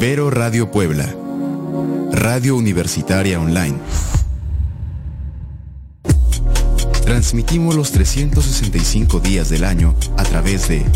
Ibero 0.00 0.30
Radio 0.30 0.70
Puebla. 0.70 1.14
Radio 2.10 2.56
Universitaria 2.56 3.38
Online. 3.38 3.76
Transmitimos 7.04 7.74
los 7.74 7.92
365 7.92 9.20
días 9.20 9.50
del 9.50 9.62
año 9.62 9.94
a 10.16 10.22
través 10.22 10.68
de 10.68 10.86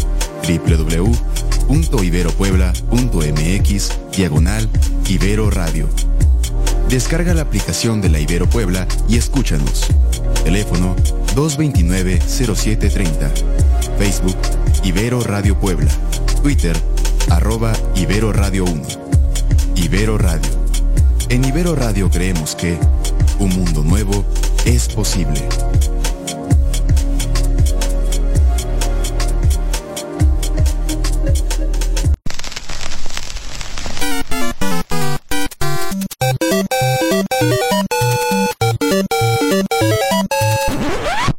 www.iberopuebla.mx 1.68 3.92
diagonal 4.16 4.70
Ibero 5.06 5.50
Radio. 5.50 5.86
Descarga 6.88 7.34
la 7.34 7.42
aplicación 7.42 8.00
de 8.00 8.08
la 8.08 8.20
Ibero 8.20 8.48
Puebla 8.48 8.88
y 9.06 9.18
escúchanos. 9.18 9.88
Teléfono 10.44 10.96
229-0730. 11.36 13.30
Facebook 13.98 14.38
Ibero 14.82 15.20
Radio 15.20 15.60
Puebla. 15.60 15.90
Twitter 16.42 16.74
arroba 17.30 17.72
Ibero 17.94 18.32
Radio 18.32 18.64
1. 18.64 18.82
Ibero 19.76 20.18
Radio. 20.18 20.50
En 21.28 21.44
Ibero 21.44 21.74
Radio 21.74 22.10
creemos 22.10 22.54
que 22.54 22.78
un 23.38 23.50
mundo 23.50 23.82
nuevo 23.82 24.24
es 24.64 24.88
posible. 24.88 25.46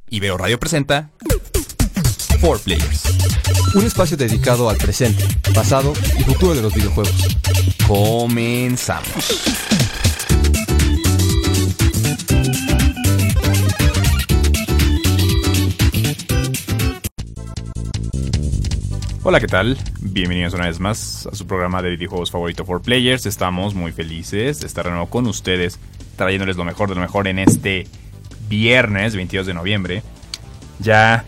Ibero 0.10 0.38
Radio 0.38 0.60
presenta 0.60 1.10
4 2.40 2.64
Players. 2.64 3.04
Un 3.76 3.86
espacio 3.86 4.16
dedicado 4.16 4.70
al 4.70 4.78
presente, 4.78 5.26
pasado 5.56 5.94
y 6.20 6.24
futuro 6.24 6.54
de 6.54 6.62
los 6.62 6.74
videojuegos. 6.74 7.38
Comenzamos. 7.88 9.42
Hola, 19.24 19.40
¿qué 19.40 19.48
tal? 19.48 19.78
Bienvenidos 20.02 20.54
una 20.54 20.66
vez 20.66 20.82
más 20.82 21.26
a 21.32 21.36
su 21.36 21.48
programa 21.48 21.82
de 21.82 21.92
videojuegos 21.92 22.32
favorito 22.32 22.66
for 22.66 22.82
players. 22.82 23.26
Estamos 23.26 23.74
muy 23.74 23.94
felices 23.94 24.60
de 24.60 24.68
estar 24.68 24.84
de 24.84 24.92
nuevo 24.92 25.10
con 25.10 25.26
ustedes, 25.26 25.80
trayéndoles 26.18 26.58
lo 26.58 26.66
mejor 26.66 26.90
de 26.90 26.96
lo 26.96 27.02
mejor 27.02 27.30
en 27.30 27.40
este 27.40 27.88
viernes 28.50 29.16
22 29.16 29.48
de 29.48 29.54
noviembre. 29.54 30.04
Ya 30.80 31.24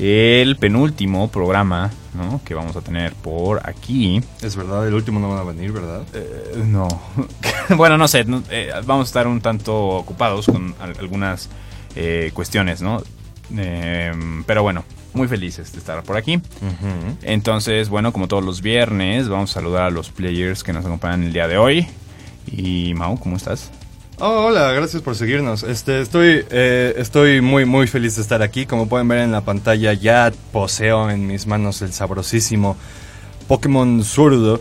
el 0.00 0.56
penúltimo 0.56 1.30
programa 1.30 1.92
¿no? 2.18 2.40
que 2.44 2.52
vamos 2.54 2.76
a 2.76 2.80
tener 2.82 3.14
por 3.14 3.66
aquí. 3.66 4.20
Es 4.42 4.56
verdad, 4.56 4.86
el 4.86 4.92
último 4.94 5.20
no 5.20 5.30
van 5.30 5.38
a 5.38 5.42
venir, 5.44 5.72
¿verdad? 5.72 6.02
Eh, 6.12 6.62
no. 6.66 6.88
bueno, 7.76 7.96
no 7.96 8.06
sé. 8.08 8.24
no, 8.24 8.42
eh, 8.50 8.70
vamos 8.84 9.06
a 9.06 9.08
estar 9.08 9.26
un 9.26 9.40
tanto 9.40 9.74
ocupados 9.88 10.46
con 10.46 10.74
al- 10.80 10.98
algunas 10.98 11.48
eh, 11.96 12.30
cuestiones, 12.34 12.82
¿no? 12.82 13.02
Eh, 13.56 14.12
pero 14.46 14.62
bueno, 14.62 14.84
muy 15.14 15.26
felices 15.28 15.72
de 15.72 15.78
estar 15.78 16.02
por 16.02 16.16
aquí. 16.18 16.40
Entonces, 17.22 17.88
bueno, 17.88 18.12
como 18.12 18.28
todos 18.28 18.44
los 18.44 18.60
viernes, 18.60 19.28
vamos 19.28 19.50
a 19.50 19.54
saludar 19.54 19.82
a 19.84 19.90
los 19.90 20.10
players 20.10 20.62
que 20.62 20.72
nos 20.72 20.84
acompañan 20.84 21.24
el 21.24 21.32
día 21.32 21.48
de 21.48 21.56
hoy. 21.58 21.86
Y 22.50 22.92
Mau, 22.94 23.18
¿cómo 23.18 23.36
estás? 23.36 23.70
Oh, 24.20 24.46
hola, 24.46 24.72
gracias 24.72 25.00
por 25.02 25.14
seguirnos. 25.14 25.62
Este, 25.62 26.00
estoy, 26.00 26.44
eh, 26.50 26.94
estoy 26.96 27.40
muy, 27.40 27.64
muy 27.64 27.86
feliz 27.86 28.16
de 28.16 28.22
estar 28.22 28.42
aquí. 28.42 28.66
Como 28.66 28.88
pueden 28.88 29.06
ver 29.06 29.18
en 29.20 29.30
la 29.30 29.42
pantalla, 29.42 29.92
ya 29.92 30.32
poseo 30.52 31.08
en 31.10 31.26
mis 31.28 31.46
manos 31.46 31.82
el 31.82 31.92
sabrosísimo 31.92 32.76
Pokémon 33.46 34.02
Zurdo, 34.02 34.60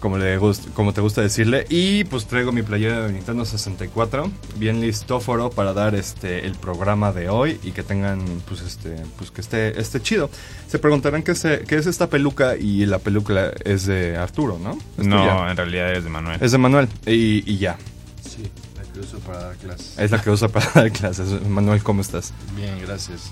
como, 0.00 0.18
le 0.18 0.40
gust- 0.40 0.72
como 0.74 0.92
te 0.92 1.00
gusta 1.02 1.20
decirle. 1.22 1.66
Y 1.68 2.02
pues 2.02 2.26
traigo 2.26 2.50
mi 2.50 2.62
playera 2.62 3.06
de 3.06 3.12
Nintendo 3.12 3.44
64, 3.44 4.28
bien 4.56 4.80
listóforo 4.80 5.50
para 5.50 5.72
dar 5.72 5.94
este 5.94 6.44
el 6.44 6.56
programa 6.56 7.12
de 7.12 7.28
hoy 7.28 7.60
y 7.62 7.70
que 7.70 7.84
tengan, 7.84 8.24
pues 8.48 8.60
este, 8.62 8.96
pues 9.18 9.30
que 9.30 9.40
esté, 9.40 9.80
esté 9.80 10.02
chido. 10.02 10.30
Se 10.66 10.80
preguntarán 10.80 11.22
qué, 11.22 11.36
se- 11.36 11.60
qué 11.60 11.76
es 11.76 11.86
esta 11.86 12.08
peluca 12.08 12.56
y 12.56 12.84
la 12.86 12.98
peluca 12.98 13.52
es 13.64 13.86
de 13.86 14.16
Arturo, 14.16 14.58
¿no? 14.60 14.76
Es 14.98 15.06
no, 15.06 15.20
tuya. 15.20 15.48
en 15.52 15.56
realidad 15.56 15.90
eres 15.90 16.02
de 16.02 16.10
Manuel. 16.10 16.38
Es 16.42 16.50
de 16.50 16.58
Manuel 16.58 16.88
y, 17.06 17.48
y 17.48 17.58
ya. 17.58 17.78
Sí, 18.28 18.50
que 18.96 19.00
uso 19.00 19.18
para 19.18 19.40
dar 19.42 19.56
clases. 19.56 19.98
Es 19.98 20.10
la 20.10 20.22
que 20.22 20.30
usa 20.30 20.48
para 20.48 20.70
dar 20.74 20.90
clases. 20.90 21.28
Manuel, 21.48 21.82
¿cómo 21.82 22.00
estás? 22.00 22.32
Bien, 22.56 22.78
gracias. 22.80 23.30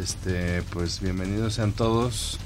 Este, 0.00 0.62
pues 0.72 1.00
bienvenidos 1.00 1.54
sean 1.54 1.72
todos 1.72 2.38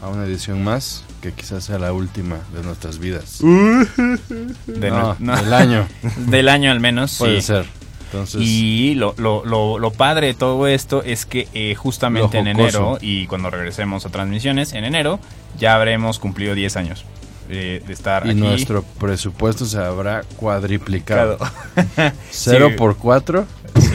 a 0.00 0.08
una 0.08 0.24
edición 0.24 0.62
más, 0.64 1.04
que 1.20 1.32
quizás 1.32 1.64
sea 1.64 1.78
la 1.78 1.92
última 1.92 2.38
de 2.54 2.62
nuestras 2.62 2.98
vidas. 2.98 3.38
De 3.42 4.90
no, 4.90 5.16
nue- 5.16 5.18
no. 5.18 5.36
del 5.36 5.52
año, 5.54 5.86
Del 6.28 6.48
año 6.48 6.70
al 6.70 6.80
menos, 6.80 7.16
puede 7.18 7.40
sí. 7.40 7.48
ser. 7.48 7.66
Entonces, 8.06 8.42
Y 8.44 8.94
lo, 8.94 9.14
lo, 9.16 9.44
lo, 9.44 9.78
lo 9.78 9.90
padre 9.90 10.28
de 10.28 10.34
todo 10.34 10.66
esto 10.66 11.02
es 11.02 11.24
que 11.26 11.48
eh, 11.54 11.74
justamente 11.74 12.38
en 12.38 12.46
enero 12.46 12.98
y 13.00 13.26
cuando 13.26 13.48
regresemos 13.50 14.04
a 14.06 14.10
transmisiones, 14.10 14.72
en 14.74 14.84
enero 14.84 15.18
ya 15.58 15.74
habremos 15.74 16.18
cumplido 16.18 16.54
10 16.54 16.76
años 16.76 17.04
eh, 17.52 17.82
de 17.86 17.92
estar 17.92 18.26
y 18.26 18.30
aquí. 18.30 18.38
nuestro 18.40 18.82
presupuesto 18.82 19.64
se 19.66 19.78
habrá 19.78 20.22
cuadriplicado. 20.36 21.36
Claro. 21.38 22.12
Cero 22.30 22.68
Sí. 22.70 22.76
por 22.76 22.96
cuatro. 22.96 23.46
Sí, 23.78 23.90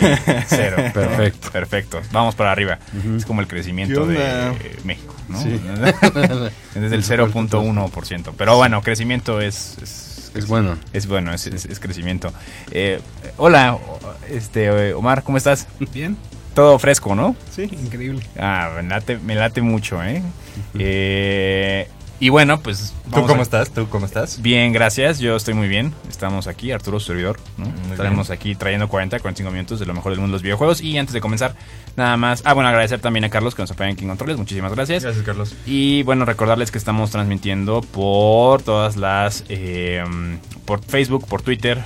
cero. 0.47 0.77
Perfecto. 0.93 1.49
Perfecto. 1.51 2.01
Vamos 2.11 2.33
para 2.35 2.51
arriba. 2.51 2.79
Es 3.15 3.25
como 3.25 3.41
el 3.41 3.47
crecimiento 3.47 4.07
¿Qué 4.07 4.13
de 4.13 4.47
eh, 4.49 4.75
México, 4.83 5.15
¿no? 5.29 5.41
Sí. 5.41 5.49
Desde 6.75 6.95
el 6.95 7.03
0.1%. 7.03 8.31
Pero 8.37 8.55
bueno, 8.57 8.81
crecimiento 8.81 9.39
es... 9.41 9.77
es 9.81 10.31
Es 10.35 10.47
bueno. 10.47 10.77
Es 10.93 11.07
bueno, 11.07 11.31
es, 11.33 11.45
es- 11.47 11.65
es 11.65 11.79
crecimiento. 11.79 12.31
Eh, 12.71 12.99
hola, 13.37 13.77
este 14.29 14.93
Omar, 14.93 15.21
¿cómo 15.23 15.37
estás? 15.37 15.67
Bien, 15.93 16.17
Todo 16.55 16.77
fresco, 16.79 17.13
¿no? 17.15 17.35
sí, 17.51 17.63
increíble. 17.71 18.23
Ah, 18.39 18.71
me 18.81 18.89
late, 18.89 19.17
me 19.19 19.35
late 19.35 19.61
mucho, 19.61 20.03
¿eh? 20.03 20.23
Eh, 20.79 21.87
y 22.19 22.29
bueno, 22.29 22.59
pues... 22.61 22.93
¿Tú 23.05 23.25
cómo 23.25 23.39
a- 23.39 23.43
estás? 23.43 23.69
¿Tú 23.71 23.87
cómo 23.89 24.05
estás? 24.05 24.41
Bien, 24.41 24.73
gracias. 24.73 25.19
Yo 25.19 25.35
estoy 25.35 25.53
muy 25.53 25.67
bien. 25.67 25.93
Estamos 26.09 26.47
aquí, 26.47 26.71
Arturo, 26.71 26.99
su 26.99 27.07
servidor. 27.07 27.39
¿no? 27.57 27.65
Estaremos 27.91 28.29
aquí 28.31 28.55
trayendo 28.55 28.87
40, 28.89 29.19
45 29.19 29.51
minutos 29.51 29.79
de 29.79 29.85
lo 29.85 29.93
mejor 29.93 30.11
del 30.11 30.19
mundo 30.19 30.31
de 30.33 30.35
los 30.37 30.41
videojuegos. 30.43 30.81
Y 30.81 30.97
antes 30.97 31.13
de 31.13 31.21
comenzar, 31.21 31.55
nada 31.95 32.17
más. 32.17 32.41
Ah, 32.45 32.53
bueno, 32.53 32.69
agradecer 32.69 32.99
también 32.99 33.23
a 33.25 33.29
Carlos 33.29 33.55
que 33.55 33.61
nos 33.63 33.71
apoya 33.71 33.89
en 33.89 33.95
King 33.95 34.07
Controles. 34.07 34.37
Muchísimas 34.37 34.73
gracias. 34.73 35.03
Gracias, 35.03 35.25
Carlos. 35.25 35.55
Y 35.65 36.03
bueno, 36.03 36.25
recordarles 36.25 36.71
que 36.71 36.77
estamos 36.77 37.11
transmitiendo 37.11 37.81
por 37.81 38.61
todas 38.63 38.97
las. 38.97 39.43
eh, 39.49 40.03
por 40.65 40.83
Facebook, 40.83 41.25
por 41.27 41.41
Twitter. 41.41 41.81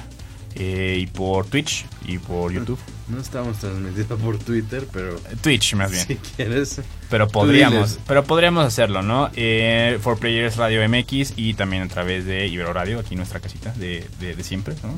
Eh, 0.55 0.97
y 0.99 1.07
por 1.07 1.45
Twitch 1.45 1.85
y 2.05 2.17
por 2.17 2.51
YouTube. 2.51 2.79
No 3.09 3.19
estamos 3.19 3.57
transmitiendo 3.57 4.17
por 4.17 4.37
Twitter, 4.37 4.87
pero 4.93 5.19
Twitch, 5.41 5.73
más 5.75 5.91
bien. 5.91 6.07
si 6.07 6.15
quieres. 6.15 6.81
Pero 7.09 7.27
podríamos, 7.27 7.99
pero 8.07 8.23
podríamos 8.23 8.65
hacerlo, 8.65 9.01
¿no? 9.01 9.29
Eh, 9.35 9.99
For 10.01 10.17
Players 10.17 10.55
Radio 10.55 10.87
MX 10.87 11.33
y 11.35 11.53
también 11.55 11.83
a 11.83 11.87
través 11.89 12.25
de 12.25 12.47
Ibero 12.47 12.71
Radio, 12.71 12.99
aquí 12.99 13.15
nuestra 13.15 13.39
casita 13.41 13.73
de, 13.73 14.07
de- 14.19 14.35
de 14.35 14.43
siempre, 14.43 14.75
¿no? 14.83 14.95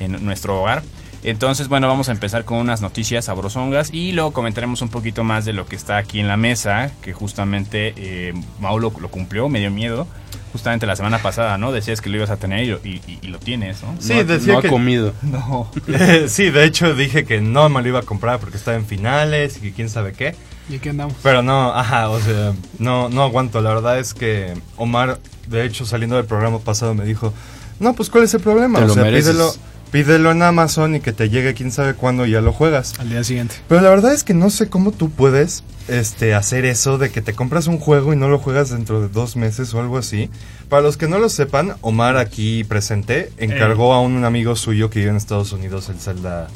En 0.00 0.24
nuestro 0.24 0.60
hogar. 0.60 0.82
Entonces, 1.24 1.68
bueno, 1.68 1.88
vamos 1.88 2.08
a 2.08 2.12
empezar 2.12 2.44
con 2.44 2.58
unas 2.58 2.80
noticias 2.82 3.24
sabrosongas 3.24 3.92
y 3.92 4.12
luego 4.12 4.32
comentaremos 4.32 4.82
un 4.82 4.90
poquito 4.90 5.24
más 5.24 5.44
de 5.46 5.52
lo 5.54 5.66
que 5.66 5.74
está 5.74 5.96
aquí 5.96 6.20
en 6.20 6.28
la 6.28 6.36
mesa, 6.36 6.90
que 7.02 7.12
justamente 7.14 7.94
eh, 7.96 8.34
Mau 8.60 8.78
lo, 8.78 8.92
lo 9.00 9.10
cumplió, 9.10 9.48
me 9.48 9.58
dio 9.60 9.70
miedo. 9.70 10.06
Justamente 10.52 10.86
la 10.86 10.94
semana 10.94 11.18
pasada, 11.20 11.58
¿no? 11.58 11.72
Decías 11.72 12.00
que 12.00 12.08
lo 12.10 12.16
ibas 12.18 12.30
a 12.30 12.36
tener 12.36 12.62
y, 12.62 12.66
lo- 12.68 12.80
y- 12.84 13.00
y- 13.22 13.26
lo 13.26 13.40
tienes, 13.40 13.82
¿no? 13.82 13.96
Sí, 13.98 14.14
no, 14.14 14.22
decía 14.24 14.52
no 14.52 14.60
que- 14.60 14.68
ha 14.68 14.70
comido. 14.70 15.12
No. 15.22 15.68
sí, 16.28 16.50
de 16.50 16.64
hecho 16.64 16.94
dije 16.94 17.24
que 17.24 17.40
no 17.40 17.68
me 17.68 17.82
lo 17.82 17.88
iba 17.88 17.98
a 17.98 18.02
comprar 18.02 18.38
porque 18.38 18.56
estaba 18.56 18.76
en 18.76 18.86
finales 18.86 19.56
y 19.56 19.60
que 19.62 19.72
quién 19.72 19.88
sabe 19.88 20.12
qué. 20.12 20.36
¿Y 20.68 20.76
aquí 20.76 20.90
andamos? 20.90 21.14
Pero 21.24 21.42
no, 21.42 21.74
ajá, 21.74 22.08
o 22.10 22.20
sea, 22.20 22.52
no, 22.78 23.08
no 23.08 23.22
aguanto. 23.22 23.60
La 23.62 23.70
verdad 23.74 23.98
es 23.98 24.14
que 24.14 24.54
Omar, 24.76 25.18
de 25.48 25.64
hecho, 25.64 25.86
saliendo 25.86 26.16
del 26.16 26.26
programa 26.26 26.60
pasado 26.60 26.94
me 26.94 27.04
dijo, 27.04 27.34
no, 27.80 27.94
pues 27.94 28.08
¿cuál 28.08 28.22
es 28.24 28.32
el 28.34 28.40
problema? 28.40 28.78
Te 28.78 28.84
o 28.84 28.88
lo 28.88 28.94
sea, 28.94 29.02
mereces. 29.02 29.32
pídelo, 29.32 29.52
pídelo 29.94 30.32
en 30.32 30.42
Amazon 30.42 30.96
y 30.96 31.00
que 31.00 31.12
te 31.12 31.30
llegue 31.30 31.54
quién 31.54 31.70
sabe 31.70 31.94
cuándo 31.94 32.26
y 32.26 32.32
ya 32.32 32.40
lo 32.40 32.52
juegas. 32.52 32.98
Al 32.98 33.10
día 33.10 33.22
siguiente. 33.22 33.54
Pero 33.68 33.80
la 33.80 33.90
verdad 33.90 34.12
es 34.12 34.24
que 34.24 34.34
no 34.34 34.50
sé 34.50 34.68
cómo 34.68 34.90
tú 34.90 35.08
puedes 35.08 35.62
este, 35.86 36.34
hacer 36.34 36.64
eso 36.64 36.98
de 36.98 37.12
que 37.12 37.22
te 37.22 37.32
compras 37.32 37.68
un 37.68 37.78
juego 37.78 38.12
y 38.12 38.16
no 38.16 38.28
lo 38.28 38.40
juegas 38.40 38.70
dentro 38.70 39.00
de 39.00 39.08
dos 39.08 39.36
meses 39.36 39.72
o 39.72 39.78
algo 39.78 39.96
así. 39.96 40.30
Para 40.68 40.82
los 40.82 40.96
que 40.96 41.06
no 41.06 41.20
lo 41.20 41.28
sepan, 41.28 41.74
Omar 41.80 42.16
aquí 42.16 42.64
presente 42.64 43.30
encargó 43.38 43.94
a 43.94 44.00
un 44.00 44.24
amigo 44.24 44.56
suyo 44.56 44.90
que 44.90 44.98
vive 44.98 45.12
en 45.12 45.16
Estados 45.16 45.52
Unidos 45.52 45.88
el 45.88 46.00
Zelda, 46.00 46.48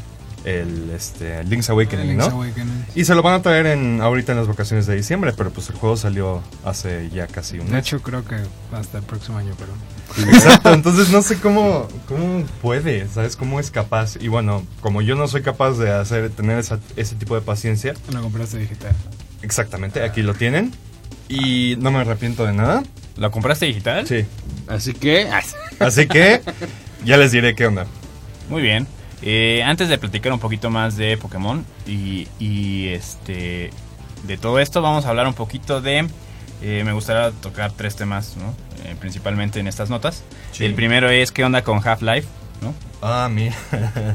el 0.48 0.90
este, 0.90 1.44
Link's 1.44 1.68
Awakening, 1.70 2.08
Link's 2.08 2.28
¿no? 2.28 2.34
Awakening. 2.36 2.84
Y 2.94 3.04
se 3.04 3.14
lo 3.14 3.22
van 3.22 3.34
a 3.34 3.42
traer 3.42 3.66
en, 3.66 4.00
ahorita 4.00 4.32
en 4.32 4.38
las 4.38 4.46
vacaciones 4.48 4.86
de 4.86 4.96
diciembre, 4.96 5.32
pero 5.36 5.50
pues 5.50 5.68
el 5.70 5.76
juego 5.76 5.96
salió 5.96 6.42
hace 6.64 7.10
ya 7.10 7.26
casi 7.26 7.58
un 7.58 7.66
De 7.66 7.72
mes. 7.72 7.80
hecho, 7.86 8.00
creo 8.02 8.24
que 8.24 8.36
hasta 8.72 8.98
el 8.98 9.04
próximo 9.04 9.38
año, 9.38 9.54
pero. 9.58 9.72
Exacto, 10.32 10.72
entonces 10.72 11.10
no 11.10 11.20
sé 11.22 11.36
cómo, 11.38 11.86
cómo 12.08 12.44
puede, 12.62 13.06
¿sabes? 13.08 13.36
Cómo 13.36 13.60
es 13.60 13.70
capaz. 13.70 14.16
Y 14.20 14.28
bueno, 14.28 14.64
como 14.80 15.02
yo 15.02 15.14
no 15.16 15.28
soy 15.28 15.42
capaz 15.42 15.72
de 15.78 15.90
hacer, 15.92 16.30
tener 16.30 16.58
esa- 16.58 16.80
ese 16.96 17.14
tipo 17.16 17.34
de 17.34 17.40
paciencia, 17.42 17.94
Lo 18.12 18.22
compraste 18.22 18.58
digital. 18.58 18.92
exactamente, 19.42 20.02
aquí 20.02 20.22
lo 20.22 20.34
tienen. 20.34 20.72
y 21.30 21.76
no 21.78 21.90
me 21.90 21.98
arrepiento 21.98 22.46
de 22.46 22.54
nada. 22.54 22.82
¿Lo 23.18 23.30
compraste 23.30 23.66
digital? 23.66 24.06
Sí. 24.06 24.24
Así 24.66 24.94
que. 24.94 25.28
Así 25.78 26.06
que 26.06 26.40
ya 27.04 27.16
les 27.18 27.32
diré 27.32 27.54
qué 27.54 27.66
onda. 27.66 27.86
Muy 28.48 28.62
bien. 28.62 28.86
Eh, 29.22 29.62
antes 29.64 29.88
de 29.88 29.98
platicar 29.98 30.32
un 30.32 30.38
poquito 30.38 30.70
más 30.70 30.96
de 30.96 31.16
Pokémon 31.16 31.64
y, 31.86 32.28
y, 32.38 32.88
este 32.88 33.70
de 34.24 34.36
todo 34.36 34.58
esto, 34.58 34.82
vamos 34.82 35.06
a 35.06 35.10
hablar 35.10 35.26
un 35.26 35.34
poquito 35.34 35.80
de. 35.80 36.08
eh, 36.62 36.82
me 36.84 36.92
gustaría 36.92 37.30
tocar 37.40 37.72
tres 37.72 37.96
temas, 37.96 38.36
¿no? 38.36 38.54
Eh, 38.84 38.94
principalmente 38.98 39.60
en 39.60 39.66
estas 39.66 39.90
notas. 39.90 40.22
Sí. 40.52 40.64
El 40.64 40.74
primero 40.74 41.08
es 41.10 41.32
qué 41.32 41.44
onda 41.44 41.62
con 41.62 41.86
Half-Life, 41.86 42.28
¿no? 42.62 42.74
Ah, 43.00 43.28
mira. 43.32 43.54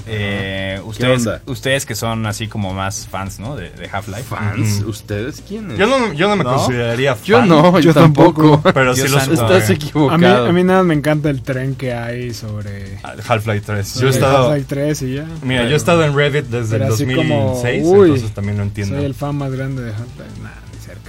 Eh, 0.07 0.81
ustedes, 0.85 1.25
onda? 1.25 1.41
ustedes 1.45 1.85
que 1.85 1.95
son 1.95 2.25
así 2.25 2.47
como 2.47 2.74
más 2.74 3.07
fans, 3.09 3.39
¿no? 3.39 3.56
De, 3.56 3.69
de 3.69 3.89
Half-Life. 3.89 4.24
¿Fans? 4.24 4.80
Ujú. 4.81 4.89
¿Ustedes 4.89 5.41
quiénes? 5.47 5.77
Yo 5.77 5.88
no, 5.88 6.12
yo 6.13 6.27
no 6.27 6.35
me 6.35 6.44
¿No? 6.44 6.56
consideraría 6.56 7.15
fan. 7.15 7.25
Yo 7.25 7.45
no, 7.45 7.71
yo, 7.74 7.80
Yo 7.80 7.94
tampoco. 7.94 8.41
tampoco. 8.41 8.74
Pero 8.74 8.94
Dios 8.94 9.09
los. 9.09 9.27
Estás 9.27 9.69
equivocado. 9.69 10.13
A 10.13 10.18
mí, 10.18 10.50
a 10.50 10.51
mí 10.51 10.63
nada 10.63 10.83
me 10.83 10.94
encanta 10.94 11.30
el 11.30 11.41
tren 11.41 11.75
que 11.75 11.94
hay 11.94 12.33
sobre. 12.33 12.97
Half-Life 13.27 13.62
3. 13.65 14.00
Yo 14.00 14.07
he 14.07 14.09
estado. 14.09 14.47
Half-Life 14.50 14.65
3 14.68 15.01
y 15.03 15.13
ya. 15.15 15.25
Mira, 15.44 15.63
yo 15.63 15.71
he 15.71 15.75
estado 15.75 16.03
en 16.03 16.15
Reddit 16.15 16.45
desde 16.45 16.75
el 16.75 16.81
Pero 16.81 16.94
así 16.94 17.06
2006, 17.06 17.83
como, 17.83 18.00
uy, 18.00 18.09
entonces 18.09 18.33
también 18.33 18.57
lo 18.57 18.63
entiendo. 18.63 18.95
Soy 18.95 19.06
el 19.06 19.13
fan 19.15 19.36
más 19.38 19.51
grande 19.51 19.81
de 19.83 19.91
Half-Life. 19.91 20.41
Nah. 20.41 20.50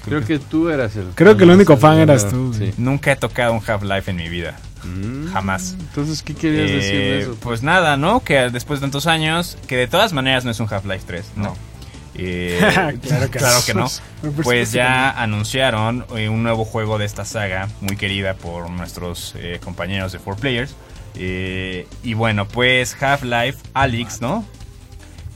Creo 0.04 0.22
que 0.24 0.38
tú 0.38 0.68
eras 0.68 0.94
el. 0.96 1.06
Creo 1.14 1.36
que 1.36 1.44
el 1.44 1.50
único 1.50 1.76
fan 1.78 1.98
eras 1.98 2.28
tú, 2.28 2.52
Sí. 2.52 2.72
Nunca 2.76 3.12
he 3.12 3.16
tocado 3.16 3.52
un 3.54 3.60
Half-Life 3.66 4.10
en 4.10 4.16
mi 4.18 4.28
vida. 4.28 4.56
Mm. 4.84 5.32
Jamás. 5.32 5.76
Entonces, 5.78 6.22
¿qué 6.22 6.34
querías 6.34 6.70
decir 6.70 6.92
de 6.92 7.18
Eh, 7.18 7.22
eso? 7.22 7.36
Pues 7.40 7.62
nada, 7.62 7.96
¿no? 7.96 8.20
Que 8.22 8.50
después 8.50 8.80
de 8.80 8.84
tantos 8.84 9.06
años, 9.06 9.56
que 9.66 9.76
de 9.76 9.86
todas 9.88 10.12
maneras 10.12 10.44
no 10.44 10.50
es 10.50 10.60
un 10.60 10.68
Half-Life 10.70 11.04
3, 11.06 11.24
¿no? 11.36 11.56
Eh, 12.16 12.58
Claro 13.02 13.30
que 13.30 13.38
claro 13.38 13.58
no. 13.74 13.88
que 14.22 14.42
Pues 14.42 14.72
ya 14.72 15.10
anunciaron 15.10 16.04
eh, 16.16 16.28
un 16.28 16.42
nuevo 16.42 16.64
juego 16.64 16.98
de 16.98 17.06
esta 17.06 17.24
saga, 17.24 17.68
muy 17.80 17.96
querida 17.96 18.34
por 18.34 18.70
nuestros 18.70 19.34
eh, 19.36 19.58
compañeros 19.64 20.12
de 20.12 20.20
4Players. 20.20 20.70
Eh, 21.16 21.86
y 22.02 22.14
bueno, 22.14 22.46
pues 22.46 22.96
Half-Life 23.00 23.58
Alyx, 23.72 24.20
¿no? 24.20 24.44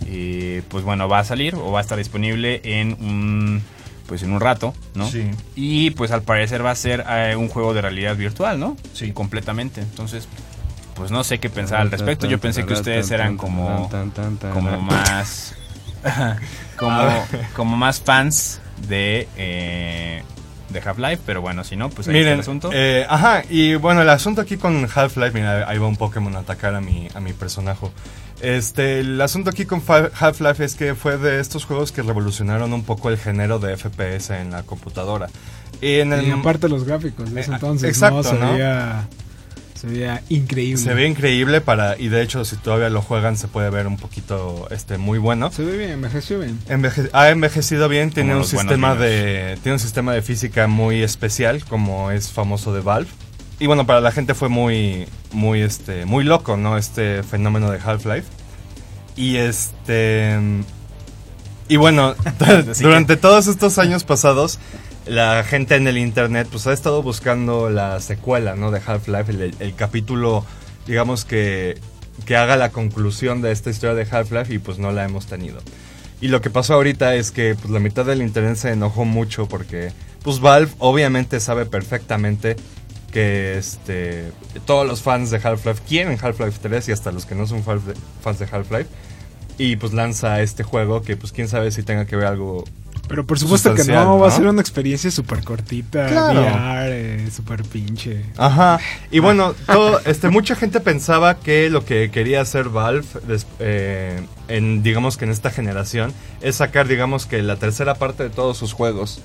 Eh, 0.06 0.62
pues 0.68 0.84
bueno, 0.84 1.08
va 1.08 1.20
a 1.20 1.24
salir 1.24 1.54
o 1.54 1.72
va 1.72 1.80
a 1.80 1.82
estar 1.82 1.98
disponible 1.98 2.60
en 2.64 2.92
un 3.00 3.62
pues 4.08 4.22
en 4.22 4.32
un 4.32 4.40
rato, 4.40 4.74
¿no? 4.94 5.08
Sí. 5.08 5.30
Y 5.54 5.90
pues 5.90 6.10
al 6.10 6.22
parecer 6.22 6.64
va 6.64 6.70
a 6.70 6.74
ser 6.74 7.04
eh, 7.08 7.36
un 7.36 7.48
juego 7.48 7.74
de 7.74 7.82
realidad 7.82 8.16
virtual, 8.16 8.58
¿no? 8.58 8.76
Sí. 8.94 9.12
Completamente. 9.12 9.82
Entonces, 9.82 10.26
pues 10.94 11.10
no 11.10 11.22
sé 11.22 11.38
qué 11.38 11.50
pensar 11.50 11.80
al 11.80 11.90
respecto. 11.90 12.26
Yo 12.26 12.40
pensé 12.40 12.64
que 12.64 12.72
ustedes 12.72 13.10
eran 13.10 13.36
como 13.36 13.88
como 14.52 14.80
más 14.80 15.54
como 16.76 17.26
como 17.54 17.76
más 17.76 18.00
fans 18.00 18.60
de 18.88 19.28
eh, 19.36 20.22
de 20.70 20.80
Half-Life, 20.80 21.22
pero 21.24 21.40
bueno, 21.40 21.64
si 21.64 21.76
no, 21.76 21.88
pues 21.90 22.08
ahí 22.08 22.14
está 22.14 22.18
Miren, 22.18 22.34
el 22.34 22.40
asunto. 22.40 22.70
eh, 22.72 23.06
ajá, 23.08 23.42
y 23.48 23.74
bueno, 23.76 24.02
el 24.02 24.10
asunto 24.10 24.40
aquí 24.42 24.56
con 24.58 24.86
Half-Life, 24.94 25.32
mira, 25.32 25.68
ahí 25.68 25.78
va 25.78 25.86
un 25.86 25.96
Pokémon 25.96 26.34
a 26.36 26.40
atacar 26.40 26.74
a 26.74 26.80
mi, 26.80 27.08
a 27.14 27.20
mi 27.20 27.32
personaje. 27.32 27.86
Este, 28.40 29.00
el 29.00 29.20
asunto 29.20 29.50
aquí 29.50 29.64
con 29.64 29.82
Half-Life 29.86 30.64
es 30.64 30.74
que 30.76 30.94
fue 30.94 31.18
de 31.18 31.40
estos 31.40 31.64
juegos 31.64 31.90
que 31.92 32.02
revolucionaron 32.02 32.72
un 32.72 32.84
poco 32.84 33.10
el 33.10 33.18
género 33.18 33.58
de 33.58 33.76
FPS 33.76 34.30
en 34.30 34.52
la 34.52 34.62
computadora. 34.62 35.28
Y 35.80 35.96
en 36.00 36.12
el, 36.12 36.26
Y 36.26 36.30
aparte 36.30 36.68
los 36.68 36.84
gráficos 36.84 37.32
de 37.32 37.40
ese 37.40 37.50
Eh, 37.50 37.54
entonces, 37.54 37.88
exacto, 37.88 38.16
¿no? 38.16 38.22
Se 38.30 38.38
¿no? 38.38 38.52
veía, 38.52 39.08
se 39.74 39.86
veía 39.88 40.22
increíble. 40.28 40.82
se 40.82 40.94
ve 40.94 41.06
increíble 41.06 41.60
para, 41.60 41.98
y 41.98 42.08
de 42.08 42.22
hecho 42.22 42.44
si 42.44 42.56
todavía 42.56 42.90
lo 42.90 43.00
juegan 43.02 43.36
se 43.36 43.46
puede 43.48 43.70
ver 43.70 43.86
un 43.86 43.96
poquito, 43.96 44.68
este, 44.70 44.98
muy 44.98 45.18
bueno. 45.18 45.50
Se 45.52 45.64
ve 45.64 45.76
bien, 45.76 45.90
envejeció 45.90 46.38
bien. 46.40 46.58
Enveje- 46.68 47.10
ha 47.12 47.30
envejecido 47.30 47.88
bien, 47.88 48.10
tiene 48.10 48.30
Como 48.30 48.42
un 48.42 48.48
sistema 48.48 48.94
de 48.94 49.58
tiene 49.62 49.74
un 49.74 49.78
sistema 49.80 50.12
de 50.14 50.22
física 50.22 50.66
muy 50.68 51.02
especial, 51.02 51.64
como 51.64 52.10
es 52.12 52.30
famoso 52.30 52.72
de 52.72 52.80
Valve. 52.82 53.10
Y 53.60 53.66
bueno, 53.66 53.86
para 53.86 54.00
la 54.00 54.12
gente 54.12 54.34
fue 54.34 54.48
muy 54.48 55.06
muy 55.32 55.62
este 55.62 56.04
muy 56.04 56.24
loco, 56.24 56.56
¿no? 56.56 56.78
Este 56.78 57.22
fenómeno 57.22 57.70
de 57.70 57.78
Half-Life. 57.78 58.26
Y 59.16 59.36
este 59.36 60.38
y 61.68 61.76
bueno, 61.76 62.14
durante 62.80 63.16
todos 63.16 63.46
estos 63.46 63.78
años 63.78 64.04
pasados 64.04 64.58
la 65.06 65.42
gente 65.42 65.74
en 65.74 65.88
el 65.88 65.96
internet 65.96 66.48
pues 66.50 66.66
ha 66.66 66.72
estado 66.72 67.02
buscando 67.02 67.70
la 67.70 67.98
secuela, 68.00 68.54
¿no? 68.54 68.70
De 68.70 68.80
Half-Life, 68.84 69.32
el, 69.32 69.54
el 69.58 69.74
capítulo 69.74 70.44
digamos 70.86 71.24
que 71.24 71.78
que 72.24 72.36
haga 72.36 72.56
la 72.56 72.70
conclusión 72.70 73.42
de 73.42 73.52
esta 73.52 73.70
historia 73.70 73.94
de 73.94 74.06
Half-Life 74.10 74.52
y 74.54 74.58
pues 74.58 74.78
no 74.78 74.92
la 74.92 75.04
hemos 75.04 75.26
tenido. 75.26 75.60
Y 76.20 76.28
lo 76.28 76.40
que 76.40 76.50
pasó 76.50 76.74
ahorita 76.74 77.14
es 77.14 77.30
que 77.30 77.54
pues, 77.54 77.70
la 77.70 77.78
mitad 77.78 78.04
del 78.04 78.22
internet 78.22 78.56
se 78.56 78.72
enojó 78.72 79.04
mucho 79.04 79.46
porque 79.46 79.92
pues 80.22 80.40
Valve 80.40 80.72
obviamente 80.78 81.38
sabe 81.38 81.64
perfectamente 81.64 82.56
que 83.12 83.56
este 83.56 84.32
todos 84.66 84.86
los 84.86 85.02
fans 85.02 85.30
de 85.30 85.38
Half-Life 85.42 85.82
quieren 85.88 86.18
Half-Life 86.20 86.58
3 86.60 86.88
y 86.88 86.92
hasta 86.92 87.10
los 87.10 87.24
que 87.24 87.34
no 87.34 87.46
son 87.46 87.62
fans 87.62 88.38
de 88.38 88.44
Half-Life 88.44 88.88
y 89.58 89.76
pues 89.76 89.92
lanza 89.92 90.40
este 90.40 90.62
juego 90.62 91.02
que 91.02 91.16
pues 91.16 91.32
quién 91.32 91.48
sabe 91.48 91.70
si 91.72 91.82
tenga 91.82 92.06
que 92.06 92.16
ver 92.16 92.26
algo 92.26 92.64
Pero 93.08 93.26
por 93.26 93.38
supuesto 93.38 93.74
que 93.74 93.84
no, 93.84 94.18
va 94.18 94.28
a 94.28 94.30
ser 94.30 94.46
una 94.46 94.60
experiencia 94.60 95.10
súper 95.10 95.42
cortita, 95.42 96.06
Claro. 96.06 96.42
VR, 96.42 97.24
eh, 97.24 97.30
súper 97.34 97.64
pinche. 97.64 98.24
Ajá. 98.36 98.78
Y 99.10 99.18
bueno, 99.18 99.54
todo, 99.66 100.00
este, 100.04 100.28
mucha 100.28 100.54
gente 100.54 100.80
pensaba 100.80 101.40
que 101.40 101.70
lo 101.70 101.84
que 101.84 102.10
quería 102.10 102.40
hacer 102.40 102.68
Valve, 102.68 103.06
eh, 103.58 104.20
en, 104.46 104.82
digamos 104.84 105.16
que 105.16 105.24
en 105.24 105.32
esta 105.32 105.50
generación, 105.50 106.12
es 106.40 106.56
sacar, 106.56 106.86
digamos 106.86 107.26
que 107.26 107.42
la 107.42 107.56
tercera 107.56 107.96
parte 107.96 108.22
de 108.22 108.30
todos 108.30 108.56
sus 108.56 108.72
juegos. 108.72 109.20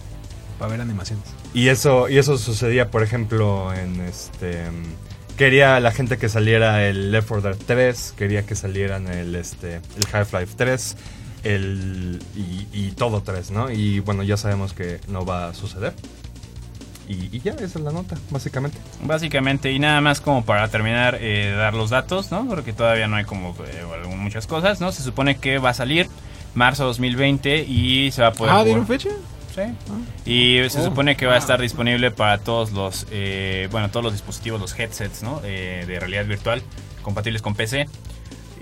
Para 0.64 0.72
ver 0.72 0.82
animaciones. 0.82 1.26
Y 1.54 1.68
eso, 1.68 2.08
y 2.08 2.18
eso 2.18 2.38
sucedía, 2.38 2.90
por 2.90 3.04
ejemplo, 3.04 3.74
en 3.74 4.00
este. 4.00 4.64
Quería 5.36 5.78
la 5.82 5.92
gente 5.92 6.18
que 6.18 6.30
saliera 6.30 6.88
el 6.88 7.12
Left 7.12 7.28
4 7.28 7.50
Dead 7.50 7.66
3, 7.66 8.14
quería 8.16 8.46
que 8.46 8.56
salieran 8.56 9.10
el, 9.10 9.36
este, 9.36 9.76
el 9.76 10.08
Half-Life 10.10 10.54
3, 10.56 10.96
el, 11.44 12.24
y, 12.34 12.66
y 12.72 12.92
todo 12.92 13.24
3, 13.24 13.52
¿no? 13.52 13.72
Y 13.72 14.00
bueno, 14.00 14.24
ya 14.24 14.38
sabemos 14.38 14.72
que 14.72 15.02
no 15.10 15.26
va 15.26 15.50
a 15.50 15.54
suceder. 15.54 15.92
Y, 17.10 17.36
y 17.36 17.42
ya, 17.42 17.52
esa 17.56 17.66
es 17.66 17.82
la 17.82 17.92
nota, 17.92 18.16
básicamente. 18.30 18.78
Básicamente, 19.04 19.70
y 19.70 19.80
nada 19.80 20.00
más 20.00 20.22
como 20.22 20.46
para 20.46 20.70
terminar, 20.70 21.18
eh, 21.20 21.54
dar 21.58 21.74
los 21.74 21.90
datos, 21.90 22.32
¿no? 22.32 22.48
Porque 22.48 22.72
todavía 22.72 23.10
no 23.10 23.18
hay 23.18 23.26
como 23.26 23.54
eh, 23.68 24.08
muchas 24.16 24.48
cosas, 24.48 24.80
¿no? 24.80 24.94
Se 24.94 25.04
supone 25.04 25.36
que 25.36 25.58
va 25.58 25.72
a 25.72 25.74
salir 25.74 26.08
marzo 26.56 26.86
2020 26.86 27.64
y 27.64 28.12
se 28.12 28.22
va 28.22 28.30
a 28.30 28.34
poder... 28.34 28.54
Ah, 28.56 28.64
¿dieron 28.64 28.88
fecha? 28.88 29.10
Sí. 29.56 29.62
Y 30.30 30.70
se 30.70 30.80
Oh. 30.80 30.86
supone 30.86 31.16
que 31.16 31.26
va 31.28 31.36
a 31.36 31.38
estar 31.38 31.62
disponible 31.62 32.10
para 32.12 32.40
todos 32.40 32.72
los, 32.72 33.06
eh, 33.12 33.68
bueno, 33.72 33.90
todos 33.92 34.04
los 34.04 34.14
dispositivos, 34.14 34.60
los 34.60 34.78
headsets, 34.78 35.22
¿no? 35.24 35.42
Eh, 35.44 35.84
de 35.88 36.00
realidad 36.00 36.26
virtual, 36.26 36.62
compatibles 37.02 37.42
con 37.42 37.54
PC. 37.56 37.88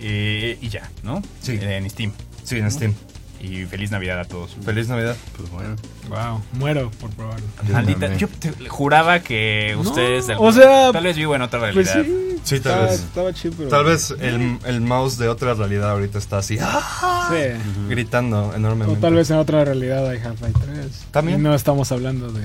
eh, 0.04 0.58
y 0.60 0.70
ya, 0.70 0.90
¿no? 1.04 1.22
Sí. 1.42 1.60
En 1.62 1.88
Steam. 1.90 2.12
Sí, 2.44 2.58
en 2.58 2.72
Steam. 2.72 2.96
Y 3.44 3.66
feliz 3.66 3.90
Navidad 3.92 4.20
a 4.20 4.26
todos. 4.26 4.56
Feliz 4.64 4.88
Navidad. 4.88 5.16
Pues 5.36 5.50
bueno. 5.50 5.76
Wow, 6.10 6.42
muero 6.54 6.92
por 7.00 7.10
probarlo. 7.12 7.46
yo 7.68 7.74
Maldita, 7.74 8.16
yo 8.16 8.28
te- 8.28 8.52
juraba 8.70 9.20
que 9.22 9.76
ustedes... 9.80 10.28
o 10.38 10.52
sea, 10.52 10.92
tal 10.92 11.04
vez 11.04 11.16
vivo 11.18 11.36
en 11.36 11.42
otra 11.42 11.60
Pues 11.72 11.74
realidad. 11.94 12.04
sí, 12.06 12.38
Sí, 12.44 12.60
tal 12.60 12.72
estaba, 12.74 12.82
vez. 12.88 13.00
estaba 13.00 13.34
chido, 13.34 13.54
pero... 13.58 13.70
Tal 13.70 13.86
vez 13.86 14.12
el, 14.20 14.58
el 14.66 14.82
mouse 14.82 15.18
de 15.18 15.28
otra 15.30 15.54
realidad 15.54 15.92
ahorita 15.92 16.18
está 16.18 16.40
así, 16.40 16.58
¡ah! 16.62 17.30
Sí. 17.32 17.88
gritando 17.88 18.54
enormemente. 18.56 18.98
O 18.98 19.02
tal 19.02 19.14
vez 19.14 19.30
en 19.32 19.38
otra 19.38 19.64
realidad 19.66 20.08
hay 20.10 20.18
Half-Life 20.20 20.60
3. 20.66 21.06
También. 21.12 21.40
Y 21.40 21.44
no 21.44 21.54
estamos 21.56 21.92
hablando 21.92 22.32
de... 22.32 22.42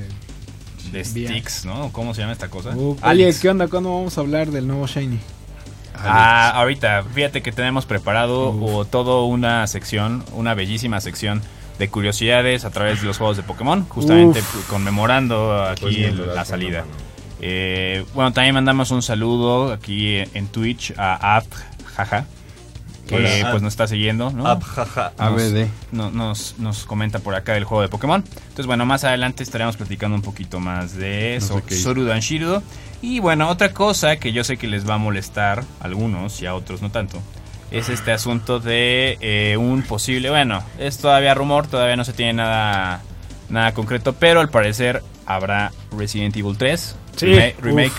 de 0.92 1.02
Bien. 1.14 1.30
Sticks, 1.32 1.64
¿no? 1.64 1.90
¿Cómo 1.92 2.14
se 2.14 2.20
llama 2.20 2.32
esta 2.34 2.48
cosa? 2.48 2.70
Uh, 2.76 2.90
oye, 2.92 2.98
Alex. 3.02 3.40
¿qué 3.40 3.48
onda? 3.48 3.68
¿Cuándo 3.68 3.90
vamos 3.94 4.16
a 4.16 4.20
hablar 4.20 4.50
del 4.50 4.66
nuevo 4.66 4.86
Shiny? 4.86 5.18
Ah, 5.98 6.50
ahorita, 6.54 7.04
fíjate 7.14 7.42
que 7.42 7.52
tenemos 7.52 7.86
preparado 7.86 8.50
o 8.60 8.84
todo 8.84 9.24
una 9.24 9.66
sección, 9.66 10.24
una 10.32 10.54
bellísima 10.54 11.00
sección 11.00 11.42
de 11.78 11.88
curiosidades 11.88 12.64
a 12.64 12.70
través 12.70 13.00
de 13.00 13.06
los 13.06 13.18
juegos 13.18 13.36
de 13.36 13.42
Pokémon, 13.42 13.86
justamente 13.88 14.40
Uf. 14.40 14.68
conmemorando 14.68 15.62
aquí 15.62 15.82
Pues 15.82 15.96
bien, 15.96 16.34
la 16.34 16.44
salida. 16.44 16.84
Eh, 17.40 18.04
bueno, 18.14 18.32
también 18.32 18.54
mandamos 18.54 18.90
un 18.90 19.02
saludo 19.02 19.72
aquí 19.72 20.16
en 20.32 20.46
Twitch 20.48 20.94
a 20.96 21.36
Apt, 21.36 21.52
jaja, 21.96 22.24
que 23.06 23.14
Hola, 23.16 23.50
pues 23.50 23.62
nos 23.62 23.72
está 23.72 23.86
siguiendo, 23.86 24.30
¿no? 24.30 24.60
Jaja. 24.60 25.12
Nos- 25.18 25.52
no- 25.92 26.10
nos, 26.10 26.54
nos 26.58 26.84
comenta 26.84 27.18
por 27.20 27.34
acá 27.34 27.56
el 27.56 27.64
juego 27.64 27.82
de 27.82 27.88
Pokémon. 27.88 28.24
Entonces, 28.26 28.66
bueno, 28.66 28.84
más 28.86 29.04
adelante 29.04 29.42
estaremos 29.42 29.76
platicando 29.76 30.16
un 30.16 30.22
poquito 30.22 30.60
más 30.60 30.94
de 30.96 31.38
No 31.40 31.46
sé 31.46 31.52
So- 31.54 31.64
qué 31.64 31.74
hizo. 31.74 31.84
Sorudan 31.90 32.20
Shirudo. 32.20 32.62
Y 33.02 33.20
bueno, 33.20 33.48
otra 33.48 33.72
cosa 33.72 34.16
que 34.16 34.32
yo 34.32 34.42
sé 34.42 34.56
que 34.56 34.66
les 34.66 34.88
va 34.88 34.94
a 34.94 34.98
molestar 34.98 35.64
a 35.80 35.84
algunos 35.84 36.40
y 36.42 36.46
a 36.46 36.54
otros 36.54 36.82
no 36.82 36.90
tanto. 36.90 37.18
Es 37.70 37.88
este 37.88 38.12
asunto 38.12 38.58
de 38.60 39.18
eh, 39.20 39.56
un 39.56 39.82
posible, 39.82 40.30
bueno, 40.30 40.62
es 40.78 40.98
todavía 40.98 41.34
rumor, 41.34 41.66
todavía 41.66 41.96
no 41.96 42.04
se 42.04 42.12
tiene 42.12 42.32
nada, 42.34 43.02
nada 43.48 43.74
concreto, 43.74 44.12
pero 44.14 44.40
al 44.40 44.48
parecer 44.50 45.02
habrá 45.26 45.72
Resident 45.96 46.36
Evil 46.36 46.56
3, 46.56 46.96
Sí, 47.16 47.26
uf. 47.32 47.60
remake, 47.62 47.92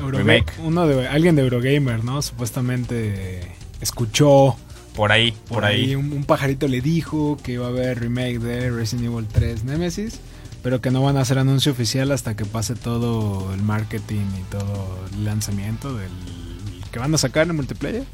Remake. 0.00 0.52
Uno 0.58 0.86
de 0.88 1.06
alguien 1.08 1.36
de 1.36 1.42
Eurogamer, 1.42 2.02
¿no? 2.04 2.20
Supuestamente 2.22 3.52
escuchó 3.84 4.56
por 4.96 5.12
ahí, 5.12 5.32
por, 5.48 5.64
ahí. 5.64 5.94
Un, 5.94 6.12
un 6.12 6.24
pajarito 6.24 6.66
le 6.68 6.80
dijo 6.80 7.36
que 7.42 7.52
iba 7.52 7.66
a 7.66 7.68
haber 7.68 8.00
remake 8.00 8.38
de 8.40 8.70
Resident 8.70 9.06
Evil 9.06 9.26
3 9.30 9.64
Nemesis. 9.64 10.18
pero 10.62 10.80
que 10.80 10.90
no 10.90 11.02
van 11.02 11.16
a 11.18 11.20
hacer 11.20 11.38
anuncio 11.38 11.72
oficial 11.72 12.10
hasta 12.10 12.34
que 12.36 12.44
pase 12.46 12.74
todo 12.74 13.52
el 13.52 13.62
marketing 13.62 14.24
y 14.40 14.42
todo 14.50 14.98
el 15.12 15.24
lanzamiento 15.24 15.94
del 15.94 16.08
que 16.90 16.98
van 17.00 17.12
a 17.12 17.18
sacar 17.18 17.46
en 17.50 17.56
multiplayer, 17.56 18.04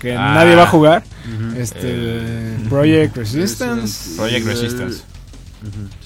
que 0.00 0.16
Ah. 0.16 0.32
nadie 0.34 0.54
va 0.56 0.62
a 0.64 0.66
jugar. 0.66 1.04
Este 1.56 2.56
Project 2.68 3.16
Resistance, 3.18 4.16
Project 4.16 4.46
Resistance. 4.46 5.02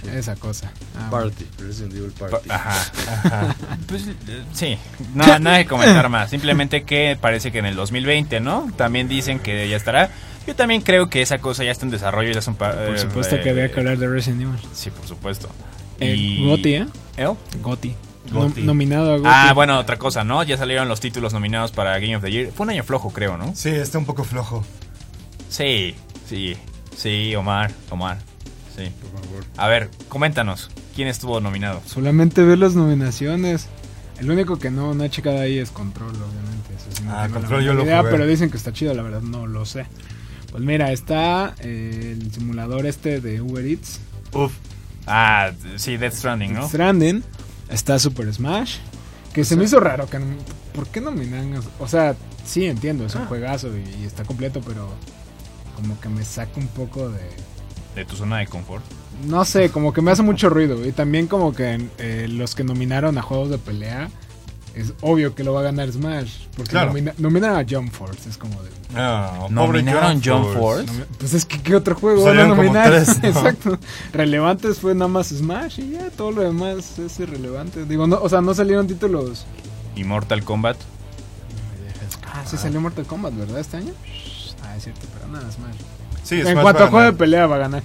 Sí. 0.02 0.08
esa 0.14 0.36
cosa. 0.36 0.70
Ah, 0.98 1.08
Party, 1.10 1.46
Resident 1.58 1.94
Evil 1.94 2.12
Party. 2.12 2.50
Ajá, 2.50 2.92
ajá. 3.24 3.56
Pues, 3.86 4.06
eh, 4.08 4.42
sí, 4.52 4.76
no, 5.14 5.24
nada 5.38 5.58
que 5.58 5.66
comentar 5.66 6.08
más. 6.08 6.30
Simplemente 6.30 6.84
que 6.84 7.16
parece 7.20 7.52
que 7.52 7.58
en 7.58 7.66
el 7.66 7.76
2020, 7.76 8.40
¿no? 8.40 8.70
También 8.76 9.08
dicen 9.08 9.38
que 9.38 9.68
ya 9.68 9.76
estará. 9.76 10.10
Yo 10.46 10.54
también 10.54 10.80
creo 10.82 11.08
que 11.10 11.22
esa 11.22 11.38
cosa 11.38 11.64
ya 11.64 11.70
está 11.72 11.84
en 11.86 11.90
desarrollo. 11.90 12.32
Ya 12.32 12.40
son 12.42 12.54
Por 12.54 12.68
eh, 12.76 12.98
supuesto 12.98 13.36
que 13.40 13.48
eh, 13.48 13.50
había 13.50 13.70
que 13.72 13.80
hablar 13.80 13.98
de 13.98 14.08
Resident 14.08 14.42
Evil. 14.42 14.58
Sí, 14.72 14.90
por 14.90 15.06
supuesto. 15.06 15.48
Eh, 16.00 16.14
Y- 16.14 16.44
Goti, 16.46 16.74
¿eh? 16.74 16.86
¿Eh? 17.16 17.26
Goti. 17.62 17.94
Goti. 18.30 18.60
Nom- 18.62 18.64
nominado 18.64 19.12
a 19.14 19.16
Goti. 19.18 19.28
Ah, 19.32 19.52
bueno, 19.54 19.78
otra 19.78 19.96
cosa, 19.98 20.22
¿no? 20.24 20.42
Ya 20.42 20.56
salieron 20.56 20.88
los 20.88 21.00
títulos 21.00 21.32
nominados 21.32 21.72
para 21.72 21.98
Game 21.98 22.16
of 22.16 22.22
the 22.22 22.30
Year. 22.30 22.52
Fue 22.52 22.64
un 22.64 22.70
año 22.70 22.82
flojo, 22.84 23.10
creo, 23.12 23.36
¿no? 23.36 23.54
Sí, 23.54 23.70
está 23.70 23.98
un 23.98 24.04
poco 24.04 24.22
flojo. 24.24 24.64
Sí, 25.48 25.94
sí, 26.28 26.56
sí, 26.96 27.34
Omar, 27.34 27.72
Omar. 27.90 28.18
Sí. 28.76 28.92
Por 29.12 29.20
favor. 29.24 29.44
A 29.56 29.68
ver, 29.68 29.90
coméntanos. 30.08 30.70
¿Quién 30.94 31.08
estuvo 31.08 31.40
nominado? 31.40 31.82
Solamente 31.86 32.42
ver 32.42 32.58
las 32.58 32.74
nominaciones. 32.74 33.66
El 34.20 34.30
único 34.30 34.58
que 34.58 34.70
no, 34.70 34.94
no 34.94 35.04
he 35.04 35.10
checado 35.10 35.40
ahí 35.40 35.58
es 35.58 35.70
Control, 35.70 36.10
obviamente. 36.10 36.74
Eso 36.76 36.86
sí, 36.96 37.02
no 37.04 37.12
Ah, 37.18 37.28
Control 37.30 37.62
yo 37.64 37.74
lo 37.74 37.84
idea, 37.84 37.98
jugué. 38.00 38.10
pero 38.12 38.26
dicen 38.26 38.50
que 38.50 38.56
está 38.56 38.72
chido, 38.72 38.94
la 38.94 39.02
verdad, 39.02 39.20
no 39.22 39.46
lo 39.46 39.64
sé. 39.66 39.86
Pues 40.50 40.62
mira, 40.64 40.90
está 40.92 41.54
eh, 41.60 42.16
el 42.18 42.32
simulador 42.32 42.86
este 42.86 43.20
de 43.20 43.40
Uber 43.42 43.66
Eats, 43.66 44.00
Uf. 44.32 44.52
Ah, 45.06 45.50
sí, 45.76 45.96
Death 45.98 46.14
Stranding, 46.14 46.54
¿no? 46.54 46.66
Stranding, 46.68 47.22
está 47.68 47.98
Super 47.98 48.32
Smash, 48.32 48.78
que 49.34 49.44
se 49.44 49.54
me 49.56 49.64
hizo 49.64 49.80
raro. 49.80 50.06
que 50.08 50.18
¿Por 50.74 50.88
qué 50.88 51.00
nominan? 51.00 51.60
O 51.78 51.86
sea, 51.86 52.16
sí 52.44 52.64
entiendo, 52.66 53.04
es 53.06 53.14
un 53.14 53.22
Ah. 53.22 53.26
juegazo 53.26 53.68
y, 53.76 54.02
y 54.02 54.04
está 54.04 54.24
completo, 54.24 54.60
pero 54.66 54.88
como 55.76 56.00
que 56.00 56.08
me 56.08 56.24
saca 56.24 56.58
un 56.58 56.68
poco 56.68 57.08
de... 57.10 57.20
De 57.96 58.04
tu 58.04 58.14
zona 58.14 58.38
de 58.38 58.46
confort. 58.46 58.84
No 59.26 59.44
sé, 59.44 59.70
como 59.70 59.92
que 59.92 60.02
me 60.02 60.10
hace 60.12 60.22
mucho 60.22 60.48
ruido. 60.50 60.86
Y 60.86 60.92
también 60.92 61.26
como 61.26 61.52
que 61.54 61.88
eh, 61.98 62.28
los 62.30 62.54
que 62.54 62.62
nominaron 62.62 63.16
a 63.18 63.22
juegos 63.22 63.48
de 63.50 63.56
pelea, 63.58 64.10
es 64.74 64.92
obvio 65.00 65.34
que 65.34 65.42
lo 65.42 65.54
va 65.54 65.60
a 65.60 65.62
ganar 65.64 65.90
Smash. 65.90 66.46
Porque 66.54 66.70
Claro. 66.72 66.92
nomina- 66.92 67.14
nominaron 67.16 67.56
a 67.58 67.64
Jump 67.68 67.90
Force, 67.92 68.28
es 68.28 68.36
como 68.36 68.62
de... 68.62 68.68
No, 68.94 69.48
¿Nominaron 69.48 70.20
John 70.24 70.52
Force. 70.54 70.86
Pues 71.18 71.34
es 71.34 71.44
que 71.44 71.60
¿qué 71.60 71.74
otro 71.74 71.94
juego 71.96 72.22
Pues 72.22 72.36
van 72.36 72.44
a 72.52 72.54
nominar? 72.54 72.88
tres, 72.90 73.08
¿no? 73.22 73.28
Exacto. 73.30 73.78
Relevantes 74.12 74.78
fue 74.78 74.94
nada 74.94 75.08
más 75.08 75.28
Smash 75.28 75.80
y 75.80 75.92
ya 75.92 76.10
todo 76.10 76.30
lo 76.30 76.42
demás 76.42 76.98
es 76.98 77.18
irrelevante. 77.18 77.84
Digo, 77.86 78.06
no, 78.06 78.16
o 78.20 78.28
sea, 78.28 78.42
no 78.42 78.54
salieron 78.54 78.86
títulos... 78.86 79.46
Y 79.96 80.04
Mortal 80.04 80.44
Kombat. 80.44 80.76
Ah, 82.32 82.44
sí 82.46 82.58
salió 82.58 82.80
Mortal 82.82 83.06
Kombat, 83.06 83.34
¿verdad? 83.34 83.58
Este 83.60 83.78
año. 83.78 83.92
Ah, 84.62 84.76
es 84.76 84.84
cierto, 84.84 85.00
pero 85.14 85.32
nada, 85.32 85.50
Smash. 85.50 85.76
Sí, 86.26 86.40
en 86.44 86.60
cuanto 86.60 86.84
a 86.84 86.88
juego 86.88 87.06
de 87.06 87.12
pelea 87.12 87.46
va 87.46 87.56
a 87.56 87.58
ganar. 87.60 87.82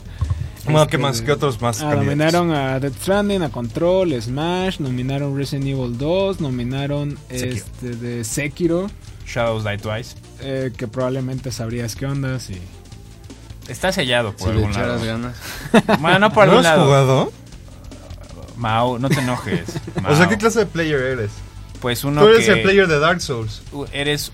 Bueno, 0.65 0.81
Este, 0.83 0.91
¿qué 0.91 0.97
más? 0.99 1.21
¿Qué 1.21 1.31
otros 1.31 1.59
más? 1.61 1.81
Ah, 1.81 1.95
nominaron 1.95 2.51
a 2.51 2.79
Death 2.79 2.95
Stranding, 3.01 3.41
a 3.43 3.49
Control, 3.49 4.19
Smash, 4.21 4.79
nominaron 4.79 5.35
Resident 5.37 5.67
Evil 5.67 5.97
2, 5.97 6.39
nominaron 6.41 7.17
Sekiro. 7.29 7.53
este 7.55 7.89
de 7.95 8.23
Sekiro, 8.23 8.87
Shadows 9.25 9.63
Die 9.63 9.77
Twice. 9.77 10.15
eh, 10.41 10.71
que 10.77 10.87
probablemente 10.87 11.51
sabrías 11.51 11.95
qué 11.95 12.05
onda 12.05 12.39
si 12.39 12.57
Está 13.67 13.91
sellado 13.91 14.31
por 14.35 14.49
Si 14.49 14.53
le 14.55 14.65
algún 14.65 14.73
lado. 14.73 15.05
ganas. 15.05 15.35
Bueno, 15.99 16.19
no 16.19 16.33
por 16.33 16.45
¿No 16.47 16.51
algún 16.53 16.57
has 16.59 16.63
lado. 16.77 16.85
jugado? 16.85 17.31
Mau, 18.57 18.99
no 18.99 19.09
te 19.09 19.19
enojes. 19.19 19.63
O 20.05 20.15
sea, 20.15 20.19
Mau. 20.25 20.29
¿qué 20.29 20.37
clase 20.37 20.59
de 20.59 20.65
player 20.67 20.99
eres? 20.99 21.31
Pues 21.79 22.03
uno 22.03 22.21
Tú 22.21 22.27
eres 22.27 22.45
que... 22.45 22.51
el 22.53 22.61
player 22.61 22.87
de 22.87 22.99
Dark 22.99 23.21
Souls. 23.21 23.63
Uh, 23.71 23.85
Eres... 23.91 24.31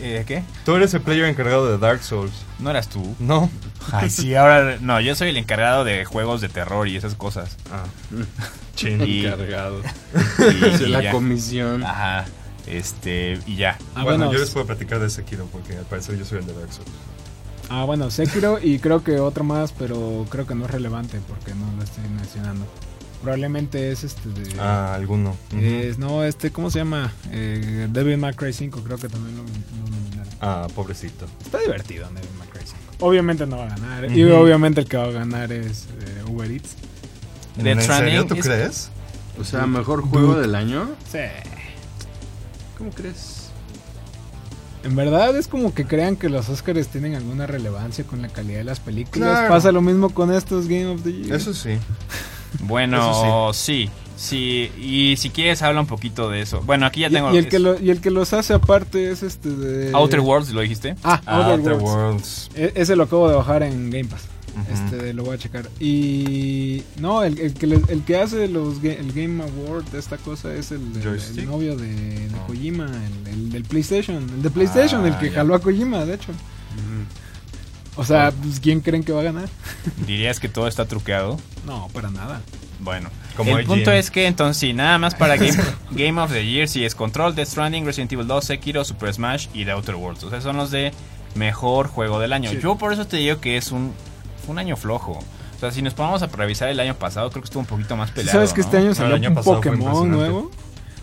eh, 0.00 0.24
¿Qué? 0.26 0.42
Tú 0.64 0.74
eres 0.76 0.94
el 0.94 1.02
player 1.02 1.26
encargado 1.26 1.70
de 1.70 1.76
Dark 1.76 2.02
Souls. 2.02 2.32
¿No 2.58 2.70
eras 2.70 2.88
tú? 2.88 3.14
No. 3.18 3.50
Ay, 3.92 4.08
sí, 4.10 4.34
ahora... 4.34 4.78
No, 4.80 5.00
yo 5.00 5.14
soy 5.14 5.28
el 5.28 5.36
encargado 5.36 5.84
de 5.84 6.04
juegos 6.06 6.40
de 6.40 6.48
terror 6.48 6.88
y 6.88 6.96
esas 6.96 7.14
cosas. 7.14 7.56
Ah. 7.70 7.84
Y- 8.82 9.24
Encargado. 9.26 9.80
Y, 10.80 10.86
la 10.86 11.02
ya. 11.02 11.10
comisión. 11.12 11.82
Ajá. 11.82 12.24
Este... 12.66 13.38
Y 13.46 13.56
ya. 13.56 13.78
Ah, 13.94 14.02
bueno, 14.04 14.18
bueno, 14.26 14.32
yo 14.32 14.38
les 14.38 14.50
puedo 14.50 14.66
platicar 14.66 14.98
de 15.00 15.08
Sekiro 15.10 15.46
porque 15.52 15.76
al 15.76 15.84
parecer 15.84 16.18
yo 16.18 16.24
soy 16.24 16.38
el 16.40 16.46
de 16.46 16.52
Dark 16.54 16.72
Souls. 16.72 16.90
ah, 17.70 17.84
bueno, 17.84 18.10
Sekiro 18.10 18.58
y 18.62 18.78
creo 18.78 19.02
que 19.04 19.18
otro 19.20 19.44
más, 19.44 19.72
pero 19.72 20.26
creo 20.30 20.46
que 20.46 20.54
no 20.54 20.64
es 20.66 20.70
relevante 20.70 21.20
porque 21.28 21.54
no 21.54 21.70
lo 21.76 21.82
estoy 21.82 22.04
mencionando. 22.10 22.66
Probablemente 23.22 23.90
es 23.92 24.04
este 24.04 24.28
de 24.28 24.60
Ah, 24.60 24.94
alguno. 24.94 25.36
Es- 25.58 25.96
no, 25.98 26.22
este 26.22 26.50
¿cómo 26.52 26.70
se 26.70 26.80
llama? 26.80 27.12
Eh, 27.30 27.88
Devil 27.90 28.18
May 28.18 28.34
Cry 28.34 28.52
5, 28.52 28.82
creo 28.84 28.98
que 28.98 29.08
también 29.08 29.36
lo, 29.36 29.42
lo 29.42 29.90
nominaron. 29.90 30.32
Ah, 30.42 30.66
pobrecito. 30.74 31.26
Está 31.44 31.58
divertido 31.60 32.06
Devil 32.08 32.12
May 32.14 32.22
Cry 32.22 32.30
5. 32.30 32.35
Obviamente 33.00 33.46
no 33.46 33.58
va 33.58 33.64
a 33.66 33.68
ganar 33.68 34.10
y 34.10 34.24
obviamente 34.24 34.80
el 34.80 34.88
que 34.88 34.96
va 34.96 35.04
a 35.04 35.10
ganar 35.10 35.52
es 35.52 35.84
eh, 36.00 36.22
Uber 36.28 36.50
Eats. 36.50 36.74
Death 37.56 37.66
¿En 37.66 37.82
serio 37.82 38.26
tú 38.26 38.34
es- 38.34 38.44
crees? 38.46 38.90
O 39.38 39.44
sea, 39.44 39.66
mejor 39.66 40.02
juego 40.02 40.34
del 40.36 40.54
año. 40.54 40.88
Sí. 41.10 41.18
¿Cómo 42.78 42.90
crees? 42.90 43.50
En 44.82 44.94
verdad 44.96 45.36
es 45.36 45.48
como 45.48 45.74
que 45.74 45.84
crean 45.84 46.16
que 46.16 46.28
los 46.28 46.48
Oscars 46.48 46.88
tienen 46.88 47.14
alguna 47.16 47.46
relevancia 47.46 48.04
con 48.04 48.22
la 48.22 48.28
calidad 48.28 48.58
de 48.58 48.64
las 48.64 48.80
películas. 48.80 49.30
Claro. 49.30 49.48
Pasa 49.48 49.72
lo 49.72 49.82
mismo 49.82 50.10
con 50.10 50.32
estos 50.32 50.68
Game 50.68 50.86
of 50.86 51.02
the 51.02 51.12
Year. 51.12 51.36
Eso 51.36 51.52
sí. 51.52 51.76
Bueno, 52.60 53.52
sí. 53.52 53.88
Sí, 53.88 53.90
y 54.78 55.14
si 55.18 55.30
quieres 55.30 55.60
habla 55.62 55.80
un 55.80 55.86
poquito 55.86 56.30
de 56.30 56.40
eso. 56.40 56.62
Bueno, 56.62 56.86
aquí 56.86 57.00
ya 57.00 57.08
Y- 57.08 57.12
tengo... 57.12 57.34
y, 57.34 57.36
el 57.36 57.48
que 57.48 57.58
lo- 57.58 57.80
y 57.80 57.90
el 57.90 58.00
que 58.00 58.10
los 58.10 58.32
hace 58.32 58.54
aparte 58.54 59.10
es 59.10 59.22
este 59.22 59.50
de 59.50 59.92
Outer 59.94 60.20
Worlds, 60.20 60.50
¿lo 60.52 60.60
dijiste? 60.62 60.96
Ah, 61.04 61.20
Ah, 61.26 61.36
Outer 61.38 61.52
Outer 61.58 61.72
Worlds. 61.74 62.48
Worlds. 62.48 62.50
E- 62.54 62.72
ese 62.80 62.96
lo 62.96 63.04
acabo 63.04 63.28
de 63.28 63.36
bajar 63.36 63.62
en 63.62 63.90
Game 63.90 64.06
Pass. 64.06 64.22
Este 64.72 65.12
lo 65.12 65.22
voy 65.24 65.34
a 65.34 65.38
checar. 65.38 65.68
Y 65.78 66.82
no, 66.98 67.22
el, 67.22 67.38
el 67.38 67.52
que 67.52 67.66
el 67.66 68.02
que 68.06 68.16
hace 68.16 68.48
los 68.48 68.82
el 68.82 69.12
Game 69.12 69.42
Award 69.44 69.84
de 69.90 69.98
esta 69.98 70.16
cosa 70.16 70.54
es 70.54 70.70
el, 70.72 70.80
el- 70.96 71.02
¿Joystick? 71.02 71.40
el 71.40 71.46
novio 71.46 71.76
de, 71.76 71.92
de 71.92 72.28
No. 72.30 72.46
Kojima, 72.46 72.86
el, 73.26 73.28
el 73.34 73.50
del 73.50 73.64
PlayStation, 73.64 74.16
el 74.16 74.42
de 74.42 74.48
PlayStation, 74.48 75.04
Ah, 75.04 75.08
el 75.08 75.18
que 75.18 75.26
ya. 75.28 75.34
jaló 75.36 75.54
a 75.56 75.58
Kojima, 75.60 76.06
de 76.06 76.14
hecho. 76.14 76.32
O 77.96 78.04
sea, 78.04 78.30
pues, 78.30 78.60
¿quién 78.60 78.80
creen 78.80 79.02
que 79.04 79.12
va 79.12 79.20
a 79.20 79.24
ganar? 79.24 79.48
¿Dirías 80.06 80.38
que 80.38 80.48
todo 80.48 80.68
está 80.68 80.84
truqueado? 80.86 81.38
No, 81.66 81.88
para 81.94 82.10
nada. 82.10 82.42
Bueno, 82.80 83.08
Como 83.36 83.52
el 83.52 83.64
IGN. 83.64 83.66
punto 83.66 83.92
es 83.92 84.10
que 84.10 84.26
entonces 84.26 84.56
sí, 84.56 84.72
nada 84.72 84.98
más 84.98 85.14
para 85.14 85.36
Game, 85.36 85.56
Game 85.90 86.20
of 86.20 86.32
the 86.32 86.44
Year, 86.46 86.68
sí 86.68 86.84
es 86.84 86.94
Control, 86.94 87.34
Death 87.34 87.48
Stranding, 87.48 87.84
Resident 87.84 88.12
Evil 88.12 88.26
2, 88.26 88.44
Sekiro, 88.44 88.84
Super 88.84 89.12
Smash 89.12 89.48
y 89.52 89.64
The 89.64 89.72
Outer 89.72 89.94
Worlds. 89.94 90.24
O 90.24 90.30
sea, 90.30 90.40
son 90.40 90.56
los 90.56 90.70
de 90.70 90.92
mejor 91.34 91.88
juego 91.88 92.18
del 92.18 92.32
año. 92.32 92.50
Sí. 92.50 92.58
Yo 92.62 92.76
por 92.76 92.92
eso 92.92 93.06
te 93.06 93.18
digo 93.18 93.40
que 93.40 93.56
es 93.56 93.72
un, 93.72 93.92
un 94.48 94.58
año 94.58 94.76
flojo. 94.76 95.12
O 95.56 95.58
sea, 95.58 95.70
si 95.70 95.80
nos 95.82 95.94
ponemos 95.94 96.22
a 96.22 96.26
revisar 96.26 96.68
el 96.68 96.80
año 96.80 96.94
pasado, 96.94 97.30
creo 97.30 97.42
que 97.42 97.46
estuvo 97.46 97.60
un 97.60 97.66
poquito 97.66 97.96
más 97.96 98.10
peleado. 98.10 98.32
¿Sabes 98.38 98.52
que 98.52 98.60
¿no? 98.60 98.66
este 98.66 98.76
año 98.78 98.88
No, 98.88 98.94
salió 98.94 99.16
el 99.16 99.24
año 99.24 99.30
un 99.30 99.44
Pokémon 99.44 100.10
nuevo? 100.10 100.50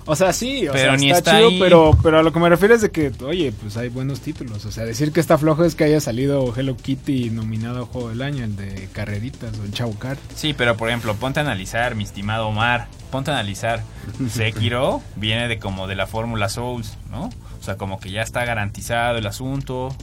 O 0.06 0.16
sea, 0.18 0.34
sí, 0.34 0.68
o 0.68 0.74
Pero 0.74 0.84
sea, 0.92 0.98
ni 0.98 1.08
está, 1.12 1.18
está 1.20 1.38
chido, 1.38 1.50
ahí. 1.50 1.60
pero, 1.60 1.98
pero 2.04 2.20
a 2.20 2.24
lo 2.24 2.34
que 2.34 2.40
me 2.40 2.50
refiero 2.50 2.76
es 2.76 2.82
de 2.82 2.92
que, 2.92 3.12
oye, 3.24 3.54
pues 3.54 3.78
hay 3.78 3.88
buenos 3.88 4.20
títulos. 4.20 4.66
O 4.66 4.72
sea, 4.72 4.84
decir 4.84 5.14
que 5.14 5.22
está 5.22 5.38
flojo 5.38 5.64
es 5.64 5.76
que 5.76 5.86
haya 5.86 6.02
salido 6.02 6.54
Hello 6.56 6.76
Kitty 6.76 7.30
nominado 7.30 7.84
a 7.84 7.86
Juego 7.86 8.10
del 8.10 8.22
Año, 8.22 8.44
el 8.44 8.56
de 8.58 8.90
Carreritas 8.92 9.58
o 9.60 9.64
el 9.64 9.72
Chavo 9.72 9.94
Kart. 9.98 10.20
Sí, 10.36 10.54
pero 10.54 10.76
por 10.76 10.90
ejemplo, 10.90 11.16
ponte 11.16 11.40
a 11.40 11.44
analizar, 11.44 11.96
mi 11.96 12.04
estimado 12.04 12.48
Omar, 12.50 12.88
ponte 13.12 13.32
a 13.32 13.36
analizar. 13.36 13.82
Sekiro 14.30 15.02
viene 15.16 15.48
de 15.48 15.58
como 15.60 15.88
de 15.88 15.96
la 15.96 16.06
fórmula 16.06 16.50
Souls, 16.50 16.98
¿no? 17.10 17.30
O 17.60 17.64
sea, 17.64 17.78
como 17.78 18.00
que 18.00 18.12
ya 18.12 18.24
está 18.24 18.44
garantizado 18.44 19.18
el 19.18 19.26
asunto. 19.26 19.96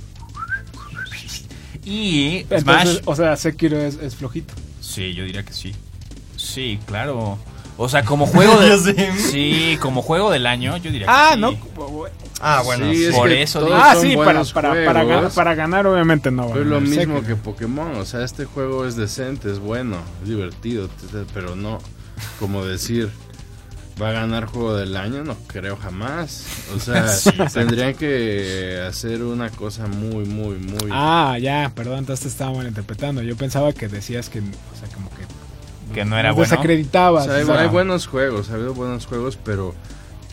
Y 1.85 2.45
Smash, 2.49 2.59
Entonces, 2.61 3.03
o 3.05 3.17
sea, 3.17 3.37
Sekiro 3.37 3.79
es, 3.79 3.97
es 3.97 4.17
flojito. 4.17 4.55
sí, 4.81 5.15
yo 5.15 5.25
diría 5.25 5.43
que 5.45 5.53
sí. 5.53 5.75
Sí, 6.37 6.79
claro. 6.87 7.39
O 7.83 7.89
sea, 7.89 8.05
como 8.05 8.27
juego 8.27 8.61
de 8.61 8.77
sí. 8.79 8.95
Sí, 9.31 9.79
como 9.81 10.03
juego 10.03 10.31
del 10.31 10.47
año, 10.47 10.77
yo 10.77 10.91
diría 10.91 11.07
que 11.07 11.13
Ah, 11.13 11.31
sí. 11.33 11.41
no. 11.41 11.57
Ah, 12.39 12.61
bueno. 12.63 12.93
Sí, 12.93 13.07
es 13.07 13.15
por 13.15 13.29
que 13.31 13.41
eso 13.41 13.65
digo. 13.65 13.75
Ah, 13.75 13.95
sí, 13.99 14.17
para, 14.17 14.45
para, 14.45 14.85
para, 14.85 15.05
ganar, 15.05 15.31
para 15.31 15.55
ganar 15.55 15.87
obviamente 15.87 16.31
no. 16.31 16.45
va 16.45 16.51
a 16.51 16.53
Pero 16.53 16.65
es 16.65 16.71
lo 16.71 16.81
mismo 16.83 17.23
que 17.23 17.37
Pokémon, 17.37 17.97
o 17.97 18.05
sea, 18.05 18.23
este 18.23 18.45
juego 18.45 18.85
es 18.85 18.97
decente, 18.97 19.51
es 19.51 19.59
bueno, 19.61 19.97
es 20.23 20.29
divertido, 20.29 20.91
pero 21.33 21.57
no 21.57 21.79
como 22.39 22.67
decir 22.67 23.11
va 24.01 24.11
a 24.11 24.13
ganar 24.13 24.47
juego 24.47 24.77
del 24.77 24.97
año, 24.97 25.25
no 25.25 25.37
creo 25.47 25.77
jamás. 25.77 26.45
O 26.75 26.81
sea, 26.81 27.07
tendrían 27.53 27.95
que 27.95 28.83
hacer 28.87 29.23
una 29.23 29.51
cosa 29.51 29.87
muy 29.87 30.25
muy 30.25 30.57
muy 30.57 30.91
Ah, 30.91 31.39
ya, 31.41 31.73
perdón, 31.75 32.01
entonces 32.01 32.25
te 32.25 32.29
estaba 32.29 32.53
malinterpretando. 32.53 33.23
Yo 33.23 33.37
pensaba 33.37 33.73
que 33.73 33.89
decías 33.89 34.29
que, 34.29 34.41
o 34.41 34.43
sea, 34.43 34.80
como 34.80 34.80
que... 34.80 34.80
Que 35.95 36.05
no 36.05 36.19
era 36.19 36.33
bueno. 36.33 36.45
O 36.45 36.47
sea, 36.47 36.61
hay, 36.63 37.43
o 37.43 37.47
sea, 37.47 37.61
hay 37.61 37.69
buenos 37.69 38.07
juegos, 38.07 38.51
ha 38.51 38.55
habido 38.55 38.75
buenos 38.75 39.07
juegos, 39.07 39.39
pero 39.43 39.75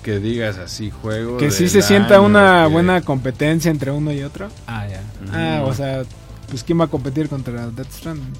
que 0.03 0.19
digas 0.19 0.57
así, 0.57 0.89
juego 0.91 1.37
que 1.37 1.51
sí 1.51 1.67
se 1.67 1.81
sienta 1.81 2.15
año, 2.15 2.25
una 2.25 2.65
que- 2.67 2.73
buena 2.73 3.01
competencia 3.01 3.69
entre 3.71 3.91
uno 3.91 4.13
y 4.13 4.23
otro. 4.23 4.47
Ah, 4.67 4.87
ya. 4.87 5.01
Ah, 5.33 5.63
o 5.65 5.73
sea, 5.73 6.03
pues 6.49 6.63
¿quién 6.63 6.79
va 6.79 6.85
a 6.85 6.87
competir 6.87 7.27
contra 7.27 7.67
Death 7.67 7.91
Stranding? 7.91 8.33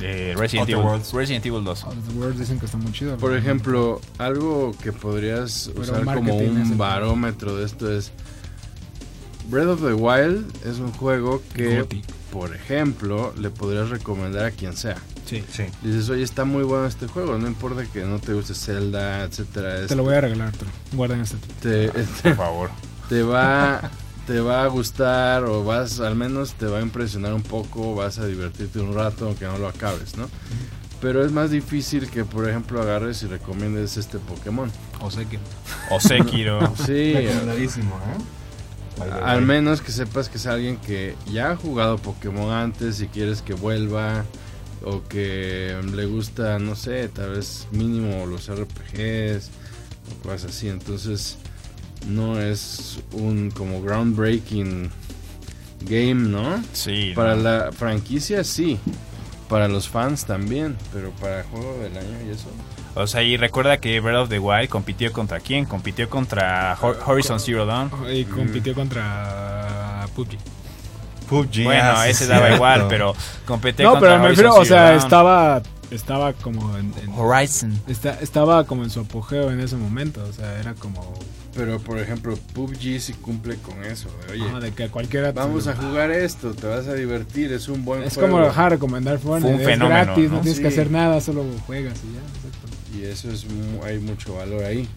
Eh, 0.00 0.34
Resident, 0.36 0.68
Evil, 0.68 0.84
Worlds. 0.84 1.12
Resident 1.12 1.44
Evil 1.46 1.64
2. 1.64 1.84
Oh, 1.84 1.90
The 1.90 2.18
World 2.18 2.38
dicen 2.38 2.60
que 2.60 2.66
está 2.66 2.78
muy 2.78 2.92
chido. 2.92 3.16
Por 3.16 3.36
ejemplo, 3.36 4.00
algo 4.18 4.72
que 4.82 4.92
podrías 4.92 5.70
Pero 5.72 5.82
usar 5.82 6.04
como 6.04 6.36
un 6.36 6.78
barómetro 6.78 7.56
de 7.56 7.64
esto 7.66 7.90
es 7.90 8.12
Breath 9.48 9.68
of 9.68 9.80
the 9.80 9.94
Wild 9.94 10.44
es 10.66 10.78
un 10.78 10.92
juego 10.92 11.42
que, 11.54 11.86
por 12.30 12.54
ejemplo, 12.54 13.32
le 13.38 13.48
podrías 13.48 13.88
recomendar 13.88 14.44
a 14.44 14.50
quien 14.50 14.76
sea. 14.76 14.96
Sí. 15.24 15.42
Sí. 15.50 15.64
Dices, 15.82 16.10
oye, 16.10 16.22
está 16.22 16.44
muy 16.44 16.64
bueno 16.64 16.86
este 16.86 17.06
juego, 17.06 17.38
no 17.38 17.46
importa 17.46 17.84
que 17.90 18.04
no 18.04 18.18
te 18.18 18.34
guste 18.34 18.54
Zelda, 18.54 19.24
etcétera. 19.24 19.86
Te 19.86 19.96
lo 19.96 20.02
voy 20.02 20.14
a 20.14 20.20
regalar, 20.20 20.48
Arturo. 20.48 20.70
Guarden 20.92 21.20
este. 21.22 21.36
te, 21.62 21.88
Por 22.22 22.36
favor. 22.36 22.70
te 23.08 23.22
va 23.22 23.90
te 24.26 24.40
va 24.40 24.64
a 24.64 24.66
gustar 24.66 25.44
o 25.44 25.64
vas 25.64 26.00
al 26.00 26.14
menos 26.14 26.52
te 26.52 26.66
va 26.66 26.80
a 26.80 26.82
impresionar 26.82 27.32
un 27.32 27.42
poco, 27.42 27.94
vas 27.94 28.18
a 28.18 28.26
divertirte 28.26 28.78
un 28.78 28.94
rato 28.94 29.24
aunque 29.24 29.46
no 29.46 29.56
lo 29.56 29.66
acabes, 29.66 30.18
¿no? 30.18 30.28
Pero 31.00 31.24
es 31.24 31.32
más 31.32 31.50
difícil 31.50 32.10
que 32.10 32.26
por 32.26 32.46
ejemplo 32.46 32.82
agarres 32.82 33.22
y 33.22 33.26
recomiendes 33.26 33.96
este 33.96 34.18
Pokémon. 34.18 34.70
O 35.00 35.08
que. 35.08 35.38
O 35.90 35.98
Sekiro. 35.98 36.74
Sí, 36.84 37.14
Recomendadísimo, 37.14 37.94
¿eh? 37.94 38.37
Al 39.00 39.42
menos 39.42 39.80
que 39.80 39.92
sepas 39.92 40.28
que 40.28 40.38
es 40.38 40.46
alguien 40.46 40.76
que 40.78 41.14
ya 41.30 41.52
ha 41.52 41.56
jugado 41.56 41.98
Pokémon 41.98 42.52
antes 42.52 43.00
y 43.00 43.08
quieres 43.08 43.42
que 43.42 43.54
vuelva 43.54 44.24
o 44.84 45.02
que 45.04 45.76
le 45.92 46.06
gusta, 46.06 46.58
no 46.58 46.76
sé, 46.76 47.08
tal 47.08 47.30
vez 47.30 47.66
mínimo 47.72 48.26
los 48.26 48.48
RPGs 48.48 49.50
o 50.10 50.22
cosas 50.22 50.50
así, 50.50 50.68
entonces 50.68 51.36
no 52.06 52.40
es 52.40 53.00
un 53.12 53.50
como 53.50 53.82
groundbreaking 53.82 54.90
game, 55.82 56.28
¿no? 56.28 56.62
Sí. 56.72 57.12
Para 57.14 57.34
no. 57.34 57.42
la 57.42 57.72
franquicia 57.72 58.44
sí, 58.44 58.78
para 59.48 59.68
los 59.68 59.88
fans 59.88 60.24
también, 60.24 60.76
pero 60.92 61.10
para 61.12 61.42
juego 61.44 61.78
del 61.82 61.96
año 61.96 62.26
y 62.26 62.30
eso. 62.30 62.48
O 62.94 63.06
sea, 63.06 63.22
y 63.22 63.36
recuerda 63.36 63.76
que 63.78 64.00
Breath 64.00 64.22
of 64.22 64.28
the 64.28 64.38
Wild 64.38 64.68
compitió 64.68 65.12
contra 65.12 65.40
quién? 65.40 65.64
Compitió 65.66 66.08
contra 66.10 66.76
Hor- 66.80 66.98
Horizon 67.06 67.38
Zero 67.38 67.64
Dawn. 67.66 67.90
Y 68.12 68.24
compitió 68.24 68.74
contra 68.74 70.06
PUBG. 70.14 70.36
PUBG, 71.28 71.64
Bueno, 71.64 71.82
ah, 71.96 72.08
ese 72.08 72.24
es 72.24 72.28
daba 72.30 72.40
cierto. 72.46 72.56
igual, 72.56 72.86
pero 72.88 73.14
compitió 73.46 73.84
No, 73.84 73.90
contra 73.92 74.08
pero 74.10 74.20
me 74.22 74.26
Horizon 74.28 74.44
refiero, 74.44 74.60
o 74.60 74.64
Zero 74.64 74.76
sea, 74.76 74.82
Dawn. 74.90 74.98
estaba 74.98 75.62
estaba 75.90 76.32
como 76.34 76.76
en, 76.76 76.92
en- 77.02 77.10
Horizon. 77.16 77.80
está- 77.86 78.18
estaba 78.20 78.64
como 78.64 78.82
en 78.84 78.90
su 78.90 79.00
apogeo 79.00 79.50
en 79.50 79.60
ese 79.60 79.76
momento, 79.76 80.22
o 80.28 80.32
sea, 80.32 80.58
era 80.58 80.74
como 80.74 81.14
Pero 81.54 81.78
por 81.80 81.98
ejemplo, 81.98 82.38
PUBG 82.54 83.00
sí 83.00 83.14
cumple 83.14 83.56
con 83.56 83.82
eso, 83.84 84.08
de, 84.26 84.34
oye, 84.34 84.48
ajá, 84.48 84.60
de 84.60 84.70
que 84.72 84.88
cualquiera 84.90 85.32
vamos 85.32 85.66
a 85.66 85.74
jugar 85.74 86.10
esto, 86.12 86.52
te 86.54 86.66
vas 86.66 86.86
a 86.86 86.94
divertir, 86.94 87.52
es 87.52 87.68
un 87.68 87.84
buen 87.84 88.02
Es 88.04 88.14
juego. 88.14 88.30
como 88.36 88.44
ajá, 88.46 88.68
recomendar 88.68 89.18
Fortnite, 89.18 89.40
Fue 89.48 89.54
un 89.54 89.60
es 89.62 89.66
fenómeno, 89.66 90.04
gratis, 90.04 90.30
no, 90.30 90.36
¿no? 90.36 90.40
tienes 90.42 90.60
que 90.60 90.68
Sí. 90.70 90.72
hacer 90.74 90.90
nada, 90.90 91.20
solo 91.20 91.44
juegas 91.66 91.98
y 92.04 92.14
ya. 92.14 92.20
Y 92.98 93.04
eso 93.04 93.30
es 93.30 93.44
mu- 93.46 93.82
hay 93.84 93.98
mucho 93.98 94.34
valor 94.34 94.64
ahí. 94.64 94.88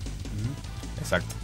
Exacto. 0.99 1.35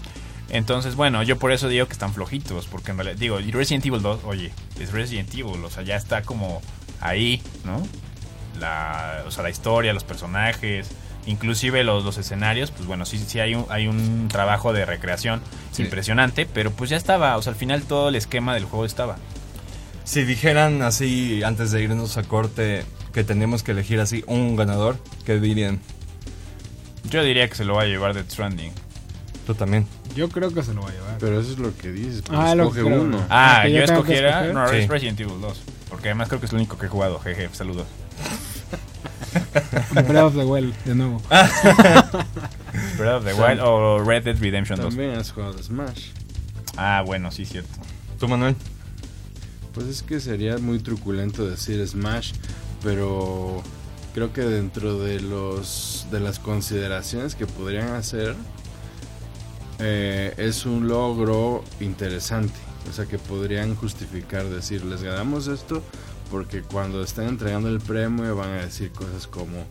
Entonces, 0.50 0.96
bueno, 0.96 1.24
yo 1.24 1.38
por 1.38 1.52
eso 1.52 1.68
digo 1.68 1.88
que 1.88 1.94
están 1.94 2.14
flojitos, 2.14 2.68
porque 2.68 2.92
en 2.92 2.98
realidad, 2.98 3.18
digo, 3.18 3.40
y 3.40 3.52
Resident 3.52 3.86
Evil 3.86 4.02
2, 4.02 4.22
oye, 4.24 4.52
es 4.80 4.92
Resident 4.94 5.34
Evil, 5.34 5.64
o 5.64 5.70
sea, 5.70 5.84
ya 5.84 5.96
está 5.98 6.22
como 6.22 6.62
ahí, 7.02 7.42
¿no? 7.66 7.86
La, 8.60 9.24
o 9.28 9.32
sea, 9.32 9.44
la 9.44 9.50
historia, 9.50 9.92
los 9.94 10.06
personajes, 10.06 10.88
inclusive 11.26 11.84
los, 11.84 12.06
los 12.06 12.18
escenarios, 12.18 12.72
pues 12.72 12.88
bueno, 12.88 13.06
sí, 13.06 13.18
sí 13.28 13.40
hay 13.42 13.56
un, 13.56 13.66
hay 13.70 13.88
un 13.88 14.30
trabajo 14.30 14.72
de 14.74 14.86
recreación 14.86 15.42
Sí. 15.74 15.84
impresionante, 15.84 16.46
pero 16.52 16.72
pues 16.72 16.90
ya 16.90 16.98
estaba, 16.98 17.36
o 17.38 17.42
sea, 17.42 17.52
al 17.52 17.60
final 17.60 17.84
todo 17.84 18.08
el 18.10 18.16
esquema 18.16 18.54
del 18.54 18.64
juego 18.66 18.86
estaba. 18.86 19.18
Si 20.06 20.24
dijeran 20.24 20.82
así, 20.82 21.44
antes 21.44 21.72
de 21.72 21.84
irnos 21.84 22.16
a 22.18 22.24
corte, 22.24 22.86
que 23.14 23.26
tenemos 23.26 23.62
que 23.64 23.72
elegir 23.74 24.00
así 24.00 24.24
un 24.28 24.56
ganador, 24.56 24.98
¿qué 25.26 25.40
dirían? 25.42 25.82
Yo 27.10 27.24
diría 27.24 27.48
que 27.50 27.56
se 27.56 27.66
lo 27.66 27.76
va 27.76 27.84
a 27.84 27.86
llevar 27.86 28.14
Death 28.14 28.32
Stranding. 28.32 28.72
Tú 29.46 29.56
también. 29.56 29.86
Yo 30.16 30.28
creo 30.30 30.54
que 30.54 30.62
se 30.64 30.74
lo 30.74 30.82
va 30.82 30.90
a 30.90 30.94
llevar. 30.94 31.18
Pero 31.20 31.40
eso 31.40 31.52
es 31.54 31.60
lo 31.60 31.76
que 31.78 31.92
dices, 31.92 32.22
pues 32.26 32.38
Ah, 32.38 32.54
lo 32.56 32.64
escoge 32.64 32.82
creo. 32.84 33.02
uno. 33.02 33.26
Ah, 33.30 33.62
que 33.64 33.72
yo 33.72 33.80
yo 33.80 33.86
que 33.86 33.92
escogiera, 33.94 34.54
no, 34.54 34.66
es 34.70 34.84
Sí. 34.84 34.88
Resident 34.90 35.20
Evil 35.22 35.40
2, 35.42 35.62
porque 35.90 36.10
además 36.10 36.28
creo 36.28 36.40
que 36.40 36.46
es 36.48 36.52
el 36.52 36.58
único 36.58 36.78
que 36.78 36.88
he 36.88 36.90
jugado, 36.90 37.20
jeje, 37.20 37.50
saludos. 37.54 37.88
Breath 39.94 40.24
of 40.24 40.36
the 40.36 40.46
Wild, 40.46 40.74
de 40.86 40.96
nuevo. 40.96 41.22
Breath 41.30 43.18
of 43.18 43.26
the 43.26 43.34
Wild 43.34 43.60
o 43.62 44.00
Red 44.04 44.24
Dead 44.24 44.38
Redemption 44.40 44.80
2. 44.80 44.90
También 44.90 45.12
has 45.18 45.32
jugado 45.32 45.62
Smash. 45.62 46.10
Ah, 46.76 47.04
bueno, 47.06 47.32
sí, 47.32 47.46
cierto. 47.46 47.70
¿Tú, 48.20 48.28
Manuel? 48.28 48.56
Pues 49.74 49.88
es 49.88 50.04
que 50.04 50.20
sería 50.20 50.58
muy 50.58 50.80
truculento 50.80 51.48
decir 51.48 51.86
Smash, 51.88 52.34
pero 52.84 53.64
creo 54.18 54.34
que 54.34 54.42
dentro 54.42 54.98
de 54.98 55.20
los 55.20 56.08
de 56.10 56.20
las 56.20 56.40
consideraciones 56.40 57.36
que 57.36 57.46
podrían 57.46 57.90
hacer 57.90 58.34
eh, 59.78 60.34
es 60.38 60.66
un 60.66 60.88
logro 60.88 61.64
interesante, 61.80 62.58
o 62.90 62.94
sea 62.94 63.06
que 63.06 63.20
podrían 63.20 63.76
justificar 63.76 64.46
decir 64.46 64.84
les 64.86 65.04
ganamos 65.04 65.46
esto 65.46 65.84
porque 66.32 66.64
cuando 66.64 67.04
están 67.04 67.28
entregando 67.28 67.70
el 67.70 67.80
premio 67.80 68.36
van 68.36 68.50
a 68.50 68.62
decir 68.64 68.90
cosas 68.90 69.28
como 69.28 69.68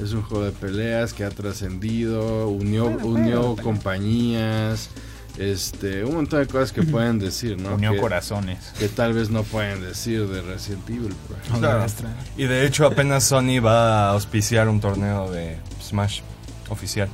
es 0.00 0.12
un 0.12 0.22
juego 0.22 0.44
de 0.44 0.52
peleas 0.52 1.12
que 1.12 1.24
ha 1.24 1.30
trascendido, 1.30 2.46
unió, 2.50 2.84
Bueno, 2.84 3.04
unió 3.04 3.56
compañías, 3.56 4.90
este, 5.38 6.04
un 6.04 6.14
montón 6.16 6.40
de 6.40 6.46
cosas 6.46 6.72
que 6.72 6.82
pueden 6.82 7.18
decir, 7.20 7.60
¿no? 7.60 7.74
Unió 7.74 7.92
Que- 7.92 7.98
corazones. 7.98 8.58
que 8.78 8.88
tal 8.88 9.12
vez 9.14 9.30
no 9.30 9.42
pueden 9.44 9.80
decir 9.82 10.26
de 10.26 10.42
Resident 10.42 10.88
Evil. 10.90 11.14
por 11.28 11.58
Claro. 11.60 11.86
Y 12.36 12.44
de 12.44 12.66
hecho 12.66 12.86
apenas 12.86 13.24
Sony 13.24 13.60
va 13.64 14.08
a 14.08 14.10
auspiciar 14.12 14.68
un 14.68 14.80
torneo 14.80 15.30
de 15.30 15.56
Smash 15.82 16.20
oficial. 16.68 17.08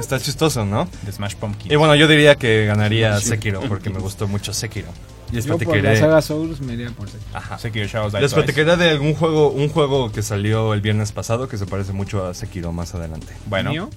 Está 0.00 0.18
chistoso, 0.18 0.64
¿no? 0.64 0.88
De 1.02 1.12
Smash 1.12 1.36
Pumpkin. 1.36 1.70
Y 1.70 1.76
bueno, 1.76 1.94
yo 1.94 2.08
diría 2.08 2.34
que 2.34 2.64
ganaría 2.66 3.18
Sí. 3.20 3.28
Sekiro 3.28 3.60
porque 3.68 3.90
me 3.90 4.00
gustó 4.00 4.26
mucho 4.26 4.52
Sekiro. 4.52 4.88
Y 5.30 5.36
les 5.36 5.44
Yo 5.44 5.52
por 5.56 5.62
la 5.62 5.70
platicaré, 5.72 6.00
saga 6.00 6.20
Souls 6.20 6.60
me 6.60 6.72
iría 6.74 6.90
por 6.90 7.08
Sekiro. 7.08 7.30
Ajá. 7.38 7.58
Sekiro 7.58 7.86
Shadows 7.86 8.12
les 8.14 8.34
platicaré 8.34 8.76
de 8.76 8.90
algún 8.90 9.14
juego, 9.14 9.50
un 9.50 9.68
juego 9.68 10.10
que 10.10 10.22
salió 10.22 10.74
el 10.74 10.80
viernes 10.80 11.12
pasado 11.12 11.48
que 11.48 11.56
se 11.58 11.66
parece 11.66 11.92
mucho 11.92 12.26
a 12.26 12.34
Sekiro 12.34 12.72
más 12.72 12.94
adelante. 12.94 13.32
Bueno, 13.46 13.70
¿Neo? 13.70 13.90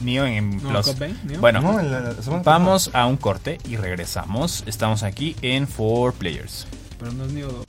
Neo 0.00 0.26
en 0.26 0.60
Plus. 0.60 0.94
Bueno, 1.40 1.62
vamos 2.44 2.90
a 2.92 3.06
un 3.06 3.16
corte 3.16 3.58
y 3.68 3.76
regresamos. 3.76 4.64
Estamos 4.66 5.02
aquí 5.02 5.36
en 5.42 5.66
4 5.66 6.12
Players. 6.18 6.66
Pero 6.98 7.12
no 7.12 7.24
es 7.26 7.32
Neo 7.32 7.64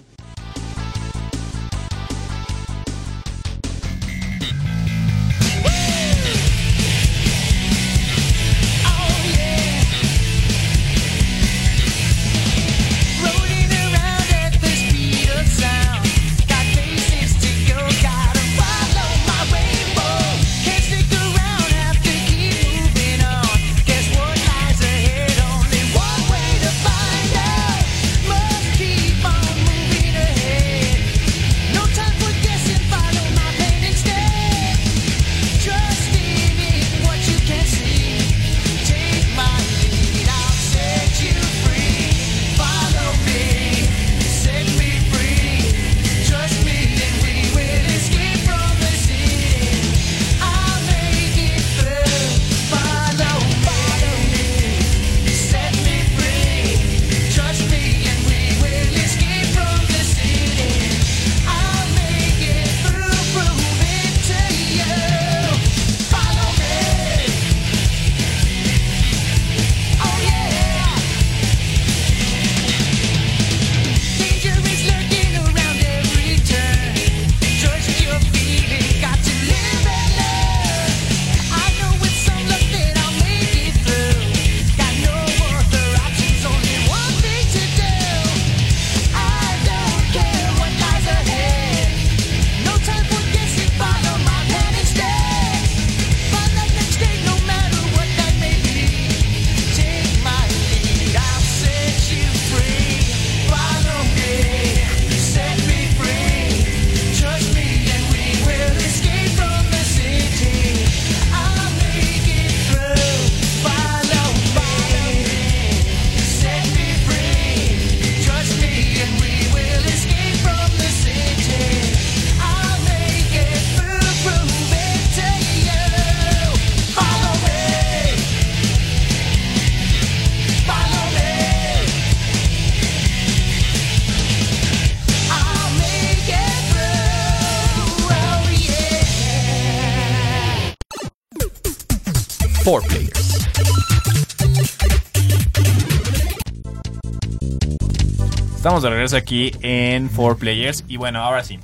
Estamos 148.79 148.91
de 148.91 148.95
regreso 148.95 149.17
aquí 149.17 149.51
en 149.61 150.07
4 150.07 150.37
Players. 150.37 150.85
Y 150.87 150.95
bueno, 150.95 151.21
ahora 151.21 151.43
sí. 151.43 151.59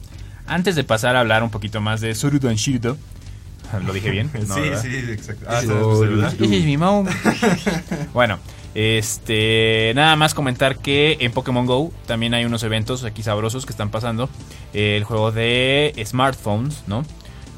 Antes 0.47 0.75
de 0.75 0.83
pasar 0.83 1.15
a 1.15 1.21
hablar 1.21 1.43
un 1.43 1.49
poquito 1.49 1.79
más 1.79 2.01
de 2.01 2.13
Surudo 2.13 2.51
Shirdo. 2.51 2.97
¿Lo 3.85 3.93
dije 3.93 4.09
bien? 4.09 4.29
No, 4.33 4.53
sí, 4.53 4.59
¿verdad? 4.59 4.81
sí, 4.81 4.89
exacto. 5.13 5.45
Ah, 5.47 5.61
bueno, 8.13 8.37
este, 8.73 9.93
nada 9.95 10.17
más 10.17 10.33
comentar 10.33 10.79
que 10.79 11.15
en 11.21 11.31
Pokémon 11.31 11.65
Go 11.65 11.93
también 12.05 12.33
hay 12.33 12.43
unos 12.43 12.63
eventos 12.63 13.05
aquí 13.05 13.23
sabrosos 13.23 13.65
que 13.65 13.71
están 13.71 13.91
pasando. 13.91 14.29
El 14.73 15.05
juego 15.05 15.31
de 15.31 15.93
smartphones, 16.05 16.83
¿no? 16.85 17.05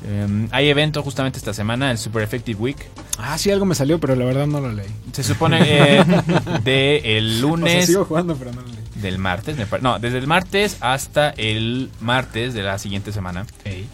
Eh, 0.06 0.48
hay 0.52 0.70
evento 0.70 1.02
justamente 1.02 1.40
esta 1.40 1.56
semana, 1.56 1.90
el 1.90 1.98
Super 1.98 2.22
Effective 2.22 2.60
Week. 2.60 2.78
Ah, 3.18 3.40
sí, 3.40 3.50
algo 3.50 3.66
me 3.66 3.74
salió, 3.74 4.00
pero 4.00 4.16
la 4.16 4.26
verdad 4.26 4.46
no 4.46 4.62
lo 4.62 4.72
leí. 4.72 4.86
Se 5.14 5.24
supone 5.24 5.62
eh, 5.64 6.06
de 6.64 7.18
el 7.18 7.28
O 7.28 7.32
sea, 7.32 7.42
lunes 7.42 7.86
sigo 7.88 8.06
jugando, 8.06 8.36
pero 8.36 8.54
no 8.54 8.62
lo 8.62 8.68
leí. 8.68 8.77
Del 9.02 9.18
martes, 9.20 9.58
me 9.58 9.66
no, 9.82 10.00
desde 10.00 10.18
el 10.18 10.28
martes 10.28 10.78
hasta 10.82 11.30
el 11.32 11.90
martes 12.00 12.54
de 12.54 12.64
la 12.64 12.78
siguiente 12.80 13.12
semana. 13.12 13.46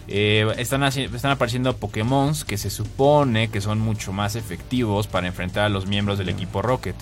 Eh, 0.07 0.45
están, 0.57 0.83
están 0.83 1.31
apareciendo 1.31 1.75
Pokémon 1.77 2.33
que 2.47 2.57
se 2.57 2.69
supone 2.69 3.49
que 3.49 3.61
son 3.61 3.79
mucho 3.79 4.11
más 4.13 4.35
efectivos 4.35 5.07
para 5.07 5.27
enfrentar 5.27 5.65
a 5.65 5.69
los 5.69 5.85
miembros 5.87 6.17
del 6.17 6.29
equipo 6.29 6.61
Rocket. 6.61 6.95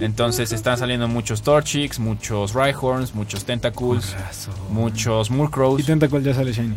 Entonces 0.00 0.52
están 0.52 0.76
saliendo 0.76 1.06
muchos 1.08 1.42
Torchics, 1.42 1.98
muchos 2.00 2.52
Rhyhorns, 2.54 3.14
muchos 3.14 3.44
Tentacles, 3.44 4.16
muchos 4.70 5.30
Y 5.30 5.32
Murkrows. 5.32 5.84
Tentacle 5.86 6.22
ya 6.22 6.34
sale 6.34 6.52
Shiny. 6.52 6.76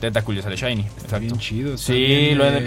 Tentacle 0.00 0.34
ya 0.36 0.42
sale 0.42 0.56
Shiny. 0.56 0.80
Está 0.82 1.00
exacto. 1.02 1.20
bien 1.20 1.38
chido. 1.38 1.74
está 1.74 1.86
Sí, 1.86 1.92
bien, 1.92 2.38
lo 2.38 2.44
he- 2.44 2.58
eh, 2.58 2.60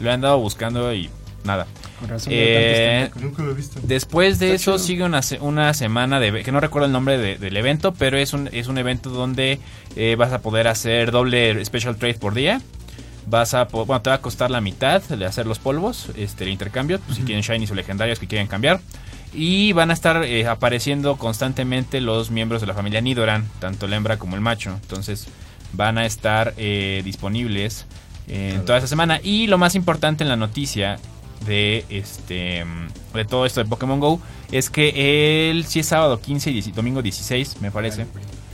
lo 0.00 0.08
he 0.08 0.12
andado 0.12 0.38
buscando 0.38 0.92
y 0.94 1.10
nada. 1.44 1.66
Con 2.00 2.08
razón, 2.08 2.32
Eh, 2.32 2.36
de 2.36 3.00
tantos 3.10 3.22
Nunca 3.22 3.42
lo 3.42 3.50
he 3.50 3.54
visto. 3.54 3.80
Después 3.82 4.38
de 4.38 4.46
Está 4.54 4.56
eso 4.56 4.72
chido. 4.72 4.86
sigue 4.86 5.04
una, 5.04 5.20
una 5.40 5.74
semana 5.74 6.20
de 6.20 6.42
que 6.42 6.52
no 6.52 6.60
recuerdo 6.60 6.86
el 6.86 6.92
nombre 6.92 7.18
de- 7.18 7.38
del 7.38 7.56
evento, 7.56 7.92
pero 7.94 8.16
es 8.18 8.32
un, 8.32 8.48
es 8.52 8.68
un 8.68 8.78
evento 8.78 9.10
donde 9.10 9.58
eh, 9.96 10.14
vas 10.16 10.32
a 10.32 10.40
poder 10.40 10.68
hacer 10.68 11.10
doble 11.10 11.64
special 11.64 11.96
trade 11.96 12.14
por 12.14 12.34
día. 12.34 12.60
Vas 13.26 13.52
a 13.52 13.64
bueno, 13.64 14.00
te 14.00 14.08
va 14.10 14.16
a 14.16 14.20
costar 14.22 14.50
la 14.50 14.60
mitad 14.62 15.02
de 15.02 15.26
hacer 15.26 15.46
los 15.46 15.58
polvos, 15.58 16.08
este 16.16 16.44
el 16.44 16.50
intercambio, 16.50 16.98
pues, 17.00 17.18
si 17.18 17.24
quieren 17.24 17.42
shinies 17.42 17.70
o 17.70 17.74
legendarios 17.74 18.18
que 18.18 18.26
quieren 18.26 18.46
cambiar. 18.46 18.80
Y 19.34 19.72
van 19.74 19.90
a 19.90 19.92
estar 19.92 20.24
eh, 20.24 20.46
apareciendo 20.46 21.16
constantemente 21.16 22.00
los 22.00 22.30
miembros 22.30 22.62
de 22.62 22.66
la 22.66 22.72
familia 22.74 23.02
Nidoran, 23.02 23.46
tanto 23.60 23.86
la 23.86 23.96
hembra 23.96 24.16
como 24.18 24.34
el 24.36 24.40
macho. 24.40 24.70
Entonces 24.80 25.26
van 25.74 25.98
a 25.98 26.06
estar 26.06 26.54
eh, 26.56 27.02
disponibles 27.04 27.84
en 28.26 28.64
toda 28.64 28.78
esta 28.78 28.88
semana. 28.88 29.20
Y 29.22 29.46
lo 29.46 29.58
más 29.58 29.74
importante 29.74 30.24
en 30.24 30.30
la 30.30 30.36
noticia 30.36 30.98
de 31.46 31.84
este 31.88 32.64
de 33.14 33.24
todo 33.24 33.46
esto 33.46 33.62
de 33.62 33.68
Pokémon 33.68 34.00
Go 34.00 34.20
es 34.52 34.70
que 34.70 35.50
el 35.50 35.64
si 35.66 35.80
es 35.80 35.86
sábado 35.86 36.20
15 36.20 36.50
y 36.50 36.52
10 36.54 36.74
domingo 36.74 37.02
16 37.02 37.60
me 37.60 37.70
parece 37.70 38.04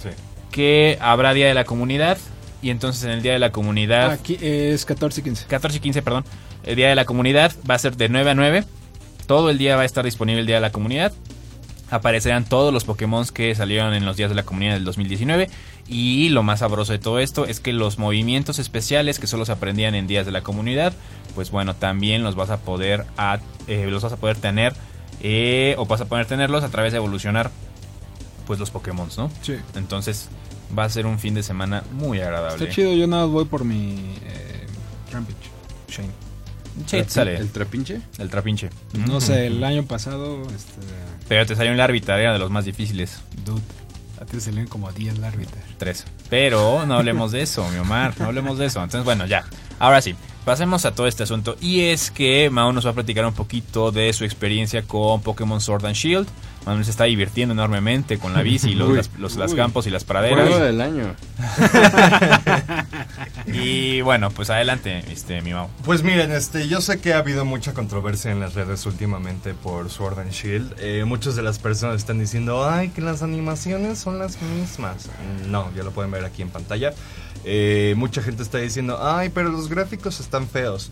Sí. 0.03 0.11
que 0.51 0.99
habrá 1.01 1.33
día 1.35 1.47
de 1.49 1.55
la 1.55 1.65
comunidad 1.65 2.19
y 2.63 2.71
entonces 2.71 3.05
en 3.05 3.11
el 3.11 3.23
día 3.23 3.33
de 3.33 3.39
la 3.39 3.51
comunidad 3.53 4.13
Aquí 4.13 4.39
es 4.41 4.85
14 4.85 5.21
y 5.21 5.25
15. 5.25 5.47
14 5.47 5.79
y 5.79 5.81
15 5.81 6.03
perdón 6.03 6.25
el 6.65 6.77
día 6.77 6.89
de 6.89 6.95
la 6.95 7.05
comunidad 7.05 7.53
va 7.69 7.75
a 7.75 7.79
ser 7.79 7.97
de 7.97 8.09
9 8.09 8.31
a 8.31 8.35
9 8.35 8.65
todo 9.27 9.51
el 9.51 9.59
día 9.59 9.77
va 9.77 9.83
a 9.83 9.87
estar 9.87 10.05
disponible 10.05 10.41
el 10.41 10.47
día 10.47 10.57
de 10.57 10.61
la 10.63 10.71
comunidad 10.73 11.13
aparecerán 11.91 12.45
todos 12.45 12.73
los 12.73 12.85
Pokémon 12.85 13.27
que 13.27 13.55
salieron 13.55 13.95
en 13.95 14.05
los 14.05 14.17
días 14.17 14.29
de 14.31 14.35
la 14.35 14.43
comunidad 14.43 14.75
del 14.75 14.85
2019 14.85 15.49
y 15.87 16.29
lo 16.31 16.43
más 16.43 16.61
sabroso 16.61 16.93
de 16.93 16.99
todo 16.99 17.19
esto 17.19 17.45
es 17.47 17.61
que 17.61 17.73
los 17.73 17.99
movimientos 17.99 18.59
especiales 18.59 19.19
que 19.19 19.27
solo 19.27 19.45
se 19.45 19.53
aprendían 19.53 19.95
en 19.95 20.07
días 20.07 20.25
de 20.27 20.33
la 20.33 20.43
comunidad 20.43 20.95
pues 21.35 21.51
bueno 21.51 21.75
también 21.75 22.23
los 22.23 22.35
vas 22.37 22.51
a 22.51 22.59
poder 22.59 23.05
a- 23.19 23.39
eh, 23.67 23.87
los 23.91 24.03
vas 24.03 24.13
a 24.13 24.17
poder 24.17 24.37
tener 24.39 24.75
eh, 25.21 25.75
o 25.79 25.85
vas 25.87 26.01
a 26.01 26.07
poder 26.07 26.25
tenerlos 26.27 26.65
a 26.65 26.69
través 26.71 26.93
de 26.93 26.97
evolucionar 26.99 27.51
pues 28.47 28.59
los 28.59 28.71
Pokémon 28.71 29.09
¿no? 29.17 29.31
Sí. 29.43 29.57
entonces 29.75 30.29
va 30.77 30.85
a 30.85 30.89
ser 30.89 31.05
un 31.07 31.19
fin 31.19 31.35
de 31.35 31.43
semana 31.43 31.85
muy 31.93 32.21
agradable 32.21 32.63
Está 32.65 32.75
chido, 32.75 32.93
yo 32.95 33.07
nada 33.07 33.25
más 33.25 33.33
voy 33.33 33.45
por 33.45 33.65
mi 33.65 33.95
eh, 34.25 34.67
Rampage. 35.13 35.37
Sí, 35.89 36.03
te 37.03 37.09
sale 37.09 37.37
¿El 37.37 37.51
trapinche? 37.51 38.01
el 38.19 38.29
trapinche 38.31 38.69
No 39.07 39.21
sé, 39.21 39.47
el 39.47 39.63
año 39.63 39.85
pasado, 39.85 40.43
este, 40.49 40.81
pero 41.29 41.47
te 41.47 41.55
salió 41.55 41.73
un 41.73 41.81
árbitro 41.81 42.17
era 42.17 42.33
de 42.33 42.39
los 42.39 42.51
más 42.51 42.65
difíciles 42.65 43.21
dude, 43.45 43.61
a 44.25 44.27
ti 44.27 44.41
salieron 44.41 44.67
como 44.67 44.91
10 44.91 45.19
larvitas. 45.19 45.63
Tres. 45.79 46.05
Pero 46.29 46.85
no 46.87 46.95
hablemos 46.95 47.33
de 47.33 47.43
eso, 47.43 47.69
mi 47.71 47.79
Omar. 47.79 48.15
No 48.19 48.27
hablemos 48.27 48.59
de 48.59 48.67
eso. 48.67 48.83
Entonces, 48.83 49.05
bueno, 49.05 49.27
ya. 49.27 49.45
Ahora 49.79 50.01
sí, 50.01 50.17
pasemos 50.45 50.85
a 50.85 50.93
todo 50.95 51.07
este 51.07 51.23
asunto. 51.23 51.57
Y 51.61 51.81
es 51.81 52.11
que 52.11 52.51
Mao 52.51 52.73
nos 52.73 52.87
va 52.87 52.91
a 52.91 52.95
platicar 52.95 53.25
un 53.27 53.35
poquito 53.35 53.91
de 53.93 54.13
su 54.13 54.25
experiencia 54.25 54.83
con 54.83 55.21
Pokémon 55.23 55.61
Sword 55.61 55.87
and 55.87 55.95
Shield. 55.95 56.29
Manuel 56.67 56.85
se 56.87 56.93
está 56.93 57.05
divirtiendo 57.05 57.53
enormemente 57.53 58.19
con 58.19 58.33
la 58.33 58.41
bici, 58.43 58.75
los, 58.75 58.89
Uy, 58.89 58.97
las- 58.97 59.11
los, 59.19 59.37
las 59.37 59.51
uy. 59.53 59.57
campos 59.59 59.87
y 59.87 59.91
las 59.91 60.05
Juego 60.05 60.35
praderas. 60.35 60.61
del 60.61 60.81
año. 60.81 61.15
Y 63.47 64.01
bueno, 64.01 64.31
pues 64.31 64.49
adelante, 64.51 65.05
este, 65.13 65.43
mi 65.43 65.53
Mao. 65.53 65.69
Pues 65.85 66.03
miren, 66.03 66.33
este, 66.33 66.67
yo 66.67 66.81
sé 66.81 66.99
que 67.01 67.13
ha 67.13 67.19
habido 67.19 67.45
mucha 67.45 67.75
controversia 67.75 68.33
en 68.33 68.41
las 68.41 68.55
redes 68.55 68.87
últimamente 68.87 69.53
por 69.55 69.91
Sword 69.91 70.19
and 70.21 70.31
Shield. 70.33 70.75
Eh, 70.79 71.05
muchas 71.05 71.37
de 71.37 71.43
las 71.43 71.59
personas 71.59 71.97
están 71.97 72.19
diciendo, 72.19 72.69
ay, 72.69 72.89
que 72.89 73.01
las 73.03 73.23
animaciones 73.23 73.99
son 73.99 74.19
las 74.19 74.41
mismas. 74.41 75.09
No, 75.49 75.71
ya 75.77 75.83
lo 75.83 75.91
pueden 75.91 76.11
ver 76.11 76.25
aquí 76.25 76.43
en 76.43 76.49
pantalla. 76.49 76.95
Eh, 77.45 77.95
mucha 77.97 78.23
gente 78.23 78.43
está 78.43 78.59
diciendo, 78.59 78.99
ay, 79.01 79.29
pero 79.29 79.51
los 79.51 79.69
gráficos 79.69 80.21
están 80.21 80.49
feos. 80.49 80.91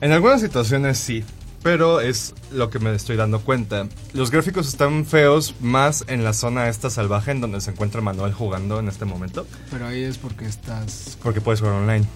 En 0.00 0.12
algunas 0.12 0.40
situaciones 0.40 0.98
sí, 0.98 1.24
pero 1.62 2.00
es 2.00 2.34
lo 2.52 2.70
que 2.70 2.78
me 2.78 2.94
estoy 2.94 3.16
dando 3.16 3.40
cuenta. 3.40 3.86
Los 4.14 4.30
gráficos 4.30 4.66
están 4.66 5.04
feos 5.04 5.54
más 5.60 6.04
en 6.08 6.24
la 6.24 6.32
zona 6.32 6.68
esta 6.68 6.88
salvaje 6.88 7.32
en 7.32 7.40
donde 7.40 7.60
se 7.60 7.70
encuentra 7.70 8.00
Manuel 8.00 8.32
jugando 8.32 8.80
en 8.80 8.88
este 8.88 9.04
momento, 9.04 9.46
Pero 9.70 9.86
ahí 9.86 10.02
es 10.02 10.16
porque 10.16 10.46
estás... 10.46 11.18
porque 11.22 11.40
puedes 11.40 11.60
jugar 11.60 11.74
online. 11.76 12.06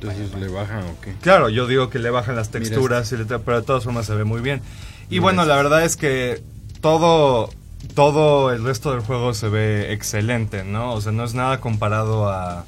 Entonces 0.00 0.34
le 0.38 0.48
bajan 0.48 0.84
o 0.84 1.00
qué. 1.00 1.14
Claro, 1.22 1.48
yo 1.48 1.66
digo 1.66 1.88
que 1.88 1.98
le 1.98 2.10
bajan 2.10 2.36
las 2.36 2.50
texturas, 2.50 3.10
y 3.12 3.16
le 3.16 3.24
pero 3.24 3.60
de 3.60 3.66
todas 3.66 3.84
formas 3.84 4.06
se 4.06 4.14
ve 4.14 4.24
muy 4.24 4.42
bien. 4.42 4.60
Y 5.06 5.14
Mira 5.14 5.22
bueno, 5.22 5.42
este. 5.42 5.48
la 5.48 5.56
verdad 5.56 5.84
es 5.84 5.96
que 5.96 6.42
todo, 6.80 7.50
todo 7.94 8.52
el 8.52 8.64
resto 8.64 8.92
del 8.92 9.00
juego 9.00 9.34
se 9.34 9.48
ve 9.48 9.92
excelente, 9.92 10.64
¿no? 10.64 10.92
O 10.92 11.00
sea, 11.00 11.12
no 11.12 11.24
es 11.24 11.34
nada 11.34 11.60
comparado 11.60 12.28
a, 12.28 12.64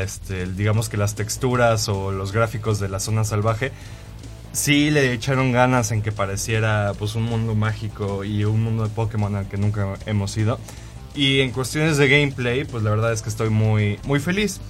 este, 0.00 0.46
digamos 0.46 0.88
que 0.88 0.96
las 0.96 1.14
texturas 1.14 1.88
o 1.88 2.12
los 2.12 2.32
gráficos 2.32 2.80
de 2.80 2.88
la 2.88 3.00
zona 3.00 3.24
salvaje. 3.24 3.72
Sí 4.52 4.90
le 4.90 5.12
echaron 5.12 5.52
ganas 5.52 5.92
en 5.92 6.02
que 6.02 6.10
pareciera 6.10 6.92
pues 6.98 7.14
un 7.14 7.22
mundo 7.22 7.54
mágico 7.54 8.24
y 8.24 8.44
un 8.44 8.64
mundo 8.64 8.82
de 8.82 8.88
Pokémon 8.88 9.34
al 9.36 9.48
que 9.48 9.56
nunca 9.56 9.94
hemos 10.06 10.36
ido. 10.36 10.58
Y 11.14 11.40
en 11.40 11.52
cuestiones 11.52 11.96
de 11.96 12.08
gameplay, 12.08 12.64
pues 12.64 12.82
la 12.82 12.90
verdad 12.90 13.12
es 13.12 13.22
que 13.22 13.28
estoy 13.28 13.50
muy, 13.50 13.98
muy 14.04 14.20
feliz. 14.20 14.60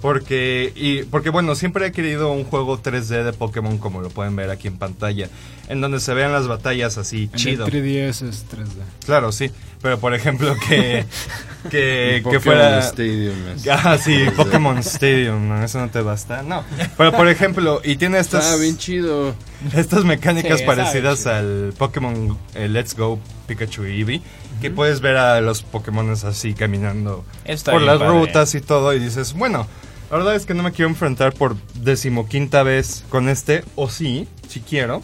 Porque, 0.00 0.72
y, 0.76 1.02
porque 1.02 1.30
bueno, 1.30 1.56
siempre 1.56 1.86
he 1.86 1.92
querido 1.92 2.30
un 2.30 2.44
juego 2.44 2.80
3D 2.80 3.24
de 3.24 3.32
Pokémon 3.32 3.78
como 3.78 4.00
lo 4.00 4.10
pueden 4.10 4.36
ver 4.36 4.48
aquí 4.50 4.68
en 4.68 4.76
pantalla. 4.78 5.28
En 5.68 5.80
donde 5.80 5.98
se 6.00 6.14
vean 6.14 6.32
las 6.32 6.46
batallas 6.46 6.96
así 6.98 7.28
En 7.32 7.38
chido. 7.38 7.66
el 7.66 7.72
3DS 7.72 8.28
es 8.28 8.46
3D. 8.48 8.66
Claro, 9.04 9.32
sí. 9.32 9.50
Pero 9.82 9.98
por 9.98 10.14
ejemplo 10.14 10.54
que, 10.68 11.04
que, 11.64 11.70
que 11.70 12.20
Pokémon 12.22 12.42
fuera... 12.42 12.78
Stadium 12.78 13.36
es- 13.56 13.66
Ah, 13.70 13.98
sí, 13.98 14.24
Pokémon 14.36 14.78
Stadium, 14.78 15.48
no, 15.48 15.62
eso 15.64 15.78
no 15.80 15.88
te 15.90 16.00
basta, 16.00 16.42
no. 16.42 16.64
Pero 16.96 17.12
por 17.12 17.28
ejemplo, 17.28 17.80
y 17.84 17.96
tiene 17.96 18.18
estas, 18.18 18.44
Está 18.46 18.56
bien 18.56 18.78
chido. 18.78 19.34
estas 19.74 20.04
mecánicas 20.04 20.60
Sí, 20.60 20.64
parecidas 20.66 21.26
al 21.26 21.74
Pokémon 21.76 22.38
eh, 22.54 22.68
Let's 22.68 22.96
Go 22.96 23.18
Pikachu 23.46 23.84
y 23.86 23.98
Eevee, 24.00 24.22
que 24.60 24.70
puedes 24.70 25.00
ver 25.00 25.16
a 25.16 25.40
los 25.40 25.62
Pokémon 25.62 26.10
así 26.10 26.54
caminando 26.54 27.24
Está 27.44 27.72
por 27.72 27.82
las 27.82 27.98
padre. 27.98 28.12
rutas 28.12 28.54
y 28.54 28.60
todo, 28.60 28.94
y 28.94 28.98
dices, 29.00 29.32
bueno, 29.34 29.66
la 30.10 30.16
verdad 30.16 30.34
es 30.34 30.46
que 30.46 30.54
no 30.54 30.62
me 30.62 30.72
quiero 30.72 30.88
enfrentar 30.88 31.34
por 31.34 31.56
decimoquinta 31.74 32.62
vez 32.62 33.04
con 33.08 33.28
este, 33.28 33.64
o 33.76 33.88
sí, 33.90 34.26
si 34.48 34.60
quiero, 34.60 35.02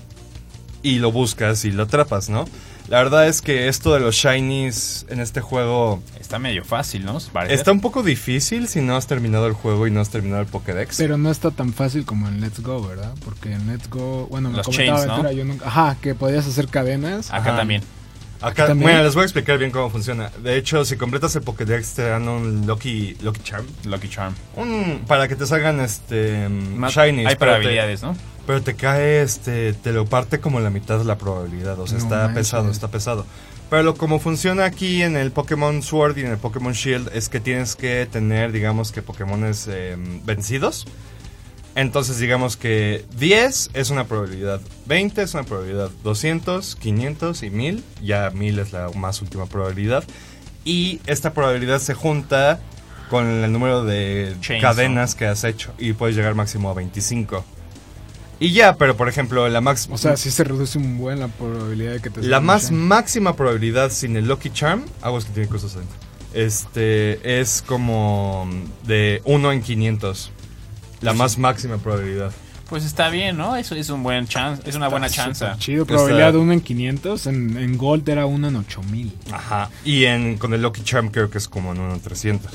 y 0.83 0.99
lo 0.99 1.12
buscas 1.12 1.64
y 1.64 1.73
lo 1.73 1.85
atrapas, 1.85 2.29
¿no? 2.29 2.45
La 2.88 2.99
verdad 2.99 3.27
es 3.29 3.40
que 3.40 3.69
esto 3.69 3.95
de 3.95 4.01
los 4.01 4.14
shinies 4.14 5.07
en 5.09 5.19
este 5.21 5.40
juego 5.40 6.03
Está 6.21 6.38
medio 6.38 6.64
fácil, 6.64 7.05
¿no? 7.07 7.19
Parece. 7.33 7.55
está 7.55 7.73
un 7.73 7.81
poco 7.81 8.03
difícil 8.03 8.69
si 8.69 8.83
no 8.83 8.95
has 8.95 9.07
terminado 9.07 9.47
el 9.47 9.55
juego 9.55 9.87
y 9.87 9.90
no 9.90 10.01
has 10.01 10.11
terminado 10.11 10.43
el 10.43 10.49
Pokédex. 10.49 10.99
Pero 10.99 11.17
no 11.17 11.31
está 11.31 11.51
tan 11.51 11.73
fácil 11.73 12.05
como 12.05 12.29
en 12.29 12.43
Let's 12.43 12.61
Go, 12.61 12.87
¿verdad? 12.87 13.14
Porque 13.25 13.53
en 13.53 13.67
Let's 13.67 13.88
Go, 13.88 14.27
bueno, 14.27 14.51
me 14.51 14.59
Los 14.59 14.67
comentaba 14.67 15.07
chains, 15.07 15.37
yo 15.37 15.45
nunca, 15.47 15.67
ajá, 15.67 15.97
que 16.03 16.14
podías 16.14 16.47
hacer 16.47 16.69
cadenas. 16.69 17.31
Acá 17.31 17.51
Ajá. 17.51 17.57
también. 17.57 17.83
Acá, 18.40 18.66
También. 18.66 18.90
bueno, 18.90 19.05
les 19.05 19.14
voy 19.14 19.23
a 19.23 19.25
explicar 19.25 19.57
bien 19.59 19.70
cómo 19.70 19.88
funciona. 19.90 20.31
De 20.42 20.57
hecho, 20.57 20.85
si 20.85 20.97
completas 20.97 21.35
el 21.37 21.42
Pokédex 21.42 21.94
te 21.94 22.03
dan 22.03 22.29
un 22.29 22.66
Lucky, 22.66 23.16
Lucky 23.23 23.40
Charm. 23.42 23.64
Lucky 23.85 24.09
Charm. 24.09 24.35
Un, 24.57 25.03
para 25.07 25.29
que 25.29 25.37
te 25.37 25.47
salgan 25.47 25.81
este 25.81 26.49
Más- 26.49 26.92
shinies. 26.94 27.27
Hay 27.29 27.37
pero 27.37 27.53
te- 27.53 27.59
probabilidades, 27.59 28.03
¿no? 28.03 28.16
Pero 28.47 28.61
te 28.62 28.75
cae, 28.75 29.23
este, 29.23 29.73
te 29.73 29.92
lo 29.92 30.05
parte 30.05 30.40
como 30.40 30.61
la 30.61 30.68
mitad 30.68 30.99
de 30.99 31.05
la 31.05 31.16
probabilidad. 31.16 31.79
O 31.81 31.87
sea, 31.87 31.97
No 31.99 32.05
está 32.05 32.16
manches. 32.27 32.35
pesado, 32.37 32.70
está 32.70 32.88
pesado. 32.88 33.27
Pero 33.70 33.83
lo, 33.83 33.94
como 33.94 34.20
funciona 34.20 34.66
aquí 34.66 35.03
en 35.03 35.16
el 35.16 35.31
Pokémon 35.33 35.83
Sword 35.83 36.18
y 36.18 36.20
en 36.20 36.27
el 36.33 36.37
Pokémon 36.37 36.75
Shield 36.75 37.11
es 37.14 37.31
que 37.31 37.40
tienes 37.40 37.75
que 37.77 38.07
tener, 38.12 38.53
digamos 38.53 38.92
que 38.92 39.01
Pokémones 39.01 39.66
eh, 39.70 39.97
vencidos 40.27 40.85
Entonces 41.77 42.19
digamos 42.19 42.57
que 42.57 43.05
10 43.19 43.71
es 43.75 43.91
una 43.91 44.05
probabilidad, 44.05 44.61
20 44.87 45.23
es 45.23 45.35
una 45.35 45.43
probabilidad, 45.43 45.91
200, 46.05 46.77
500 46.77 47.43
y 47.43 47.51
1000, 47.51 47.85
ya 48.03 48.31
1000 48.31 48.59
es 48.61 48.73
la 48.73 48.91
más 48.95 49.21
última 49.23 49.47
probabilidad. 49.47 50.05
Y 50.65 51.01
esta 51.07 51.33
probabilidad 51.33 51.81
se 51.81 51.95
junta 51.95 52.61
con 53.11 53.27
el 53.27 53.53
número 53.53 53.85
de 53.85 54.35
Chainsaw. 54.41 54.75
cadenas 54.75 55.15
que 55.15 55.27
has 55.27 55.45
hecho 55.45 55.73
y 55.79 55.93
puedes 55.93 56.17
llegar 56.17 56.35
máximo 56.35 56.71
a 56.71 56.75
25. 56.75 57.45
Y 58.41 58.53
ya, 58.53 58.77
pero 58.77 58.97
por 58.97 59.09
ejemplo, 59.09 59.49
la 59.49 59.61
máxima... 59.61 59.95
O 59.95 59.99
sea, 59.99 60.17
sí 60.17 60.31
se 60.31 60.45
reduce 60.45 60.79
un 60.79 60.99
buen 60.99 61.21
la 61.21 61.29
probabilidad 61.29 61.93
de 61.93 62.01
que 62.01 62.11
te 62.11 62.23
La 62.23 62.41
más 62.41 62.71
máxima 62.71 63.37
probabilidad 63.37 63.91
sin 63.91 64.17
el 64.17 64.27
Lucky 64.27 64.51
Charm, 64.51 64.85
aguas 65.03 65.25
que 65.25 65.33
tiene 65.33 65.49
cosas 65.49 65.77
adentro, 65.77 65.97
este, 66.33 67.41
es 67.41 67.63
como 67.63 68.49
de 68.85 69.23
1 69.25 69.53
en 69.53 69.63
500. 69.63 70.31
La 71.05 71.12
más 71.12 71.38
máxima 71.38 71.77
probabilidad. 71.79 72.33
Pues 72.69 72.85
está 72.85 73.11
bien, 73.11 73.37
¿no? 73.37 73.57
Eso 73.57 73.75
es 73.75 73.90
un 73.90 74.03
buen 74.03 74.27
chance, 74.27 74.62
es 74.69 74.75
una 74.75 74.88
buena 74.88 75.09
chance. 75.11 75.45
Chido, 75.59 75.83
Está- 75.83 75.95
probabilidad 75.95 76.33
de 76.33 76.38
1 76.38 76.53
en 76.55 76.61
500. 76.62 77.27
En, 77.27 77.57
en 77.59 77.77
Gold 77.77 78.09
era 78.09 78.25
1 78.27 78.49
en 78.49 78.57
8000. 78.57 79.12
Ajá. 79.33 79.69
Y 79.85 80.05
en, 80.07 80.38
con 80.38 80.55
el 80.55 80.62
Lucky 80.62 80.83
Charm 80.83 81.09
creo 81.11 81.29
que 81.31 81.38
es 81.38 81.47
como 81.47 81.73
en 81.73 81.81
1 81.81 81.95
en 81.95 82.01
300. 82.01 82.51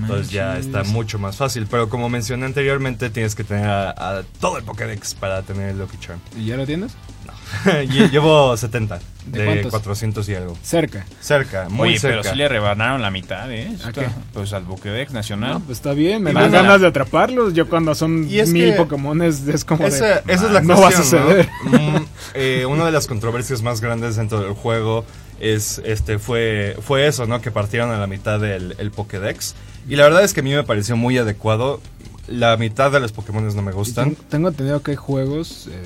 Entonces 0.00 0.30
ya 0.30 0.58
está 0.58 0.82
mucho 0.84 1.18
más 1.18 1.36
fácil. 1.36 1.66
Pero 1.70 1.88
como 1.88 2.08
mencioné 2.08 2.46
anteriormente, 2.46 3.10
tienes 3.10 3.34
que 3.34 3.44
tener 3.44 3.66
a, 3.66 3.90
a 3.90 4.22
todo 4.40 4.58
el 4.58 4.64
Pokédex 4.64 5.14
para 5.14 5.42
tener 5.42 5.70
el 5.70 5.78
Lucky 5.78 5.98
Charm. 5.98 6.20
¿Y 6.36 6.46
ya 6.46 6.56
lo 6.56 6.64
tienes? 6.66 6.92
Lle- 7.64 8.10
Llevo 8.10 8.56
70 8.56 9.00
¿De 9.26 9.38
de, 9.40 9.44
cuántos? 9.46 9.70
400 9.70 10.28
y 10.28 10.34
algo. 10.34 10.56
Cerca. 10.62 11.06
Cerca, 11.20 11.68
muy 11.70 11.90
Oye, 11.90 11.98
cerca. 11.98 12.20
pero 12.22 12.30
sí 12.32 12.36
le 12.38 12.48
rebanaron 12.48 13.00
la 13.02 13.10
mitad, 13.10 13.50
¿eh? 13.50 13.68
¿A 13.84 13.88
Está- 13.88 13.92
qué? 14.02 14.08
Pues 14.32 14.52
al 14.52 14.64
Pokédex 14.64 15.12
Nacional. 15.12 15.54
No, 15.54 15.60
pues 15.60 15.78
está 15.78 15.92
bien. 15.94 16.22
Me 16.22 16.32
dan 16.32 16.52
ganas 16.52 16.80
de 16.80 16.86
atraparlos. 16.88 17.54
Yo 17.54 17.68
cuando 17.68 17.94
son 17.94 18.26
mil 18.28 18.74
Pokémones 18.76 19.46
es 19.48 19.64
como 19.64 19.86
Esa, 19.86 20.06
de... 20.06 20.22
esa 20.28 20.46
es 20.46 20.52
la 20.52 20.60
no 20.60 20.80
va 20.80 20.88
a 20.88 20.92
cuestión, 20.92 21.22
¿no? 21.22 21.26
suceder. 21.28 21.48
Mm, 21.64 22.04
eh, 22.34 22.66
una 22.66 22.84
de 22.86 22.92
las 22.92 23.06
controversias 23.06 23.62
más 23.62 23.80
grandes 23.80 24.16
dentro 24.16 24.40
del 24.40 24.52
juego 24.52 25.04
es 25.40 25.80
este 25.84 26.18
fue 26.18 26.76
fue 26.82 27.06
eso, 27.06 27.26
¿no? 27.26 27.40
Que 27.40 27.50
partieron 27.50 27.90
a 27.90 27.98
la 27.98 28.06
mitad 28.06 28.38
del 28.38 28.74
el 28.78 28.90
Pokédex. 28.90 29.54
Y 29.88 29.96
la 29.96 30.04
verdad 30.04 30.22
es 30.24 30.32
que 30.34 30.40
a 30.40 30.42
mí 30.42 30.52
me 30.54 30.62
pareció 30.64 30.96
muy 30.96 31.16
adecuado. 31.18 31.80
La 32.26 32.56
mitad 32.56 32.90
de 32.90 33.00
los 33.00 33.12
Pokémon 33.12 33.46
no 33.54 33.62
me 33.62 33.72
gustan. 33.72 34.14
ten- 34.14 34.24
Tengo 34.30 34.48
entendido 34.48 34.82
que 34.82 34.92
hay 34.92 34.96
juegos, 34.96 35.68
eh, 35.70 35.82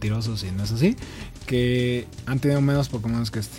mentirosos 0.00 0.40
si 0.40 0.50
no 0.50 0.62
es 0.64 0.72
así, 0.72 0.94
que 1.46 2.06
han 2.26 2.38
tenido 2.38 2.60
menos 2.60 2.88
Pokémon 2.88 3.24
que 3.26 3.38
este. 3.40 3.58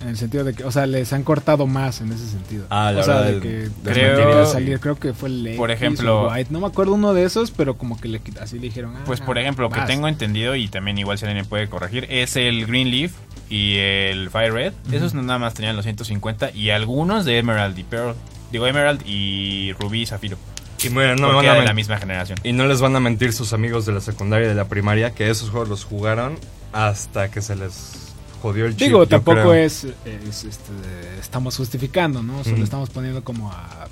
En 0.00 0.06
el 0.08 0.16
sentido 0.16 0.44
de 0.44 0.54
que, 0.54 0.62
o 0.62 0.70
sea, 0.70 0.86
les 0.86 1.12
han 1.12 1.24
cortado 1.24 1.66
más 1.66 2.00
en 2.00 2.12
ese 2.12 2.24
sentido. 2.28 2.66
Ah, 2.70 2.92
la 2.92 3.00
o 3.00 3.02
sea, 3.04 3.14
verdad, 3.16 3.32
de 3.32 3.40
que 3.40 3.68
creo- 3.82 4.14
creo, 4.14 4.46
salir, 4.46 4.78
creo 4.78 4.94
que 4.96 5.12
fue 5.12 5.28
el 5.28 5.54
Por 5.56 5.72
ejemplo- 5.72 6.28
White, 6.30 6.52
no 6.52 6.60
me 6.60 6.68
acuerdo 6.68 6.94
uno 6.94 7.14
de 7.14 7.24
esos, 7.24 7.50
pero 7.50 7.76
como 7.76 8.00
que 8.00 8.06
le 8.06 8.20
quita- 8.20 8.44
así 8.44 8.56
le 8.56 8.62
dijeron. 8.62 8.94
Pues 9.06 9.20
ah, 9.20 9.26
por 9.26 9.38
ejemplo, 9.38 9.68
lo 9.68 9.74
que 9.74 9.80
tengo 9.82 10.06
entendido 10.06 10.54
y 10.54 10.68
también 10.68 10.98
igual 10.98 11.18
si 11.18 11.24
alguien 11.26 11.42
me 11.42 11.48
puede 11.48 11.68
corregir, 11.68 12.06
es 12.10 12.36
el 12.36 12.66
Green 12.66 12.92
Leaf 12.92 13.12
y 13.50 13.74
el 13.78 14.30
Fire 14.30 14.52
Red. 14.52 14.72
Esos 14.92 15.14
nada 15.14 15.40
más 15.40 15.54
tenían 15.54 15.74
los 15.74 15.84
150 15.84 16.52
y 16.52 16.70
algunos 16.70 17.24
de 17.24 17.38
Emerald 17.38 17.76
y 17.76 17.82
Pearl. 17.82 18.14
Digo 18.52 18.68
Emerald 18.68 19.02
y 19.04 19.72
Rubí 19.80 20.02
y 20.02 20.06
Zafiro. 20.06 20.38
Y 20.82 20.90
mira, 20.90 21.16
no, 21.16 21.28
me 21.28 21.34
van 21.34 21.46
a 21.46 21.54
de 21.54 21.64
la 21.64 21.74
misma 21.74 21.98
generación. 21.98 22.38
y 22.42 22.52
no 22.52 22.66
les 22.66 22.80
van 22.80 22.94
a 22.96 23.00
mentir 23.00 23.32
sus 23.32 23.52
amigos 23.52 23.86
de 23.86 23.92
la 23.92 24.00
secundaria 24.00 24.46
y 24.46 24.48
de 24.48 24.54
la 24.54 24.68
primaria 24.68 25.12
que 25.12 25.28
esos 25.30 25.50
juegos 25.50 25.68
los 25.68 25.84
jugaron 25.84 26.38
hasta 26.72 27.30
que 27.30 27.40
se 27.40 27.56
les 27.56 28.12
jodió 28.40 28.66
el 28.66 28.72
chip. 28.76 28.86
Digo, 28.86 29.02
yo 29.04 29.08
tampoco 29.08 29.40
creo. 29.40 29.54
es, 29.54 29.84
es, 29.84 30.44
este, 30.44 30.72
estamos 31.20 31.56
justificando, 31.56 32.22
¿no? 32.22 32.42
Solo 32.44 32.56
Ujú. 32.56 32.64
estamos 32.64 32.90
poniendo 32.90 33.24
como 33.24 33.50
a, 33.50 33.88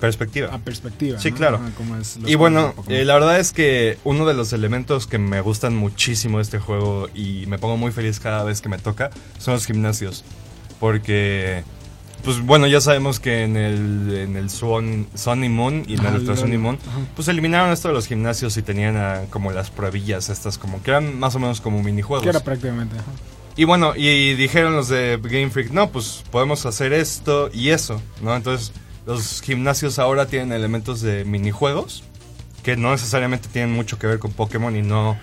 perspectiva. 0.00 0.52
a 0.52 0.58
perspectiva. 0.58 1.18
Sí, 1.18 1.30
¿no? 1.30 1.36
claro. 1.36 1.60
Como 1.76 1.96
es 1.96 2.18
Y 2.26 2.34
bueno, 2.34 2.74
eh, 2.88 3.04
la 3.04 3.14
verdad 3.14 3.38
es 3.38 3.52
que 3.52 3.98
uno 4.04 4.26
de 4.26 4.34
los 4.34 4.52
elementos 4.52 5.06
que 5.06 5.18
me 5.18 5.40
gustan 5.40 5.76
muchísimo 5.76 6.38
de 6.38 6.42
este 6.42 6.58
juego 6.58 7.08
y 7.14 7.44
me 7.46 7.58
pongo 7.58 7.76
muy 7.76 7.92
feliz 7.92 8.20
cada 8.20 8.44
vez 8.44 8.60
que 8.60 8.68
me 8.68 8.78
toca 8.78 9.10
son 9.38 9.54
los 9.54 9.66
gimnasios. 9.66 10.24
Porque, 10.80 11.64
pues 12.24 12.40
bueno, 12.40 12.66
ya 12.66 12.80
sabemos 12.80 13.20
que 13.20 13.44
en 13.44 13.56
el, 13.56 14.14
en 14.14 14.36
el 14.36 14.50
Sun, 14.50 15.06
Sun 15.14 15.44
y 15.44 15.48
Moon 15.48 15.84
y 15.86 15.94
en 15.94 16.06
el 16.06 16.14
Ultra 16.16 16.36
Sun 16.36 16.48
y 16.48 16.52
lol. 16.52 16.60
Moon, 16.60 16.78
pues 17.14 17.28
eliminaron 17.28 17.70
esto 17.72 17.88
de 17.88 17.94
los 17.94 18.06
gimnasios 18.06 18.56
y 18.56 18.62
tenían 18.62 18.96
ah, 18.96 19.22
como 19.30 19.52
las 19.52 19.70
pruebillas 19.70 20.28
estas, 20.28 20.58
como 20.58 20.82
que 20.82 20.90
eran 20.90 21.18
más 21.18 21.34
o 21.34 21.38
menos 21.38 21.60
como 21.60 21.82
minijuegos. 21.82 22.24
Que 22.24 22.30
era 22.30 22.40
prácticamente. 22.40 22.96
ajá. 22.96 23.10
Y 23.56 23.64
bueno, 23.64 23.94
y 23.96 24.34
dijeron 24.34 24.76
los 24.76 24.88
de 24.88 25.18
Game 25.22 25.48
Freak, 25.50 25.70
no, 25.70 25.90
pues 25.90 26.22
podemos 26.30 26.66
hacer 26.66 26.92
esto 26.92 27.48
y 27.54 27.70
eso, 27.70 28.02
¿no? 28.20 28.36
Entonces, 28.36 28.72
los 29.06 29.40
gimnasios 29.40 29.98
ahora 29.98 30.26
tienen 30.26 30.52
elementos 30.52 31.00
de 31.00 31.24
minijuegos 31.24 32.04
que 32.62 32.76
no 32.76 32.90
necesariamente 32.90 33.48
tienen 33.48 33.72
mucho 33.72 33.98
que 33.98 34.06
ver 34.08 34.18
con 34.18 34.32
Pokémon 34.32 34.74
y 34.76 34.82
no 34.82 35.16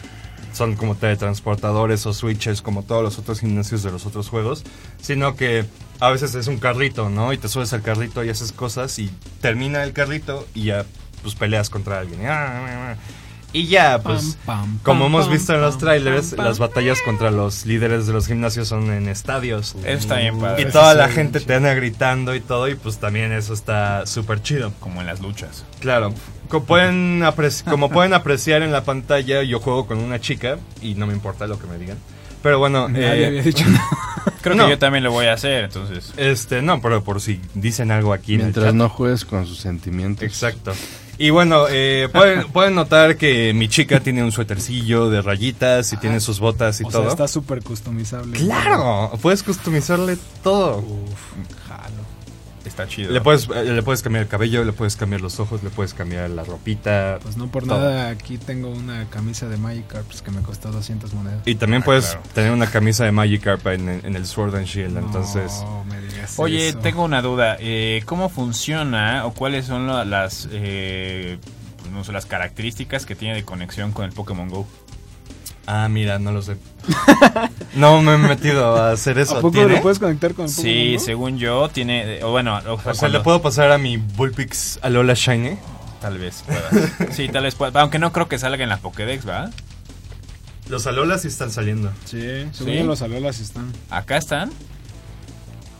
son 0.53 0.75
como 0.75 0.95
teletransportadores 0.95 2.05
o 2.05 2.13
switches 2.13 2.61
como 2.61 2.83
todos 2.83 3.03
los 3.03 3.19
otros 3.19 3.39
gimnasios 3.39 3.83
de 3.83 3.91
los 3.91 4.05
otros 4.05 4.29
juegos, 4.29 4.63
sino 5.01 5.35
que 5.35 5.65
a 5.99 6.09
veces 6.09 6.35
es 6.35 6.47
un 6.47 6.57
carrito, 6.57 7.09
¿no? 7.09 7.33
Y 7.33 7.37
te 7.37 7.47
subes 7.47 7.73
al 7.73 7.81
carrito 7.81 8.23
y 8.23 8.29
haces 8.29 8.51
cosas 8.51 8.97
y 8.99 9.11
termina 9.41 9.83
el 9.83 9.93
carrito 9.93 10.47
y 10.53 10.65
ya 10.65 10.85
pues 11.21 11.35
peleas 11.35 11.69
contra 11.69 11.99
alguien. 11.99 12.21
Y 13.55 13.67
ya, 13.67 14.01
pues 14.01 14.39
Pam, 14.47 14.61
pam, 14.61 14.79
como 14.81 15.01
pam, 15.01 15.07
hemos 15.09 15.25
pam, 15.25 15.33
visto 15.33 15.53
en 15.53 15.61
los 15.61 15.77
trailers, 15.77 16.29
pam, 16.29 16.37
pam. 16.37 16.45
las 16.47 16.57
batallas 16.57 16.97
contra 17.05 17.29
los 17.29 17.67
líderes 17.67 18.07
de 18.07 18.13
los 18.13 18.25
gimnasios 18.25 18.67
son 18.67 18.91
en 18.91 19.07
estadios. 19.07 19.75
Eso 19.83 19.87
está 19.89 20.15
bien 20.15 20.37
Y 20.37 20.41
padre. 20.41 20.61
Eso 20.63 20.71
toda 20.71 20.95
la 20.95 21.07
gente 21.07 21.39
te 21.39 21.53
anda 21.53 21.71
gritando 21.75 22.33
y 22.33 22.39
todo, 22.39 22.67
y 22.67 22.73
pues 22.73 22.97
también 22.97 23.31
eso 23.31 23.53
está 23.53 24.07
súper 24.07 24.41
chido. 24.41 24.73
Como 24.79 25.01
en 25.01 25.07
las 25.07 25.21
luchas. 25.21 25.65
Claro. 25.79 26.13
Como 26.53 26.65
pueden, 26.65 27.23
como 27.69 27.89
pueden 27.89 28.13
apreciar 28.13 28.61
en 28.61 28.71
la 28.71 28.83
pantalla, 28.83 29.41
yo 29.41 29.59
juego 29.59 29.87
con 29.87 29.97
una 29.97 30.19
chica 30.21 30.57
y 30.81 30.93
no 30.93 31.07
me 31.07 31.13
importa 31.13 31.47
lo 31.47 31.57
que 31.57 31.65
me 31.65 31.77
digan. 31.79 31.97
Pero 32.43 32.59
bueno, 32.59 32.87
Nadie 32.89 33.05
eh, 33.23 33.25
había 33.27 33.41
dicho 33.41 33.65
nada. 33.67 33.87
Creo 34.41 34.55
No. 34.55 34.65
que 34.65 34.71
yo 34.71 34.77
también 34.77 35.03
lo 35.03 35.11
voy 35.11 35.25
a 35.27 35.33
hacer, 35.33 35.63
entonces. 35.63 36.13
este, 36.17 36.61
no, 36.61 36.79
pero 36.81 37.03
por 37.03 37.21
si 37.21 37.39
dicen 37.55 37.89
algo 37.89 38.13
aquí 38.13 38.33
en 38.35 38.41
el 38.41 38.45
Mientras 38.47 38.65
chat. 38.67 38.75
no 38.75 38.89
juegues 38.89 39.25
con 39.25 39.47
sus 39.47 39.57
sentimientos. 39.59 40.23
Exacto. 40.23 40.73
Y 41.17 41.29
bueno, 41.29 41.65
eh, 41.69 42.09
pueden, 42.11 42.47
pueden 42.51 42.75
notar 42.75 43.17
que 43.17 43.53
mi 43.53 43.67
chica 43.69 43.99
tiene 44.01 44.23
un 44.23 44.31
suétercillo 44.31 45.09
de 45.09 45.21
rayitas 45.21 45.91
y 45.93 45.97
tiene 45.97 46.19
sus 46.19 46.39
botas 46.39 46.81
y 46.81 46.83
O 46.83 46.91
sea, 46.91 46.99
todo. 46.99 47.09
está 47.09 47.27
súper 47.27 47.63
customizable. 47.63 48.37
Claro, 48.37 49.11
puedes 49.21 49.41
customizarle 49.41 50.17
todo. 50.43 50.83
Jalo. 50.83 51.62
Está 52.65 52.87
chido. 52.87 53.11
Le 53.11 53.19
puedes, 53.19 53.49
eh, 53.53 53.65
le 53.65 53.83
puedes 53.83 54.01
cambiar 54.01 54.23
el 54.23 54.29
cabello, 54.29 54.63
le 54.63 54.71
puedes 54.71 54.95
cambiar 54.95 55.19
los 55.19 55.37
ojos, 55.41 55.61
le 55.63 55.69
puedes 55.69 55.93
cambiar 55.93 56.29
la 56.29 56.43
ropita. 56.45 57.19
Pues 57.21 57.35
no 57.35 57.47
por 57.47 57.63
Todo. 57.65 57.77
nada, 57.79 58.09
aquí 58.09 58.37
tengo 58.37 58.69
una 58.69 59.05
camisa 59.09 59.49
de 59.49 59.57
Magikarp 59.57 60.05
pues, 60.07 60.21
que 60.21 60.31
me 60.31 60.41
costó 60.41 60.71
200 60.71 61.13
monedas. 61.13 61.41
Y 61.45 61.55
también 61.55 61.81
Ah, 61.81 61.85
puedes 61.85 62.05
claro. 62.11 62.21
tener 62.33 62.51
una 62.53 62.67
camisa 62.67 63.03
de 63.03 63.11
Magikarp 63.11 63.67
en, 63.67 63.89
en 63.89 64.15
el 64.15 64.25
Sword 64.25 64.55
and 64.55 64.65
Shield, 64.65 64.97
entonces... 64.97 65.51
No 65.61 65.83
me 65.83 65.99
digas 66.01 66.35
Oye, 66.39 66.69
eso. 66.69 66.79
tengo 66.79 67.03
una 67.03 67.21
duda. 67.21 67.57
Eh, 67.59 68.01
¿Cómo 68.05 68.29
funciona 68.29 69.25
o 69.25 69.33
cuáles 69.33 69.65
son 69.65 69.87
la- 69.87 70.05
las, 70.05 70.47
eh, 70.51 71.37
pues, 71.79 71.91
no 71.91 72.03
sé, 72.05 72.13
las 72.13 72.25
características 72.25 73.05
que 73.05 73.15
tiene 73.15 73.35
de 73.35 73.43
conexión 73.43 73.91
con 73.91 74.05
el 74.05 74.13
Pokémon 74.13 74.47
Go? 74.47 74.65
Ah, 75.65 75.87
mira, 75.89 76.19
no 76.19 76.31
lo 76.31 76.41
sé. 76.41 76.57
no 77.75 78.01
me 78.01 78.15
he 78.15 78.17
metido 78.17 78.75
a 78.75 78.91
hacer 78.91 79.17
eso. 79.17 79.37
¿A 79.37 79.41
poco 79.41 79.53
¿Tiene? 79.53 79.75
lo 79.75 79.81
puedes 79.81 79.97
conectar 79.99 80.33
con 80.33 80.45
el 80.45 80.51
Sí, 80.51 80.97
según 80.99 81.37
yo, 81.37 81.69
tiene. 81.69 82.21
O 82.23 82.31
bueno, 82.31 82.57
o 82.57 82.61
sea, 82.61 82.71
O 82.73 82.77
sea, 82.81 82.93
cuando- 82.95 83.17
¿le 83.19 83.23
puedo 83.23 83.41
pasar 83.41 83.71
a 83.71 83.77
mi 83.77 83.97
Bullpix 83.97 84.79
Alola 84.81 85.13
Shiny? 85.13 85.57
Tal 86.01 86.17
vez 86.17 86.43
pueda. 86.45 87.11
Sí, 87.13 87.29
tal 87.29 87.43
vez 87.43 87.55
pueda. 87.55 87.79
Aunque 87.81 87.97
no 87.99 88.11
creo 88.11 88.27
que 88.27 88.37
salga 88.37 88.61
en 88.63 88.69
la 88.69 88.77
Pokédex, 88.77 89.23
¿verdad? 89.23 89.51
Los 90.67 90.85
Alolas 90.87 91.21
sí 91.21 91.29
están 91.29 91.49
saliendo. 91.51 91.91
Sí, 92.05 92.19
según 92.51 92.73
¿Sí? 92.73 92.83
los 92.83 93.01
alolas 93.01 93.39
están. 93.39 93.71
Acá 93.89 94.17
están. 94.17 94.49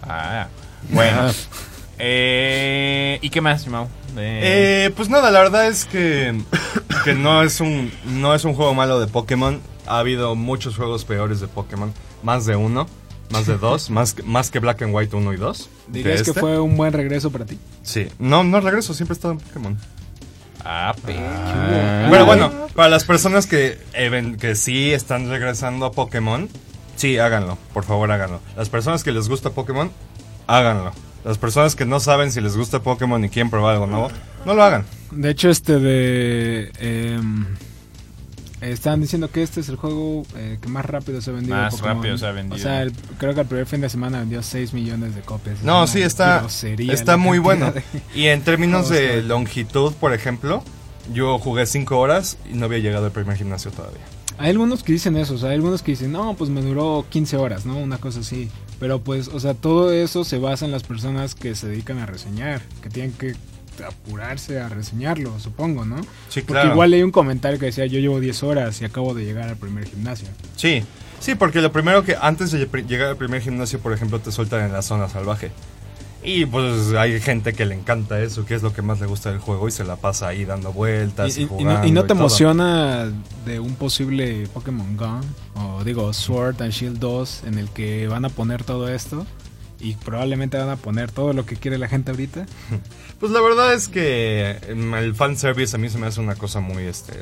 Ah, 0.02 0.48
bueno. 0.90 1.30
Eh, 2.00 3.20
¿Y 3.22 3.30
qué 3.30 3.40
más, 3.42 3.68
Mau? 3.68 3.86
Eh, 4.18 4.88
Eh, 4.88 4.94
pues 4.96 5.10
nada, 5.10 5.32
la 5.32 5.40
verdad 5.40 5.68
es 5.68 5.86
que, 5.86 6.38
que 7.06 7.14
no, 7.14 7.44
es 7.44 7.60
un, 7.62 7.92
no 8.06 8.34
es 8.36 8.44
un 8.46 8.54
juego 8.56 8.74
malo 8.74 9.00
de 9.00 9.08
Pokémon. 9.08 9.62
Ha 9.88 10.00
habido 10.00 10.36
muchos 10.36 10.76
juegos 10.78 11.06
peores 11.06 11.40
de 11.40 11.48
Pokémon. 11.48 11.94
Más 12.24 12.46
de 12.46 12.56
uno, 12.56 12.88
más 13.32 13.46
de 13.48 13.58
dos, 13.58 13.90
más, 13.90 14.14
que- 14.14 14.24
más 14.24 14.50
que 14.52 14.60
Black 14.60 14.82
and 14.84 14.94
White 14.96 15.16
1 15.16 15.34
y 15.34 15.38
2. 15.38 15.70
¿Dirías 15.90 16.24
que 16.24 16.34
fue 16.34 16.60
un 16.60 16.78
buen 16.78 16.94
regreso 16.94 17.32
para 17.32 17.46
ti? 17.46 17.58
Sí. 17.84 18.08
No, 18.20 18.44
no 18.44 18.60
regreso, 18.62 18.94
siempre 18.94 19.14
he 19.14 19.18
estado 19.18 19.34
en 19.34 19.40
Pokémon. 19.40 19.78
ah, 20.66 20.96
pe- 21.06 21.18
Ah. 21.20 22.08
Pero 22.10 22.26
bueno, 22.26 22.52
para 22.76 22.88
las 22.90 23.04
personas 23.04 23.48
que, 23.48 23.78
eh, 23.94 24.10
ven- 24.10 24.38
que 24.38 24.56
sí 24.56 24.92
están 24.94 25.30
regresando 25.30 25.86
a 25.86 25.92
Pokémon, 25.92 26.48
sí, 26.96 27.18
háganlo, 27.18 27.58
por 27.74 27.84
favor 27.84 28.10
háganlo. 28.12 28.40
Las 28.56 28.70
personas 28.70 29.04
que 29.04 29.12
les 29.12 29.28
gusta 29.28 29.50
Pokémon, 29.50 29.92
háganlo. 30.48 30.94
Las 31.26 31.38
personas 31.38 31.76
que 31.76 31.86
no 31.86 32.00
saben 32.00 32.32
si 32.32 32.40
les 32.42 32.56
gusta 32.58 32.82
Pokémon 32.82 33.24
y 33.26 33.30
quieren 33.30 33.50
probar 33.50 33.74
algo 33.76 33.88
nuevo, 33.88 34.10
no 34.46 34.54
lo 34.54 34.64
hagan. 34.64 34.86
De 35.12 35.30
hecho, 35.30 35.50
este 35.50 35.80
de... 35.80 36.72
em, 36.80 37.46
estaban 38.72 39.02
diciendo 39.02 39.30
que 39.32 39.44
este 39.44 39.60
es 39.62 39.70
el 39.70 39.76
juego 39.76 40.24
eh, 40.36 40.58
que 40.62 40.68
más 40.70 40.86
rápido 40.86 41.22
se 41.22 41.30
ha 41.32 41.34
vendido. 41.34 41.56
Más 41.56 41.76
Pokémon. 41.76 41.96
rápido 41.98 42.18
se 42.18 42.26
ha 42.28 42.32
vendido. 42.32 42.56
O 42.56 42.60
sea, 42.60 42.82
el- 42.84 42.92
creo 43.18 43.34
que 43.34 43.42
el 43.42 43.48
primer 43.48 43.66
fin 43.66 43.82
de 43.82 43.90
semana 43.90 44.20
vendió 44.20 44.42
6 44.44 44.74
millones 44.74 45.16
de 45.16 45.22
copias. 45.22 45.58
Es 45.60 45.64
No, 45.64 45.86
sí, 45.88 46.02
está, 46.02 46.46
está 46.80 47.18
muy 47.18 47.40
bueno. 47.40 47.72
de- 47.72 47.84
Y 48.16 48.28
en 48.28 48.42
términos 48.44 48.90
de 48.90 49.22
longitud, 49.24 49.94
por 49.94 50.14
ejemplo, 50.14 50.64
Yo 51.14 51.38
jugué 51.38 51.66
5 51.66 52.00
horas 52.00 52.38
y 52.50 52.56
no 52.56 52.64
había 52.66 52.80
llegado 52.80 53.08
al 53.08 53.12
primer 53.12 53.36
gimnasio 53.36 53.72
todavía. 53.72 54.00
Hay 54.38 54.52
algunos 54.52 54.84
que 54.84 54.94
dicen 54.94 55.18
eso, 55.18 55.34
o 55.34 55.38
sea, 55.38 55.50
hay 55.50 55.56
algunos 55.56 55.82
que 55.84 55.92
dicen, 55.92 56.14
no, 56.14 56.34
pues 56.36 56.50
me 56.50 56.62
duró 56.62 57.06
15 57.10 57.36
horas, 57.36 57.66
¿no? 57.66 57.78
Una 57.78 57.98
cosa 57.98 58.22
así. 58.22 58.50
Pero 58.80 59.02
pues, 59.02 59.28
o 59.28 59.38
sea, 59.42 59.54
todo 59.54 59.92
eso 59.92 60.24
se 60.24 60.38
basa 60.38 60.64
en 60.66 60.72
las 60.72 60.84
personas 60.84 61.36
que 61.36 61.56
se 61.56 61.68
dedican 61.68 62.00
a 62.00 62.06
reseñar, 62.06 62.62
que 62.82 62.90
tienen 62.90 63.12
que 63.12 63.36
apurarse 63.88 64.60
a 64.60 64.70
reseñarlo, 64.70 65.40
supongo, 65.40 65.86
¿no? 65.86 65.98
Sí, 66.30 66.42
Porque 66.42 66.54
claro. 66.54 66.72
igual 66.74 66.92
leí 66.92 67.04
un 67.04 67.12
comentario 67.12 67.60
que 67.60 67.68
decía, 67.68 67.86
yo 67.86 68.00
llevo 68.00 68.20
10 68.20 68.44
horas 68.44 68.82
y 68.82 68.86
acabo 68.86 69.14
de 69.14 69.26
llegar 69.26 69.50
al 69.50 69.58
primer 69.58 69.86
gimnasio. 69.88 70.28
Sí, 70.56 70.84
sí, 71.20 71.36
porque 71.36 71.62
lo 71.62 71.72
primero 71.72 72.04
que 72.04 72.16
antes 72.20 72.52
de 72.52 72.68
llegar 72.88 73.10
al 73.10 73.18
primer 73.18 73.42
gimnasio, 73.42 73.80
por 73.80 73.94
ejemplo, 73.94 74.20
te 74.20 74.32
sueltan 74.32 74.66
en 74.66 74.74
la 74.74 74.82
zona 74.82 75.10
salvaje. 75.10 75.52
Y 76.26 76.46
pues 76.46 76.94
hay 76.94 77.20
gente 77.20 77.52
que 77.52 77.66
le 77.66 77.76
encanta 77.76 78.22
eso, 78.22 78.46
que 78.46 78.56
es 78.56 78.64
lo 78.64 78.72
que 78.72 78.82
más 78.82 79.02
le 79.02 79.08
gusta 79.08 79.30
del 79.30 79.40
juego 79.40 79.68
y 79.68 79.72
se 79.72 79.84
la 79.84 79.98
pasa 79.98 80.30
ahí 80.30 80.46
dando 80.46 80.72
vueltas 80.72 81.38
y, 81.38 81.42
Y, 81.42 81.44
y- 81.44 81.46
y 81.46 81.50
jugando. 81.50 81.82
no, 81.82 81.86
y 81.88 81.92
no 81.92 82.06
te 82.06 82.14
emociona 82.14 83.12
de 83.46 83.60
un 83.60 83.76
posible 83.76 84.48
Pokémon 84.54 84.96
Gun, 84.96 85.22
o 85.56 85.84
digo 85.84 86.14
Sword 86.14 86.62
and 86.62 86.72
Shield 86.72 86.98
2, 87.00 87.44
en 87.48 87.58
el 87.58 87.68
que 87.72 88.08
van 88.08 88.24
a 88.24 88.30
poner 88.30 88.64
todo 88.64 88.88
esto 88.88 89.26
y 89.84 89.96
probablemente 89.96 90.58
van 90.58 90.70
a 90.70 90.78
poner 90.78 91.12
todo 91.12 91.34
lo 91.34 91.46
que 91.46 91.58
quiere 91.58 91.78
la 91.78 91.90
gente 91.90 92.12
ahorita. 92.12 92.46
Pues 93.20 93.32
la 93.32 93.42
verdad 93.42 93.74
es 93.74 93.88
que 93.88 94.58
el 94.68 95.14
fanservice 95.16 95.76
a 95.76 95.80
mí 95.80 95.90
se 95.90 95.98
me 95.98 96.08
hace 96.08 96.20
una 96.20 96.36
cosa 96.36 96.60
muy, 96.60 96.84
este, 96.84 97.14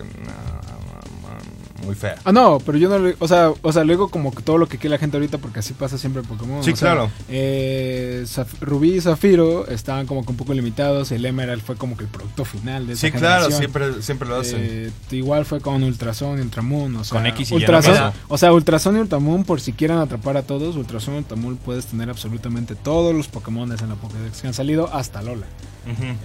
muy 1.81 1.95
fea. 1.95 2.15
Ah, 2.23 2.31
no, 2.31 2.59
pero 2.65 2.77
yo 2.77 2.89
no 2.89 2.99
le, 2.99 3.15
o 3.19 3.27
sea, 3.27 3.51
o 3.61 3.71
sea, 3.73 3.83
luego 3.83 4.09
como 4.09 4.33
que 4.33 4.41
todo 4.43 4.57
lo 4.57 4.67
que 4.67 4.77
quiere 4.77 4.95
la 4.95 4.99
gente 4.99 5.17
ahorita 5.17 5.37
porque 5.37 5.59
así 5.59 5.73
pasa 5.73 5.97
siempre 5.97 6.21
en 6.21 6.27
Pokémon. 6.27 6.63
Sí, 6.63 6.71
o 6.71 6.75
sea, 6.75 6.91
claro. 6.93 7.11
eh, 7.29 8.23
Zaf- 8.25 8.59
Rubí 8.61 8.95
y 8.95 9.01
Zafiro 9.01 9.67
estaban 9.67 10.05
como 10.07 10.23
que 10.25 10.31
un 10.31 10.37
poco 10.37 10.53
limitados, 10.53 11.11
el 11.11 11.25
Emerald 11.25 11.61
fue 11.61 11.75
como 11.75 11.97
que 11.97 12.03
el 12.03 12.09
producto 12.09 12.45
final 12.45 12.87
de 12.87 12.93
esa 12.93 13.07
Sí, 13.07 13.11
claro, 13.11 13.45
generación. 13.45 13.59
siempre, 13.59 14.01
siempre 14.03 14.27
lo 14.29 14.35
hacen. 14.37 14.59
Eh, 14.61 14.91
igual 15.11 15.45
fue 15.45 15.61
con 15.61 15.81
Ultrason 15.83 16.37
y 16.37 16.41
Ultramoon, 16.41 16.95
o 16.97 17.03
sea, 17.03 17.17
Con 17.17 17.25
X 17.27 17.49
y 17.51 17.53
no 17.53 17.59
Ultrason, 17.59 18.13
o 18.27 18.37
sea, 18.37 18.53
Ultrason 18.53 18.97
y 18.97 18.99
Ultramoon 18.99 19.43
por 19.43 19.61
si 19.61 19.73
quieren 19.73 19.97
atrapar 19.97 20.37
a 20.37 20.43
todos, 20.43 20.75
Ultrason 20.75 21.15
y 21.15 21.17
Ultramoon 21.19 21.57
puedes 21.57 21.85
tener 21.85 22.09
absolutamente 22.09 22.75
todos 22.75 23.13
los 23.15 23.27
Pokémon 23.27 23.71
en 23.71 23.89
la 23.89 23.95
Pokédex 23.95 24.41
que 24.41 24.47
han 24.47 24.53
salido 24.53 24.93
hasta 24.93 25.21
Lola. 25.21 25.45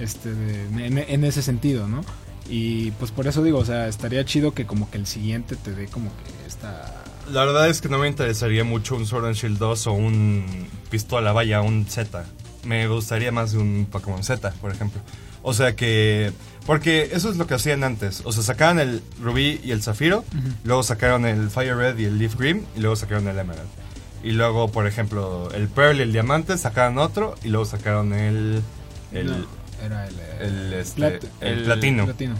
Este 0.00 0.34
de- 0.34 0.86
en, 0.86 0.98
en 0.98 1.24
ese 1.24 1.40
sentido, 1.42 1.88
¿no? 1.88 2.02
Y 2.48 2.92
pues 2.92 3.10
por 3.10 3.26
eso 3.26 3.42
digo, 3.42 3.58
o 3.58 3.64
sea, 3.64 3.88
estaría 3.88 4.24
chido 4.24 4.54
que 4.54 4.66
como 4.66 4.90
que 4.90 4.98
el 4.98 5.06
siguiente 5.06 5.56
te 5.56 5.72
dé 5.72 5.86
como 5.86 6.10
que 6.10 6.46
esta 6.46 7.02
La 7.32 7.44
verdad 7.44 7.68
es 7.68 7.80
que 7.80 7.88
no 7.88 7.98
me 7.98 8.08
interesaría 8.08 8.62
mucho 8.64 8.96
un 8.96 9.06
Sword 9.06 9.26
and 9.26 9.34
Shield 9.34 9.58
2 9.58 9.86
o 9.88 9.92
un 9.92 10.68
Pistola, 10.90 11.32
vaya, 11.32 11.60
un 11.60 11.86
Z. 11.86 12.24
Me 12.64 12.86
gustaría 12.88 13.32
más 13.32 13.52
de 13.52 13.58
un 13.58 13.86
Pokémon 13.90 14.22
Z, 14.22 14.52
por 14.60 14.72
ejemplo. 14.72 15.00
O 15.42 15.54
sea 15.54 15.76
que... 15.76 16.32
Porque 16.66 17.10
eso 17.12 17.30
es 17.30 17.36
lo 17.36 17.46
que 17.46 17.54
hacían 17.54 17.84
antes. 17.84 18.22
O 18.24 18.32
sea, 18.32 18.42
sacaban 18.42 18.80
el 18.80 19.00
Rubí 19.22 19.60
y 19.62 19.70
el 19.70 19.82
Zafiro, 19.82 20.24
luego 20.64 20.82
sacaron 20.82 21.24
el 21.24 21.48
Fire 21.50 21.76
Red 21.76 21.98
y 21.98 22.04
el 22.04 22.18
Leaf 22.18 22.34
Green, 22.36 22.66
y 22.76 22.80
luego 22.80 22.96
sacaron 22.96 23.28
el 23.28 23.38
Emerald. 23.38 23.68
Y 24.24 24.32
luego, 24.32 24.72
por 24.72 24.88
ejemplo, 24.88 25.48
el 25.52 25.68
Pearl 25.68 25.98
y 25.98 26.02
el 26.02 26.12
Diamante 26.12 26.58
sacaron 26.58 26.98
otro, 26.98 27.36
y 27.44 27.48
luego 27.48 27.64
sacaron 27.64 28.12
el... 28.12 28.60
El, 29.12 29.26
No, 29.26 29.46
era 29.84 30.06
el, 30.06 30.14
eh, 30.14 30.36
el, 30.40 30.72
este, 30.74 31.00
plat- 31.20 31.28
el 31.40 31.58
el 31.58 31.64
platino. 31.64 32.04
platino. 32.04 32.34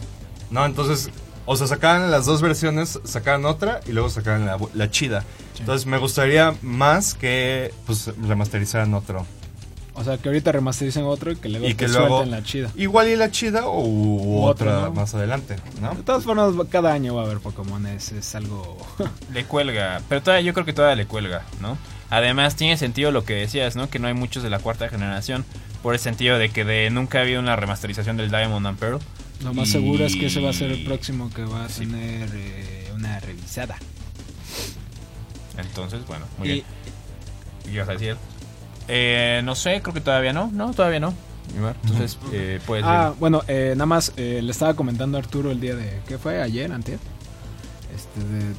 No, 0.49 0.65
entonces, 0.65 1.09
o 1.45 1.55
sea, 1.55 1.67
sacaban 1.67 2.09
las 2.11 2.25
dos 2.25 2.41
versiones, 2.41 2.99
sacaban 3.03 3.45
otra 3.45 3.79
y 3.87 3.91
luego 3.91 4.09
sacaban 4.09 4.45
la, 4.45 4.57
la 4.73 4.91
chida. 4.91 5.23
Entonces 5.59 5.85
me 5.87 5.97
gustaría 5.97 6.53
más 6.61 7.13
que 7.15 7.73
pues 7.85 8.11
remasterizaran 8.21 8.93
otro. 8.93 9.25
O 9.95 10.03
sea, 10.03 10.19
que 10.19 10.29
ahorita 10.29 10.51
remastericen 10.51 11.05
otro 11.05 11.31
y 11.31 11.37
que 11.37 11.49
luego 11.49 11.67
Y 11.67 11.73
que 11.73 11.87
luego- 11.87 12.23
la 12.25 12.43
chida. 12.43 12.69
Igual 12.75 13.07
y 13.09 13.15
la 13.15 13.31
chida 13.31 13.65
o 13.65 13.83
u- 13.83 14.43
Otro, 14.43 14.69
otra 14.69 14.81
¿no? 14.89 14.93
más 14.93 15.15
adelante, 15.15 15.55
¿no? 15.81 15.95
De 15.95 16.03
todas 16.03 16.23
formas, 16.23 16.53
cada 16.69 16.93
año 16.93 17.15
va 17.15 17.23
a 17.23 17.25
haber 17.25 17.39
Pokémon, 17.39 17.83
es, 17.87 18.11
es 18.11 18.35
algo... 18.35 18.77
Le 19.33 19.45
cuelga, 19.45 20.01
pero 20.07 20.21
todavía 20.21 20.45
yo 20.45 20.53
creo 20.53 20.67
que 20.67 20.73
todavía 20.73 20.95
le 20.97 21.07
cuelga, 21.07 21.41
¿no? 21.61 21.79
Además 22.11 22.55
tiene 22.55 22.77
sentido 22.77 23.09
lo 23.11 23.25
que 23.25 23.33
decías, 23.33 23.75
¿no? 23.75 23.89
Que 23.89 23.97
no 23.97 24.07
hay 24.07 24.13
muchos 24.13 24.43
de 24.43 24.51
la 24.51 24.59
cuarta 24.59 24.87
generación, 24.87 25.45
por 25.87 25.93
el 25.93 26.01
sentido 26.01 26.37
de 26.37 26.49
que 26.49 26.65
de 26.65 26.89
nunca 26.89 27.19
ha 27.19 27.21
habido 27.21 27.39
una 27.39 27.55
remasterización 27.55 28.17
del 28.17 28.29
Diamond 28.29 28.67
and 28.67 28.77
Pearl. 28.77 28.99
Lo 29.41 29.53
más 29.53 29.69
Y- 29.69 29.71
seguro 29.71 30.03
es 30.05 30.17
que 30.17 30.25
ese 30.25 30.41
va 30.41 30.49
a 30.49 30.53
ser 30.53 30.69
el 30.69 30.83
próximo 30.83 31.29
que 31.33 31.45
va 31.45 31.63
a 31.63 31.69
Sí. 31.69 31.85
tener 31.85 32.29
eh, 32.33 32.91
una 32.93 33.17
revisada. 33.21 33.77
Entonces, 35.57 36.05
bueno, 36.05 36.25
muy 36.37 36.49
Y- 36.49 36.51
bien. 36.55 36.65
¿Qué 37.63 37.71
ibas 37.71 37.87
a 37.87 37.93
decir? 37.93 38.17
Eh, 38.89 39.39
no 39.45 39.55
sé, 39.55 39.81
creo 39.81 39.93
que 39.93 40.01
todavía 40.01 40.33
no, 40.33 40.51
no, 40.53 40.73
todavía 40.73 40.99
no. 40.99 41.13
Entonces, 41.83 42.17
eh, 42.33 42.59
puedes 42.65 42.83
Ah, 42.85 43.13
bueno, 43.17 43.41
eh, 43.47 43.71
nada 43.77 43.85
más 43.85 44.11
eh, 44.17 44.41
le 44.43 44.51
estaba 44.51 44.73
comentando 44.73 45.17
a 45.17 45.21
Arturo 45.21 45.51
el 45.51 45.61
día 45.61 45.73
de... 45.77 46.01
¿Qué 46.05 46.17
fue? 46.17 46.41
¿Ayer? 46.41 46.69
¿Antier? 46.69 46.99
Este, 47.95 48.19
de- 48.27 48.53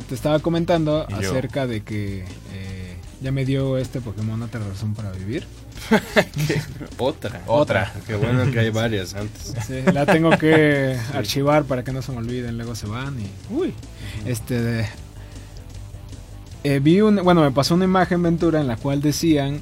te, 0.00 0.06
te 0.06 0.14
estaba 0.14 0.38
comentando 0.38 1.04
acerca 1.12 1.66
de 1.66 1.82
que 1.82 2.20
eh, 2.52 2.96
ya 3.20 3.32
me 3.32 3.44
dio 3.44 3.76
este 3.76 4.00
Pokémon 4.00 4.40
otra 4.40 4.60
razón 4.60 4.94
para 4.94 5.10
vivir. 5.10 5.44
Otra. 6.98 7.42
Otra. 7.46 7.92
Qué 8.06 8.14
bueno 8.14 8.50
que 8.50 8.60
hay 8.60 8.70
varias 8.70 9.14
antes. 9.14 9.54
Sí, 9.66 9.82
la 9.92 10.06
tengo 10.06 10.30
que 10.30 10.96
archivar 11.14 11.64
para 11.64 11.82
que 11.84 11.92
no 11.92 12.02
se 12.02 12.12
me 12.12 12.18
olviden, 12.18 12.56
luego 12.56 12.74
se 12.74 12.86
van 12.86 13.16
y... 13.20 13.26
Uy. 13.52 13.74
Este... 14.26 14.60
de- 14.60 14.86
eh, 16.62 16.78
vi 16.80 17.00
un... 17.00 17.16
Bueno, 17.16 17.40
me 17.42 17.50
pasó 17.52 17.74
una 17.74 17.84
imagen 17.86 18.22
Ventura 18.22 18.60
en 18.60 18.66
la 18.66 18.76
cual 18.76 19.00
decían 19.00 19.60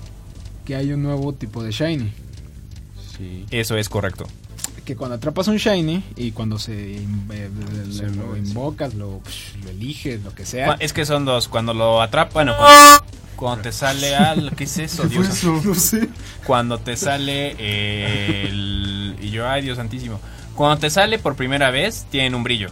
que 0.64 0.74
hay 0.74 0.92
un 0.92 1.02
nuevo 1.02 1.32
tipo 1.32 1.62
de 1.62 1.70
Shiny. 1.70 2.12
Sí. 3.16 3.46
Eso 3.50 3.76
es 3.76 3.88
correcto. 3.88 4.26
que 4.84 4.96
cuando 4.96 5.16
atrapas 5.16 5.48
un 5.48 5.56
shiny 5.56 6.02
y 6.16 6.30
cuando 6.32 6.58
se, 6.58 6.96
eh, 6.96 7.50
lo 8.16 8.36
invocas, 8.36 8.94
lo, 8.94 9.20
psh, 9.26 9.64
lo 9.64 9.70
eliges, 9.70 10.22
lo 10.22 10.34
que 10.34 10.44
sea. 10.46 10.76
Es 10.80 10.92
que 10.92 11.04
son 11.04 11.24
dos. 11.24 11.48
Cuando 11.48 11.74
lo 11.74 12.00
atrapa, 12.02 12.32
bueno, 12.34 12.54
cuando, 12.56 13.04
cuando 13.38 13.62
te 13.62 13.72
sale 13.72 14.14
al. 14.16 14.54
¿Qué 14.54 14.64
es 14.64 14.78
eso, 14.78 15.04
Dios? 15.04 15.42
No 15.44 15.74
sé. 15.74 16.08
Cuando 16.46 16.78
te 16.78 16.96
sale 16.96 17.52
el. 18.46 19.16
Y 19.22 19.30
yo, 19.30 19.48
ay, 19.48 19.62
Dios 19.62 19.76
santísimo. 19.78 20.20
Cuando 20.54 20.78
te 20.78 20.90
sale 20.90 21.18
por 21.18 21.36
primera 21.36 21.70
vez, 21.70 22.06
tienen 22.10 22.34
un 22.34 22.42
brillo. 22.42 22.68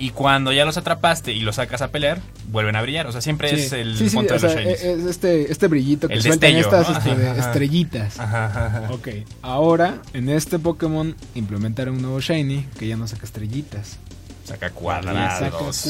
Y 0.00 0.10
cuando 0.10 0.52
ya 0.52 0.64
los 0.64 0.76
atrapaste 0.76 1.32
y 1.32 1.40
los 1.40 1.56
sacas 1.56 1.82
a 1.82 1.88
pelear, 1.88 2.20
vuelven 2.52 2.76
a 2.76 2.82
brillar. 2.82 3.08
O 3.08 3.12
sea, 3.12 3.20
siempre 3.20 3.48
Sí, 3.50 3.56
es 3.56 3.72
el 3.72 3.98
sí, 3.98 4.08
sí, 4.08 4.14
punto 4.16 4.34
o 4.34 4.36
de 4.36 4.42
los 4.44 4.52
sea, 4.52 4.60
shinies. 4.60 4.80
es 4.84 5.04
este, 5.06 5.50
este 5.50 5.66
brillito 5.66 6.06
que 6.06 6.14
El 6.14 6.22
sueltan 6.22 6.54
destello, 6.54 6.78
estas 6.78 7.04
¿no? 7.04 7.12
este, 7.12 7.40
estrellitas. 7.40 8.20
Ajá, 8.20 8.46
ajá. 8.46 8.92
Ok, 8.92 9.08
ahora 9.42 10.00
en 10.12 10.28
este 10.28 10.60
Pokémon 10.60 11.16
implementaron 11.34 11.96
un 11.96 12.02
nuevo 12.02 12.20
shiny 12.20 12.68
que 12.78 12.86
ya 12.86 12.96
no 12.96 13.08
saca 13.08 13.24
estrellitas. 13.24 13.96
Saca 14.44 14.68
Saca 14.68 14.70
cuadrados. 14.70 15.82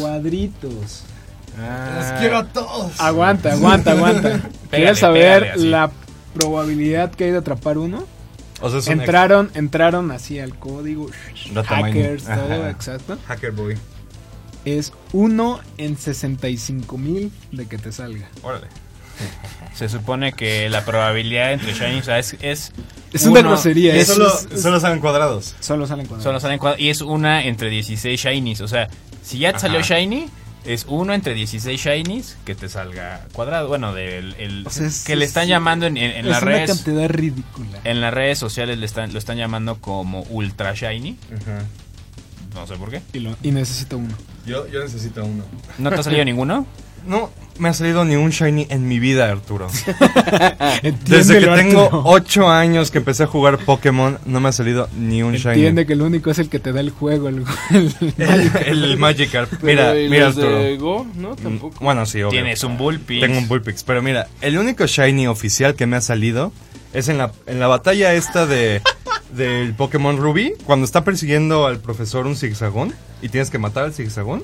Los 1.58 2.20
quiero 2.20 2.38
a 2.38 2.44
todos. 2.46 3.00
Aguanta, 3.00 3.52
aguanta, 3.52 3.92
aguanta. 3.92 4.28
Pégale, 4.30 4.50
¿Quieres 4.70 4.98
saber 4.98 5.42
pégale, 5.42 5.64
la 5.70 5.90
probabilidad 6.34 7.10
que 7.12 7.24
hay 7.24 7.30
de 7.32 7.38
atrapar 7.38 7.78
uno? 7.78 8.04
O 8.60 8.68
sea, 8.80 8.92
Entraron, 8.92 9.50
entraron 9.54 10.10
así 10.10 10.38
al 10.40 10.58
código. 10.58 11.08
Hackers, 11.64 12.24
todo, 12.24 12.32
Ajá. 12.32 12.70
exacto. 12.70 13.14
ex- 13.14 13.22
Hacker 13.26 13.52
Boy. 13.52 13.76
Es 14.64 14.92
1 15.12 15.60
en 15.78 15.96
65 15.96 16.98
mil 16.98 17.32
de 17.52 17.66
que 17.66 17.78
te 17.78 17.92
salga. 17.92 18.28
Órale. 18.42 18.66
Se 19.74 19.88
supone 19.88 20.32
que 20.32 20.68
la 20.68 20.84
probabilidad 20.84 21.52
entre 21.52 21.72
shinies 21.72 22.02
o 22.02 22.04
sea, 22.06 22.18
es, 22.18 22.36
es 22.40 22.72
Es 23.12 23.22
una 23.26 23.40
uno- 23.40 23.50
grosería. 23.50 23.94
Es- 23.94 24.08
solo, 24.08 24.28
es- 24.28 24.48
es- 24.52 24.62
solo 24.62 24.80
salen 24.80 25.00
cuadrados. 25.00 25.54
solo 25.60 25.86
salen 25.86 26.06
cuadrados. 26.06 26.24
Solo 26.24 26.40
salen 26.40 26.58
cuadra- 26.58 26.80
y 26.80 26.88
es 26.90 27.00
una 27.00 27.44
entre 27.44 27.70
16 27.70 28.20
shinies. 28.20 28.60
O 28.60 28.68
sea, 28.68 28.88
si 29.22 29.38
ya 29.38 29.52
te 29.52 29.60
salió 29.60 29.80
shiny, 29.82 30.28
es 30.68 30.84
uno 30.88 31.14
entre 31.14 31.34
16 31.34 31.80
shinies 31.80 32.36
que 32.44 32.54
te 32.54 32.68
salga 32.68 33.26
cuadrado. 33.32 33.68
Bueno, 33.68 33.94
del 33.94 34.34
el- 34.38 34.66
O 34.66 34.70
sea, 34.70 34.86
es- 34.86 35.04
que 35.04 35.16
le 35.16 35.24
están 35.24 35.44
es- 35.44 35.48
llamando 35.48 35.86
en, 35.86 35.96
en- 35.96 36.10
en 36.12 36.16
es 36.18 36.24
las 36.26 36.42
una 36.42 36.50
redes. 36.52 36.70
cantidad 36.70 37.08
ridícula. 37.08 37.80
En 37.84 38.00
las 38.00 38.12
redes 38.14 38.38
sociales 38.38 38.78
le 38.78 38.86
están, 38.86 39.12
lo 39.12 39.18
están 39.18 39.36
llamando 39.38 39.80
como 39.80 40.22
ultra 40.30 40.74
shiny. 40.74 41.16
No 42.54 42.66
sé 42.66 42.76
por 42.76 42.90
qué. 42.90 43.00
Y, 43.12 43.20
lo- 43.20 43.36
y 43.42 43.50
necesito 43.52 43.98
uno. 43.98 44.14
Yo, 44.46 44.66
yo 44.68 44.82
necesito 44.82 45.24
uno. 45.24 45.44
¿No 45.78 45.90
te 45.90 45.96
ha 45.96 46.02
salido 46.02 46.24
ninguno? 46.26 46.66
No 47.06 47.30
me 47.58 47.68
ha 47.70 47.72
salido 47.74 48.04
ni 48.04 48.14
un 48.16 48.30
shiny 48.30 48.66
en 48.70 48.86
mi 48.86 48.98
vida, 48.98 49.30
Arturo. 49.30 49.68
Desde 51.06 51.40
que 51.40 51.46
tengo 51.46 51.84
Arturo. 51.84 52.02
8 52.04 52.48
años 52.50 52.90
que 52.90 52.98
empecé 52.98 53.24
a 53.24 53.26
jugar 53.26 53.58
Pokémon, 53.58 54.18
no 54.26 54.40
me 54.40 54.48
ha 54.48 54.52
salido 54.52 54.88
ni 54.96 55.22
un 55.22 55.34
Entiende 55.34 55.82
shiny. 55.82 55.86
que 55.86 55.92
el 55.94 56.02
único 56.02 56.30
es 56.30 56.38
el 56.38 56.48
que 56.48 56.58
te 56.60 56.72
da 56.72 56.80
el 56.80 56.90
juego. 56.90 57.28
El, 57.28 57.44
el- 57.70 58.14
El, 58.18 58.84
el 58.84 58.96
Magikarp. 58.98 59.50
Mira, 59.62 59.90
Pero, 59.92 60.00
¿y 60.00 60.08
mira, 60.08 60.26
Arturo. 60.28 60.76
Go? 60.78 61.06
No, 61.14 61.34
tampoco. 61.36 61.76
Bueno, 61.84 62.06
sí, 62.06 62.18
obvio. 62.22 62.30
Tienes 62.30 62.62
un 62.64 62.76
Bullpix. 62.78 63.20
Tengo 63.20 63.38
un 63.38 63.48
Bullpix, 63.48 63.82
pero 63.84 64.02
mira, 64.02 64.28
el 64.40 64.58
único 64.58 64.86
shiny 64.86 65.26
oficial 65.26 65.74
que 65.74 65.86
me 65.86 65.96
ha 65.96 66.00
salido 66.00 66.52
es 66.92 67.08
en 67.08 67.18
la, 67.18 67.32
en 67.46 67.58
la 67.60 67.66
batalla 67.66 68.14
esta 68.14 68.46
de 68.46 68.82
del 69.32 69.74
Pokémon 69.74 70.16
Ruby, 70.16 70.54
cuando 70.64 70.86
está 70.86 71.04
persiguiendo 71.04 71.66
al 71.66 71.80
profesor 71.80 72.26
un 72.26 72.34
zigzagón 72.34 72.94
y 73.20 73.28
tienes 73.28 73.50
que 73.50 73.58
matar 73.58 73.84
al 73.84 73.92
zigzagón. 73.92 74.42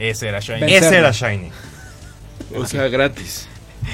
Ese 0.00 0.26
era 0.28 0.40
shiny. 0.40 0.60
Vencerlo. 0.60 0.86
Ese 0.88 0.96
era 0.98 1.10
shiny. 1.12 1.50
O 2.56 2.66
sea, 2.66 2.88
gratis. 2.88 3.48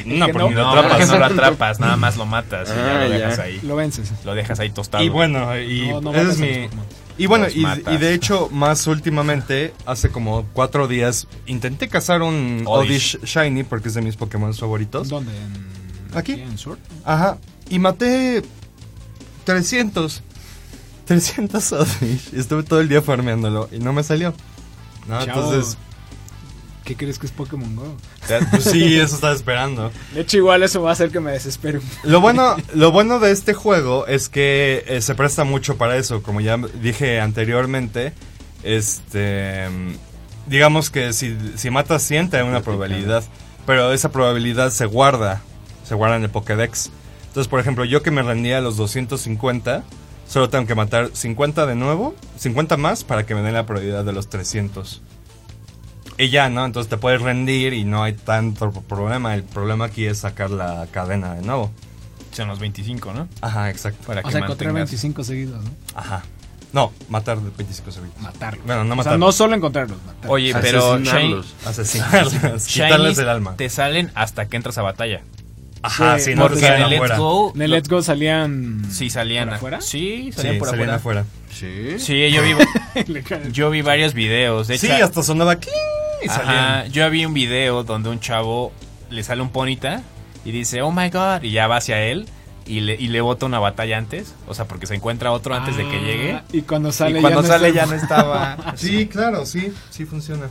No, 0.06 0.26
que 0.26 0.32
pero 0.32 0.44
no. 0.44 0.50
ni 0.50 0.54
lo 0.56 0.62
No, 0.62 0.70
atrapas. 0.70 0.90
porque 0.92 1.06
no 1.06 1.18
lo 1.18 1.24
atrapas, 1.26 1.80
nada 1.80 1.96
más 1.96 2.16
lo 2.16 2.24
matas 2.26 2.68
y 2.70 2.74
ya 2.74 3.00
Ah, 3.00 3.04
lo 3.04 3.10
dejas 3.10 3.36
ya. 3.36 3.42
ahí. 3.44 3.60
lo 3.62 3.76
vences. 3.76 4.12
Lo 4.24 4.34
dejas 4.34 4.58
ahí 4.60 4.70
tostado. 4.70 5.04
Y 5.04 5.08
bueno, 5.10 5.58
y 5.60 5.88
no, 5.88 6.00
no 6.00 6.14
ese 6.14 6.30
es 6.30 6.38
mi. 6.38 6.68
Y 7.16 7.26
bueno, 7.26 7.46
y, 7.48 7.96
de 7.98 8.12
hecho, 8.14 8.48
más 8.50 8.88
últimamente, 8.88 9.72
hace 9.86 10.08
como 10.08 10.46
cuatro 10.52 10.88
días, 10.88 11.28
intenté 11.46 11.86
cazar 11.88 12.22
un 12.22 12.64
Oddish. 12.66 13.16
Oddish 13.18 13.24
Shiny 13.24 13.62
porque 13.62 13.86
es 13.88 13.94
de 13.94 14.02
mis 14.02 14.16
Pokémon 14.16 14.52
favoritos. 14.52 15.10
¿Dónde? 15.10 15.30
En, 15.36 16.16
Aquí. 16.18 16.32
en 16.32 16.58
Sword. 16.58 16.78
Ajá. 17.04 17.38
Y 17.70 17.78
maté 17.78 18.42
300. 19.44 20.22
300 21.04 21.72
Oddish. 21.72 22.30
Y 22.32 22.40
estuve 22.40 22.62
todo 22.62 22.80
el 22.80 22.88
día 22.88 23.02
farmeándolo 23.02 23.68
y 23.70 23.78
no 23.78 23.92
me 23.92 24.02
salió. 24.02 24.34
¿No? 25.06 25.20
Entonces, 25.20 25.76
¿Qué 26.84 26.96
crees 26.96 27.18
que 27.18 27.26
es 27.26 27.32
Pokémon 27.32 27.74
Go? 27.74 27.96
pues 28.50 28.64
sí, 28.64 28.98
eso 28.98 29.14
estaba 29.14 29.32
esperando. 29.34 29.90
De 30.12 30.20
hecho, 30.20 30.36
igual 30.36 30.62
eso 30.62 30.82
va 30.82 30.90
a 30.90 30.92
hacer 30.92 31.10
que 31.10 31.20
me 31.20 31.32
desespere. 31.32 31.80
Lo 32.02 32.20
bueno, 32.20 32.56
lo 32.74 32.92
bueno 32.92 33.20
de 33.20 33.32
este 33.32 33.54
juego 33.54 34.06
es 34.06 34.28
que 34.28 34.84
eh, 34.86 35.00
se 35.00 35.14
presta 35.14 35.44
mucho 35.44 35.78
para 35.78 35.96
eso, 35.96 36.22
como 36.22 36.40
ya 36.40 36.58
dije 36.58 37.20
anteriormente. 37.20 38.12
Este, 38.62 39.66
digamos 40.46 40.90
que 40.90 41.12
si, 41.12 41.36
si 41.56 41.70
matas 41.70 42.02
100 42.02 42.30
te 42.30 42.36
da 42.36 42.44
una 42.44 42.60
probabilidad, 42.60 43.24
pero 43.66 43.92
esa 43.92 44.10
probabilidad 44.10 44.70
se 44.70 44.86
guarda, 44.86 45.42
se 45.84 45.94
guarda 45.94 46.16
en 46.16 46.24
el 46.24 46.30
Pokédex. 46.30 46.90
Entonces, 47.28 47.48
por 47.48 47.60
ejemplo, 47.60 47.84
yo 47.84 48.02
que 48.02 48.10
me 48.10 48.22
rendía 48.22 48.58
a 48.58 48.60
los 48.60 48.76
250, 48.76 49.84
solo 50.28 50.50
tengo 50.50 50.66
que 50.66 50.74
matar 50.74 51.10
50 51.12 51.66
de 51.66 51.74
nuevo, 51.74 52.14
50 52.38 52.76
más 52.76 53.04
para 53.04 53.26
que 53.26 53.34
me 53.34 53.42
den 53.42 53.54
la 53.54 53.66
probabilidad 53.66 54.04
de 54.04 54.12
los 54.12 54.28
300. 54.28 55.02
Y 56.18 56.28
ya, 56.30 56.48
¿no? 56.48 56.64
Entonces 56.64 56.88
te 56.88 56.96
puedes 56.96 57.20
rendir 57.20 57.72
y 57.72 57.84
no 57.84 58.02
hay 58.04 58.12
tanto 58.12 58.70
problema. 58.70 59.34
El 59.34 59.42
problema 59.42 59.86
aquí 59.86 60.06
es 60.06 60.18
sacar 60.18 60.50
la 60.50 60.86
cadena 60.92 61.34
de 61.34 61.42
nuevo. 61.42 61.70
Son 62.32 62.48
los 62.48 62.58
25, 62.58 63.12
¿no? 63.12 63.28
Ajá, 63.40 63.70
exacto. 63.70 64.04
Para 64.06 64.20
O 64.20 64.24
que 64.24 64.30
sea, 64.32 64.40
encontrar 64.40 64.70
mantengas- 64.72 64.90
25 64.90 65.24
seguidos, 65.24 65.64
¿no? 65.64 65.70
Ajá. 65.94 66.22
No, 66.72 66.92
matar 67.08 67.38
de 67.38 67.50
25 67.56 67.92
segundos. 67.92 68.20
Matarlos. 68.20 68.66
Bueno, 68.66 68.82
no 68.82 68.94
o 68.94 68.96
sea, 68.96 68.96
matarlos. 68.96 69.20
no 69.20 69.32
solo 69.32 69.54
encontrarlos, 69.54 69.98
matarlos. 70.04 70.30
Oye, 70.32 70.52
pero 70.60 70.94
Asesinarlos. 70.94 71.54
Asesinarlos. 71.64 72.66
Quitarles 72.66 73.18
el 73.18 73.28
alma. 73.28 73.54
te 73.56 73.68
salen 73.70 74.10
hasta 74.16 74.46
que 74.48 74.56
entras 74.56 74.76
a 74.78 74.82
batalla. 74.82 75.20
Ajá, 75.84 76.18
Sí, 76.18 76.24
sí, 76.26 76.34
no 76.34 76.42
porque 76.48 76.66
en 76.66 76.74
el 76.74 76.90
Let's 76.90 76.94
afuera. 77.02 77.18
Go... 77.18 77.52
En 77.54 77.62
el 77.62 77.70
Let's 77.70 77.88
Go 77.88 78.02
salían. 78.02 78.82
Sí, 78.90 79.10
salían 79.10 79.46
¿Por 79.46 79.52
a- 79.52 79.56
afuera? 79.56 79.80
Sí, 79.80 80.24
Sí, 80.26 80.32
salían 80.32 80.58
por 80.58 80.68
salían 80.68 80.90
afuera. 80.90 81.20
afuera. 81.20 81.44
Sí. 81.52 81.98
Sí, 81.98 82.30
yo 82.32 82.42
vi, 82.42 83.12
yo 83.52 83.70
vi 83.70 83.82
varios 83.82 84.14
videos. 84.14 84.66
De 84.68 84.78
Sí, 84.78 84.90
hasta 84.90 85.22
sonaba 85.22 85.56
cling 85.56 85.72
y 86.24 86.28
Ajá, 86.28 86.44
salían. 86.44 86.92
yo 86.92 87.10
vi 87.10 87.24
un 87.24 87.34
video 87.34 87.84
donde 87.84 88.08
un 88.10 88.18
chavo 88.20 88.72
le 89.10 89.22
sale 89.22 89.42
un 89.42 89.50
ponita 89.50 90.02
y 90.44 90.50
dice, 90.52 90.82
oh 90.82 90.90
my 90.90 91.10
god, 91.10 91.42
y 91.42 91.52
ya 91.52 91.66
va 91.68 91.76
hacia 91.76 92.00
él 92.02 92.26
y 92.66 92.80
le, 92.80 92.94
y 92.94 93.08
le 93.08 93.20
bota 93.20 93.44
una 93.46 93.58
batalla 93.58 93.98
antes, 93.98 94.34
o 94.48 94.54
sea, 94.54 94.66
porque 94.66 94.86
se 94.86 94.94
encuentra 94.94 95.32
otro 95.32 95.54
antes 95.54 95.76
de 95.76 95.86
que 95.88 95.96
Ah, 95.96 96.00
llegue. 96.00 96.40
Y 96.52 96.62
cuando 96.62 96.90
sale 96.92 97.18
y 97.18 97.20
cuando 97.20 97.42
ya 97.42 97.46
no 97.46 97.48
sale 97.54 97.72
ya 97.74 97.86
no 97.86 97.92
estaba. 97.94 98.56
Sí, 98.76 99.06
claro, 99.06 99.44
sí, 99.46 99.72
sí 99.90 100.06
funciona. 100.06 100.48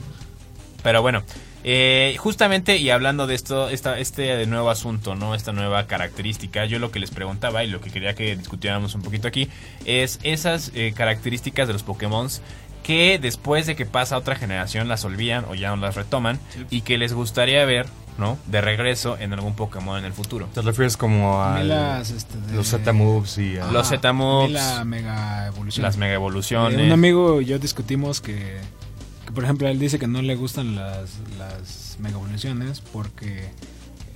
Pero 0.84 1.01
bueno, 1.01 1.23
eh, 1.64 2.16
justamente 2.20 2.78
y 2.78 2.89
hablando 2.89 3.26
de 3.28 3.36
esto, 3.36 3.70
esta, 3.70 3.97
este 3.99 4.45
nuevo 4.47 4.70
asunto, 4.70 5.16
¿no? 5.16 5.34
Esta 5.36 5.51
nueva 5.53 5.88
característica, 5.88 6.66
yo 6.66 6.80
lo 6.80 6.91
que 6.91 6.99
les 6.99 7.11
preguntaba 7.11 7.64
y 7.64 7.68
lo 7.68 7.80
que 7.82 7.89
quería 7.89 8.16
que 8.16 8.36
discutiéramos 8.36 8.95
un 8.95 9.01
poquito 9.01 9.28
aquí 9.28 9.49
es 9.86 10.20
esas 10.24 10.72
eh, 10.76 10.93
características 10.95 11.68
de 11.68 11.74
los 11.74 11.84
Pokémon 11.84 12.28
que 12.84 13.18
después 13.18 13.66
de 13.66 13.76
que 13.78 13.86
pasa 13.86 14.18
otra 14.18 14.36
generación 14.36 14.89
las 14.89 15.05
olvidan 15.05 15.45
o 15.49 15.55
ya 15.55 15.70
no 15.70 15.78
las 15.78 15.95
retoman 15.95 16.38
y 16.70 16.82
que 16.82 16.97
les 16.97 17.14
gustaría 17.14 17.64
ver, 17.64 17.86
¿no? 18.18 18.38
De 18.47 18.59
regreso 18.59 19.18
en 19.18 19.32
algún 19.32 19.55
Pokémon 19.55 19.97
en 19.97 20.03
el 20.03 20.11
futuro. 20.11 20.49
¿Te 20.53 20.61
refieres 20.61 20.97
como 20.97 21.41
A 21.41 21.61
este, 22.01 22.38
de- 22.39 22.53
los 22.57 22.68
Z-Moves 22.68 23.38
y 23.38 23.57
a... 23.57 23.72
Los 23.72 23.88
Z-moves, 23.88 24.51
la 24.51 24.84
mega 24.84 25.47
evolución. 25.47 25.82
Las 25.84 25.95
mega 25.95 26.14
evoluciones. 26.14 26.78
Eh, 26.78 26.84
un 26.84 26.91
amigo 26.91 27.39
y 27.39 27.45
yo 27.45 27.57
discutimos 27.57 28.20
que, 28.20 28.57
que, 29.26 29.32
por 29.32 29.43
ejemplo, 29.43 29.67
él 29.67 29.80
dice 29.80 29.99
que 29.99 30.07
no 30.07 30.21
le 30.21 30.36
gustan 30.36 30.76
las, 30.76 31.11
las 31.38 31.97
mega 31.99 32.15
evoluciones 32.15 32.82
porque 32.82 33.49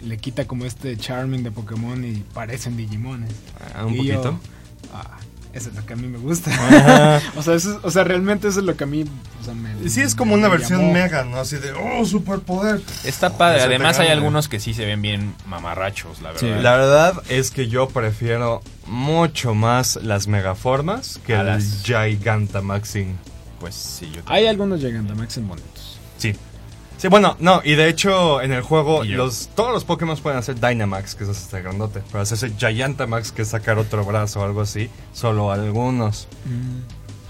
le 0.01 0.17
quita 0.17 0.45
como 0.45 0.65
este 0.65 0.95
charming 0.97 1.43
de 1.43 1.51
Pokémon 1.51 2.03
y 2.05 2.23
parecen 2.33 2.77
Digimones. 2.77 3.31
Ah, 3.75 3.85
un 3.85 3.93
Y 3.95 4.05
yo, 4.05 4.21
poquito. 4.21 4.39
ah, 4.93 5.17
eso 5.53 5.69
es 5.69 5.75
lo 5.75 5.85
que 5.85 5.93
a 5.93 5.95
mí 5.95 6.07
me 6.07 6.17
gusta. 6.19 6.51
O, 7.35 7.41
sea, 7.41 7.55
eso 7.55 7.71
es- 7.77 7.79
o 7.83 7.89
sea, 7.89 8.03
realmente 8.03 8.47
eso 8.47 8.59
es 8.59 8.65
lo 8.65 8.75
que 8.75 8.83
a 8.83 8.87
mí 8.87 9.05
o 9.41 9.43
sea, 9.45 9.53
me, 9.55 9.89
Sí, 9.89 10.01
es 10.01 10.13
como 10.13 10.33
una 10.35 10.49
me 10.49 10.57
versión 10.57 10.81
llamó. 10.81 10.93
mega, 10.93 11.23
¿no? 11.23 11.37
Así 11.37 11.55
de, 11.55 11.71
oh, 11.71 12.05
superpoder. 12.05 12.81
Está 13.05 13.37
padre, 13.37 13.61
además 13.61 13.97
hay 13.99 14.07
gana. 14.09 14.17
algunos 14.19 14.47
que 14.49 14.59
sí 14.59 14.73
se 14.73 14.85
ven 14.85 15.01
bien 15.01 15.33
mamarrachos, 15.47 16.21
la 16.21 16.31
verdad. 16.33 16.39
Sí. 16.57 16.61
La 16.63 16.75
verdad 16.77 17.13
es 17.29 17.49
que 17.51 17.67
yo 17.69 17.87
prefiero 17.89 18.61
mucho 18.85 19.53
más 19.55 19.95
las 20.03 20.27
megaformas 20.27 21.19
que 21.25 21.33
A 21.35 21.41
el 21.41 21.45
las- 21.47 21.83
Gigantamaxing. 21.85 23.17
Pues 23.59 23.75
sí, 23.75 24.11
yo 24.13 24.21
Hay 24.27 24.45
algunos 24.47 24.79
Gigantamax 24.81 25.37
en 25.37 25.47
bonitos. 25.47 25.99
Sí. 26.17 26.33
Sí, 26.97 27.09
bueno, 27.09 27.35
no, 27.39 27.61
y 27.63 27.75
de 27.75 27.89
hecho 27.89 28.41
en 28.41 28.51
el 28.51 28.61
juego 28.63 29.03
los, 29.03 29.49
todos 29.55 29.71
los 29.71 29.83
Pokémon 29.85 30.17
pueden 30.17 30.39
hacer 30.39 30.59
Dynamax, 30.59 31.13
que 31.13 31.25
es 31.25 31.29
este 31.29 31.61
grandote, 31.61 32.01
pero 32.11 32.21
hacerse 32.21 32.49
Gigantamax, 32.57 33.31
que 33.31 33.43
es 33.43 33.49
sacar 33.49 33.77
otro 33.77 34.03
brazo 34.03 34.39
o 34.39 34.43
algo 34.43 34.61
así, 34.61 34.89
solo 35.13 35.51
algunos. 35.51 36.27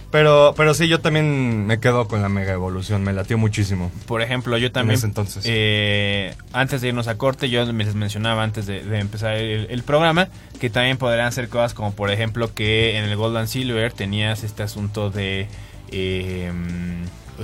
Pero, 0.10 0.54
pero 0.56 0.74
sí, 0.74 0.88
yo 0.88 1.02
también 1.02 1.68
me 1.68 1.82
quedo 1.82 2.08
con 2.08 2.22
la 2.22 2.30
mega 2.30 2.54
evolución, 2.54 3.04
me 3.04 3.12
latió 3.12 3.38
muchísimo. 3.38 3.92
Por 4.06 4.22
ejemplo, 4.22 4.58
yo 4.58 4.72
también. 4.72 4.98
ese 4.98 5.06
entonces. 5.06 5.44
eh, 5.46 6.34
antes 6.54 6.80
de 6.80 6.88
irnos 6.88 7.10
a 7.10 7.18
corte, 7.18 7.50
yo 7.50 7.66
les 7.66 7.94
mencionaba 7.94 8.44
antes 8.44 8.66
de, 8.68 8.84
de 8.86 9.00
empezar 9.00 9.36
el, 9.36 9.68
el 9.70 9.84
programa 9.84 10.30
que 10.62 10.70
también 10.70 10.96
podrían 10.98 11.34
ser 11.34 11.50
cosas 11.50 11.74
como, 11.74 11.92
por 11.92 12.10
ejemplo, 12.10 12.54
que 12.54 12.98
en 12.98 13.04
el 13.04 13.18
Gold 13.18 13.36
and 13.36 13.48
Silver 13.50 13.92
tenías 13.92 14.44
este 14.46 14.64
asunto 14.64 15.10
de. 15.10 15.50
Eh, 15.92 16.52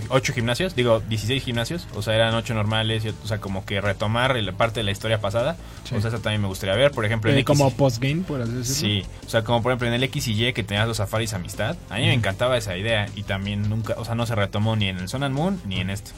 8 0.10 0.34
gimnasios, 0.34 0.76
digo 0.76 1.02
16 1.08 1.44
gimnasios, 1.44 1.88
o 1.94 2.02
sea, 2.02 2.16
eran 2.16 2.34
8 2.34 2.56
normales, 2.56 3.06
y, 3.06 3.10
o 3.10 3.28
sea, 3.28 3.38
como 3.40 3.64
que 3.64 3.80
retomar 3.80 4.36
la 4.36 4.52
parte 4.54 4.80
de 4.80 4.84
la 4.86 4.92
historia 4.92 5.22
pasada, 5.22 5.56
Sí. 5.84 5.94
o 5.94 6.02
sea, 6.02 6.08
eso 6.10 6.20
también 6.20 6.42
me 6.42 6.48
gustaría 6.48 6.76
ver, 6.76 6.90
por 6.92 7.06
ejemplo, 7.06 7.30
en 7.30 7.38
Eh, 7.38 7.42
X 7.42 7.46
como 7.56 7.72
postgame, 7.72 8.24
por 8.24 8.42
así 8.42 8.54
decirlo. 8.54 9.04
Sí, 9.04 9.08
o 9.26 9.30
sea, 9.30 9.44
como 9.44 9.62
por 9.62 9.72
ejemplo 9.72 9.88
en 9.90 9.94
el 9.94 10.04
X 10.06 10.28
y 10.30 10.46
Y 10.48 10.54
que 10.54 10.64
tenías 10.64 10.88
los 10.88 10.98
safaris 10.98 11.34
amistad, 11.34 11.78
a 11.92 11.98
mí 11.98 12.02
me 12.08 12.14
encantaba 12.14 12.58
esa 12.58 12.76
idea 12.76 13.08
y 13.16 13.22
también 13.22 13.70
nunca, 13.70 13.94
o 14.00 14.04
sea, 14.04 14.16
no 14.16 14.26
se 14.26 14.34
retomó 14.34 14.76
ni 14.76 14.88
en 14.88 14.98
el 14.98 15.08
Sun 15.10 15.22
and 15.24 15.36
Moon 15.36 15.62
ni 15.68 15.80
en 15.80 15.92
esto. 15.92 16.10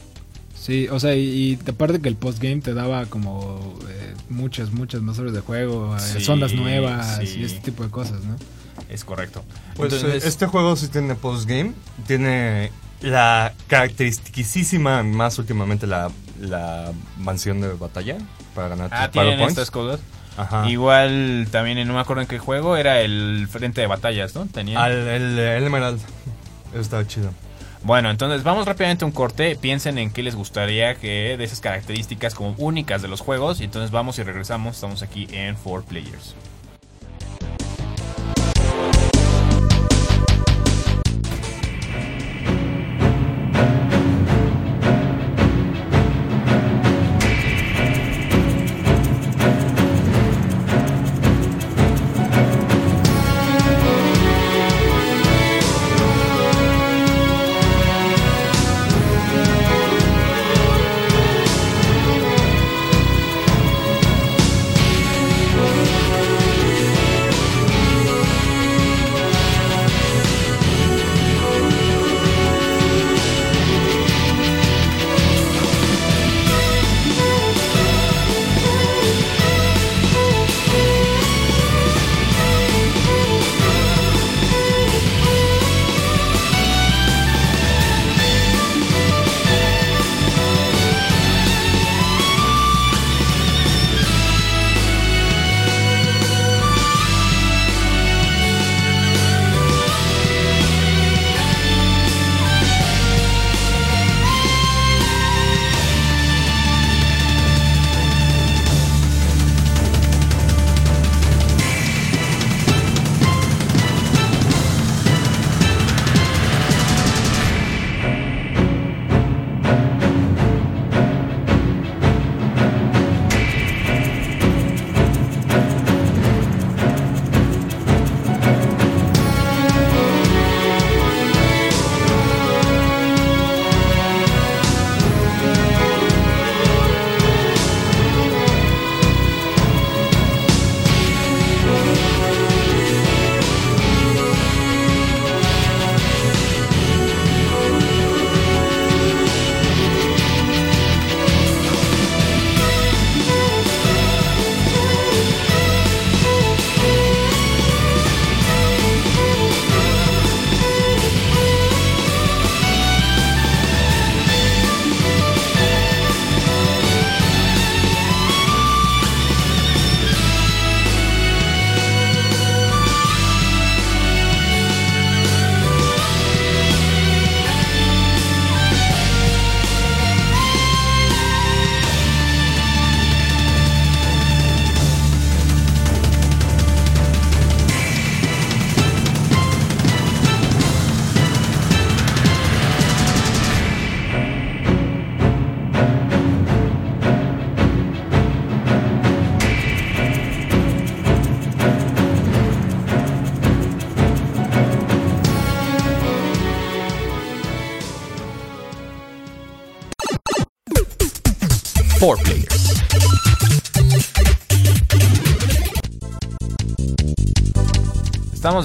Sí, 0.57 0.87
o 0.87 0.97
sea, 0.99 1.13
y, 1.13 1.59
y 1.65 1.69
aparte 1.69 1.99
que 1.99 2.07
el 2.07 2.15
postgame 2.15 2.61
te 2.61 2.73
daba 2.73 3.05
como 3.07 3.77
eh, 3.89 4.13
muchas, 4.29 4.71
muchas 4.71 5.01
más 5.01 5.19
horas 5.19 5.33
de 5.33 5.41
juego, 5.41 5.95
eh, 5.97 5.99
Sí, 5.99 6.21
sondas 6.23 6.53
nuevas 6.53 7.17
sí. 7.27 7.39
y 7.41 7.43
este 7.43 7.59
tipo 7.59 7.83
de 7.83 7.89
cosas, 7.89 8.23
¿no? 8.23 8.37
Es 8.89 9.03
correcto. 9.03 9.43
Pues 9.75 9.93
Entonces, 9.93 10.23
eh, 10.23 10.27
este 10.27 10.45
juego 10.47 10.75
sí 10.75 10.87
tiene 10.87 11.15
postgame, 11.15 11.73
tiene 12.07 12.71
la 13.01 13.53
característicísima, 13.67 15.03
más 15.03 15.37
últimamente 15.39 15.87
la, 15.87 16.09
la 16.39 16.91
mansión 17.17 17.61
de 17.61 17.73
batalla 17.73 18.17
para 18.53 18.69
ganar 18.69 18.89
ah, 18.91 19.09
tienen 19.11 19.37
Points. 19.37 19.51
estas 19.53 19.71
cosas. 19.71 19.99
Ajá. 20.37 20.69
Igual 20.69 21.47
también 21.51 21.77
en- 21.77 21.87
no 21.87 21.93
me 21.93 21.99
acuerdo 22.01 22.21
en 22.21 22.27
qué 22.27 22.39
juego 22.39 22.75
era 22.77 22.99
el 23.01 23.47
frente 23.49 23.81
de 23.81 23.87
batallas, 23.87 24.35
¿no? 24.35 24.45
Tenía. 24.47 24.83
Al, 24.83 24.91
el, 25.07 25.39
el 25.39 25.63
Emerald. 25.63 25.99
Estaba 26.73 27.07
chido. 27.07 27.31
Bueno, 27.83 28.09
entonces 28.09 28.43
vamos 28.43 28.65
rápidamente 28.65 29.05
a 29.05 29.07
un 29.07 29.11
corte. 29.13 29.55
Piensen 29.55 29.97
en 29.97 30.11
qué 30.11 30.23
les 30.23 30.35
gustaría 30.35 30.95
que 30.95 31.35
de 31.37 31.43
esas 31.43 31.61
características 31.61 32.33
como 32.35 32.53
únicas 32.57 33.01
de 33.01 33.07
los 33.07 33.21
juegos. 33.21 33.61
Y 33.61 33.63
entonces 33.65 33.91
vamos 33.91 34.17
y 34.19 34.23
regresamos. 34.23 34.75
Estamos 34.75 35.03
aquí 35.03 35.27
en 35.31 35.55
4 35.63 35.85
Players. 35.87 36.35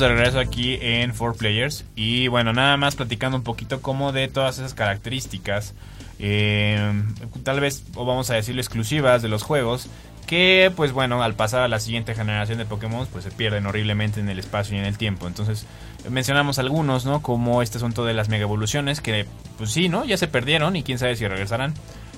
Estamos 0.01 0.17
de 0.17 0.23
regreso 0.23 0.39
aquí 0.41 0.79
en 0.81 1.13
4Players 1.13 1.85
y 1.95 2.29
bueno, 2.29 2.55
nada 2.55 2.79
más 2.79 2.97
platicando 2.97 3.37
un 3.37 3.43
poquito 3.43 3.83
como 3.83 4.13
de 4.13 4.29
todas 4.29 4.57
esas 4.57 4.73
características, 4.73 5.75
eh, 6.19 7.03
tal 7.43 7.61
vez, 7.61 7.85
o 7.95 8.07
vamos 8.07 8.31
a 8.31 8.35
decirlo, 8.35 8.63
exclusivas 8.63 9.21
de 9.21 9.29
los 9.29 9.43
juegos, 9.43 9.89
que 10.27 10.73
pues 10.75 10.93
bueno, 10.93 11.23
al 11.23 11.35
pasar 11.35 11.61
a 11.61 11.69
la 11.69 11.81
siguiente 11.81 12.15
generación 12.15 12.57
de 12.57 12.65
Pokémon, 12.65 13.07
pues 13.13 13.25
se 13.25 13.31
pierden 13.31 13.67
horriblemente 13.67 14.21
en 14.21 14.31
el 14.31 14.39
espacio 14.39 14.75
y 14.75 14.79
en 14.79 14.87
el 14.87 14.97
tiempo. 14.97 15.27
Entonces, 15.27 15.67
mencionamos 16.09 16.59
algunos, 16.59 17.05
¿no? 17.05 17.21
Como 17.21 17.61
este 17.61 17.77
asunto 17.77 18.07
de 18.07 18.15
las 18.15 18.31
mega 18.31 18.45
evoluciones, 18.45 19.03
que 19.03 19.27
pues 19.59 19.71
sí, 19.71 19.91
¿no? 19.91 20.07
Ya 20.07 20.17
se 20.17 20.29
perdieron 20.29 20.77
y 20.77 20.83
quién 20.83 20.99
sabe 20.99 21.15
si 21.15 21.29
regresarán. 21.29 21.75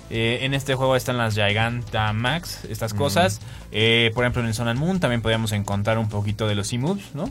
Eh, 0.08 0.40
en 0.42 0.54
este 0.54 0.76
juego 0.76 0.94
están 0.94 1.18
las 1.18 1.34
Gigantamax, 1.34 2.64
estas 2.66 2.94
cosas. 2.94 3.40
Eh, 3.72 4.12
por 4.14 4.22
ejemplo, 4.22 4.40
en 4.40 4.46
el 4.46 4.54
Sun 4.54 4.68
and 4.68 4.78
Moon 4.78 5.00
también 5.00 5.20
podíamos 5.20 5.50
encontrar 5.50 5.98
un 5.98 6.08
poquito 6.08 6.46
de 6.46 6.54
los 6.54 6.72
E-Moves, 6.72 7.12
¿no? 7.14 7.28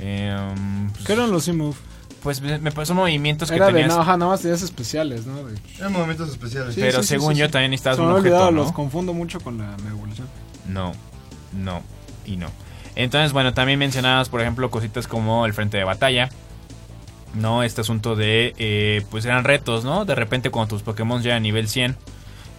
Eh, 0.00 0.36
pues, 0.92 1.04
¿Qué 1.06 1.12
eran 1.12 1.30
los 1.30 1.46
E-Move? 1.48 1.76
Pues 2.22 2.40
me, 2.40 2.58
me 2.58 2.72
parecen 2.72 2.96
movimientos 2.96 3.48
que 3.48 3.56
Era 3.56 3.66
de, 3.66 3.72
tenías. 3.74 3.94
no, 3.94 4.00
ajá, 4.02 4.16
nada 4.16 4.32
más 4.32 4.40
tenías 4.42 4.62
especiales, 4.62 5.24
¿no? 5.26 5.44
De- 5.44 5.54
En 5.80 5.92
momentos 5.92 6.28
especiales. 6.28 6.74
Sí, 6.74 6.80
pero 6.80 7.00
sí, 7.02 7.08
según 7.08 7.34
sí, 7.34 7.40
yo 7.40 7.46
sí. 7.46 7.52
también 7.52 7.70
necesitabas 7.70 7.96
Se 7.96 8.02
un 8.02 8.08
me 8.08 8.14
objeto, 8.14 8.34
olvidado, 8.34 8.50
¿no? 8.50 8.62
los 8.64 8.72
confundo 8.72 9.12
mucho 9.14 9.40
con 9.40 9.58
la 9.58 9.76
Evolución. 9.88 10.26
No, 10.66 10.92
no 11.52 11.82
y 12.26 12.36
no. 12.36 12.48
Entonces, 12.96 13.32
bueno, 13.32 13.54
también 13.54 13.78
mencionabas, 13.78 14.28
por 14.28 14.40
ejemplo, 14.40 14.70
cositas 14.70 15.06
como 15.06 15.46
el 15.46 15.54
frente 15.54 15.76
de 15.76 15.84
batalla. 15.84 16.28
No, 17.34 17.62
este 17.62 17.82
asunto 17.82 18.16
de, 18.16 18.54
eh, 18.58 19.04
pues 19.10 19.24
eran 19.24 19.44
retos, 19.44 19.84
¿no? 19.84 20.04
De 20.04 20.14
repente 20.16 20.50
cuando 20.50 20.70
tus 20.70 20.82
Pokémon 20.82 21.22
llegan 21.22 21.36
a 21.36 21.40
nivel 21.40 21.68
100 21.68 21.94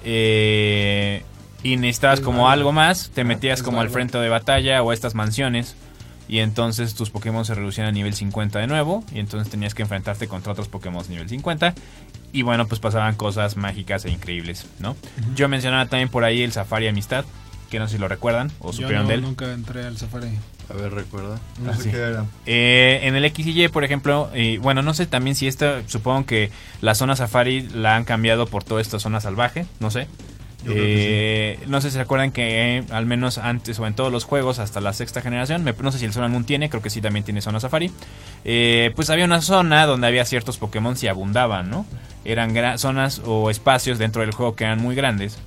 eh, 0.05 1.23
y 1.63 1.75
necesitabas 1.77 2.19
Es 2.19 2.25
como 2.25 2.49
algo 2.49 2.71
más, 2.71 3.11
te 3.13 3.21
Ah, 3.21 3.25
metías 3.25 3.61
como 3.63 3.81
al 3.81 3.89
frente 3.89 4.17
de 4.17 4.29
batalla 4.29 4.81
o 4.83 4.91
a 4.91 4.93
estas 4.93 5.15
mansiones 5.15 5.75
y 6.29 6.39
entonces 6.39 6.93
tus 6.95 7.09
Pokémon 7.09 7.43
se 7.43 7.55
reducían 7.55 7.87
a 7.87 7.91
nivel 7.91 8.13
50 8.13 8.59
de 8.59 8.67
nuevo 8.67 9.03
y 9.13 9.19
entonces 9.19 9.49
tenías 9.51 9.73
que 9.73 9.81
enfrentarte 9.81 10.27
contra 10.27 10.53
otros 10.53 10.69
Pokémon 10.69 11.03
nivel 11.09 11.27
50 11.27 11.73
y 12.31 12.43
bueno, 12.43 12.67
pues 12.67 12.79
pasaban 12.79 13.15
cosas 13.15 13.57
mágicas 13.57 14.05
e 14.05 14.11
increíbles, 14.11 14.65
¿no? 14.79 14.95
Yo 15.35 15.49
mencionaba 15.49 15.87
también 15.87 16.09
por 16.09 16.23
ahí 16.23 16.41
el 16.43 16.51
Safari 16.51 16.87
Amistad, 16.87 17.25
que 17.71 17.79
no 17.79 17.87
sé 17.87 17.95
si 17.95 17.99
lo 17.99 18.07
recuerdan 18.07 18.51
o 18.59 18.71
supieron 18.71 19.03
no, 19.03 19.09
de 19.09 19.15
él. 19.15 19.21
nunca 19.23 19.51
entré 19.51 19.85
al 19.85 19.97
Safari. 19.97 20.29
A 20.69 20.73
ver, 20.73 20.91
recuerda. 20.93 21.39
No 21.63 21.71
Ah, 21.71 21.75
sé 21.75 21.83
sí. 21.83 21.89
qué 21.89 21.97
era. 21.97 22.25
Eh, 22.45 22.99
en 23.03 23.15
el 23.15 23.25
X 23.25 23.47
y 23.47 23.63
Y, 23.63 23.67
por 23.69 23.83
ejemplo, 23.83 24.29
eh, 24.35 24.59
bueno, 24.61 24.83
no 24.83 24.93
sé 24.93 25.07
también 25.07 25.35
si 25.35 25.47
esta, 25.47 25.81
supongo 25.87 26.27
que 26.27 26.51
la 26.81 26.93
zona 26.93 27.15
safari 27.15 27.67
la 27.69 27.95
han 27.95 28.05
cambiado 28.05 28.45
por 28.45 28.63
toda 28.63 28.79
esta 28.79 28.99
zona 28.99 29.19
salvaje, 29.19 29.65
no 29.79 29.89
sé. 29.89 30.07
Eh, 30.67 31.59
No 31.67 31.79
sé 31.81 31.89
si 31.89 31.95
se 31.95 32.01
acuerdan 32.01 32.31
que 32.31 32.77
eh, 32.77 32.83
al 32.91 33.05
menos 33.05 33.37
antes 33.37 33.79
o 33.79 33.87
en 33.87 33.93
todos 33.93 34.11
los 34.11 34.23
juegos 34.25 34.59
hasta 34.59 34.81
la 34.81 34.93
sexta 34.93 35.21
generación, 35.21 35.63
me- 35.63 35.73
no 35.73 35.91
sé 35.91 35.99
si 35.99 36.05
el 36.05 36.13
Sun 36.13 36.29
Moon 36.31 36.43
tiene, 36.43 36.69
creo 36.69 36.81
que 36.81 36.89
sí 36.89 37.01
también 37.01 37.23
tiene 37.23 37.41
zona 37.41 37.59
safari. 37.59 37.91
eh, 38.45 38.91
pues 38.95 39.09
había 39.09 39.25
una 39.25 39.41
zona 39.41 39.85
donde 39.85 40.07
había 40.07 40.25
ciertos 40.25 40.57
Pokémon 40.57 40.95
y 41.01 41.07
abundaban, 41.07 41.69
¿no? 41.69 41.85
Eran 42.25 42.53
zonas 42.77 43.21
o 43.25 43.49
espacios 43.49 43.97
dentro 43.99 44.21
del 44.21 44.31
juego 44.31 44.55
que 44.55 44.65
eran 44.65 44.79
muy 44.79 44.95
grandes 44.95 45.37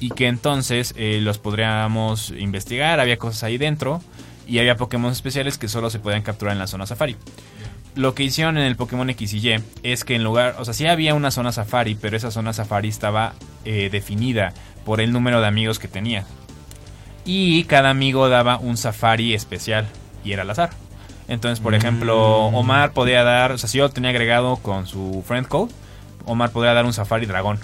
y 0.00 0.10
que 0.10 0.26
entonces 0.28 0.94
los 0.96 1.38
podríamos 1.38 2.30
investigar, 2.30 3.00
había 3.00 3.16
cosas 3.18 3.42
ahí 3.44 3.58
dentro 3.58 4.00
y 4.46 4.58
había 4.58 4.76
Pokémon 4.76 5.12
especiales 5.12 5.58
que 5.58 5.68
solo 5.68 5.90
se 5.90 5.98
podían 5.98 6.22
capturar 6.22 6.52
en 6.52 6.58
la 6.60 6.66
zona 6.66 6.86
safari. 6.86 7.16
Lo 7.94 8.14
que 8.14 8.22
hicieron 8.22 8.56
en 8.56 8.64
el 8.64 8.76
Pokémon 8.76 9.08
X 9.10 9.34
y 9.34 9.48
Y 9.48 9.62
es 9.82 10.04
que 10.04 10.14
en 10.14 10.24
lugar, 10.24 10.56
o 10.58 10.64
sea, 10.64 10.72
sí 10.72 10.86
había 10.86 11.14
una 11.14 11.30
zona 11.30 11.52
safari, 11.52 11.94
pero 11.94 12.16
esa 12.16 12.30
zona 12.30 12.52
safari 12.52 12.88
estaba 12.88 13.34
eh, 13.64 13.90
definida 13.90 14.54
por 14.84 15.00
el 15.00 15.12
número 15.12 15.40
de 15.40 15.46
amigos 15.46 15.78
que 15.78 15.88
tenía. 15.88 16.24
Y 17.24 17.64
cada 17.64 17.90
amigo 17.90 18.28
daba 18.28 18.56
un 18.56 18.76
safari 18.76 19.34
especial 19.34 19.86
y 20.24 20.32
era 20.32 20.42
al 20.42 20.50
azar. 20.50 20.70
Entonces, 21.28 21.60
por 21.60 21.74
ejemplo, 21.74 22.46
Omar 22.46 22.92
podía 22.92 23.22
dar, 23.22 23.52
o 23.52 23.58
sea, 23.58 23.68
si 23.68 23.78
yo 23.78 23.88
tenía 23.90 24.10
agregado 24.10 24.56
con 24.56 24.86
su 24.86 25.22
friend 25.26 25.46
code, 25.46 25.72
Omar 26.24 26.50
podría 26.50 26.74
dar 26.74 26.84
un 26.84 26.92
safari 26.92 27.26
dragón. 27.26 27.58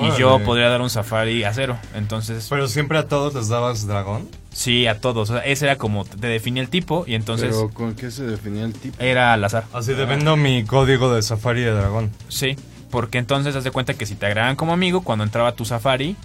Y 0.00 0.18
yo 0.18 0.38
podría 0.44 0.68
dar 0.68 0.80
un 0.80 0.90
safari 0.90 1.44
acero. 1.44 1.76
Entonces, 1.94 2.46
Pero 2.50 2.66
siempre 2.68 2.98
a 2.98 3.06
todos 3.08 3.34
les 3.34 3.48
dabas 3.48 3.86
dragón. 3.86 4.28
sí, 4.52 4.86
a 4.86 5.00
todos. 5.00 5.30
O 5.30 5.34
sea, 5.34 5.44
ese 5.44 5.66
era 5.66 5.76
como 5.76 6.04
te 6.04 6.26
definía 6.26 6.62
el 6.62 6.68
tipo 6.68 7.04
y 7.06 7.14
entonces 7.14 7.50
Pero 7.54 7.70
¿con 7.70 7.94
qué 7.94 8.10
se 8.10 8.24
definía 8.24 8.64
el 8.64 8.72
tipo? 8.72 8.96
era 9.02 9.32
al 9.32 9.44
azar. 9.44 9.64
Así 9.72 9.94
de 9.94 10.04
vendo 10.04 10.36
mi 10.36 10.64
código 10.64 11.14
de 11.14 11.22
Safari 11.22 11.60
de 11.62 11.70
dragón. 11.72 12.10
Sí, 12.28 12.56
porque 12.90 13.18
entonces 13.18 13.54
haz 13.56 13.64
de 13.64 13.70
cuenta 13.70 13.94
que 13.94 14.06
si 14.06 14.14
te 14.16 14.26
agregan 14.26 14.56
como 14.56 14.72
amigo, 14.72 15.02
cuando 15.02 15.24
entraba 15.24 15.52
tu 15.52 15.64
Safari, 15.64 16.16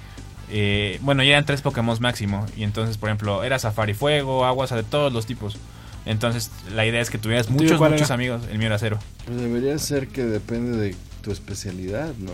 eh, 0.52 0.98
bueno, 1.02 1.22
ya 1.24 1.32
eran 1.32 1.46
tres 1.46 1.62
Pokémon 1.62 1.98
máximo. 2.00 2.46
Y 2.58 2.64
entonces, 2.64 2.98
por 2.98 3.10
ejemplo, 3.10 3.44
era 3.44 3.60
Safari 3.60 3.94
Fuego, 3.94 4.46
Agua, 4.46 4.64
o 4.66 4.68
sea, 4.68 4.78
de 4.78 4.84
todos 4.84 5.14
los 5.14 5.26
tipos. 5.28 5.58
Entonces, 6.06 6.50
la 6.74 6.86
idea 6.88 7.02
es 7.02 7.10
que 7.12 7.18
tuvieras 7.20 7.50
muchos, 7.52 7.80
muchos 7.80 8.02
era? 8.02 8.14
amigos. 8.16 8.42
El 8.52 8.58
mío 8.58 8.68
era 8.68 8.80
cero. 8.80 8.98
Pues 9.26 9.38
debería 9.40 9.78
ser 9.78 10.08
que 10.08 10.24
depende 10.24 10.76
de 10.78 10.96
tu 11.22 11.32
especialidad, 11.32 12.14
¿no? 12.18 12.32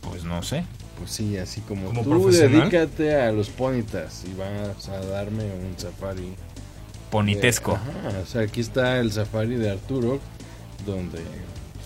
Pues 0.00 0.24
no 0.24 0.42
sé. 0.42 0.64
Pues 0.98 1.10
sí, 1.12 1.36
así 1.38 1.60
como, 1.62 1.86
¿Como 1.86 2.02
tú 2.02 2.30
dedícate 2.30 3.14
a 3.20 3.30
los 3.32 3.48
ponitas 3.50 4.24
y 4.24 4.34
vas 4.38 4.88
a 4.88 4.98
darme 5.06 5.44
un 5.44 5.74
safari. 5.78 6.34
Ponitesco. 7.10 7.72
de- 7.72 8.08
ajá, 8.10 8.18
o 8.22 8.26
sea, 8.26 8.42
aquí 8.42 8.60
está 8.60 8.98
el 8.98 9.12
safari 9.12 9.54
de 9.54 9.70
Arturo, 9.70 10.18
donde 10.84 11.20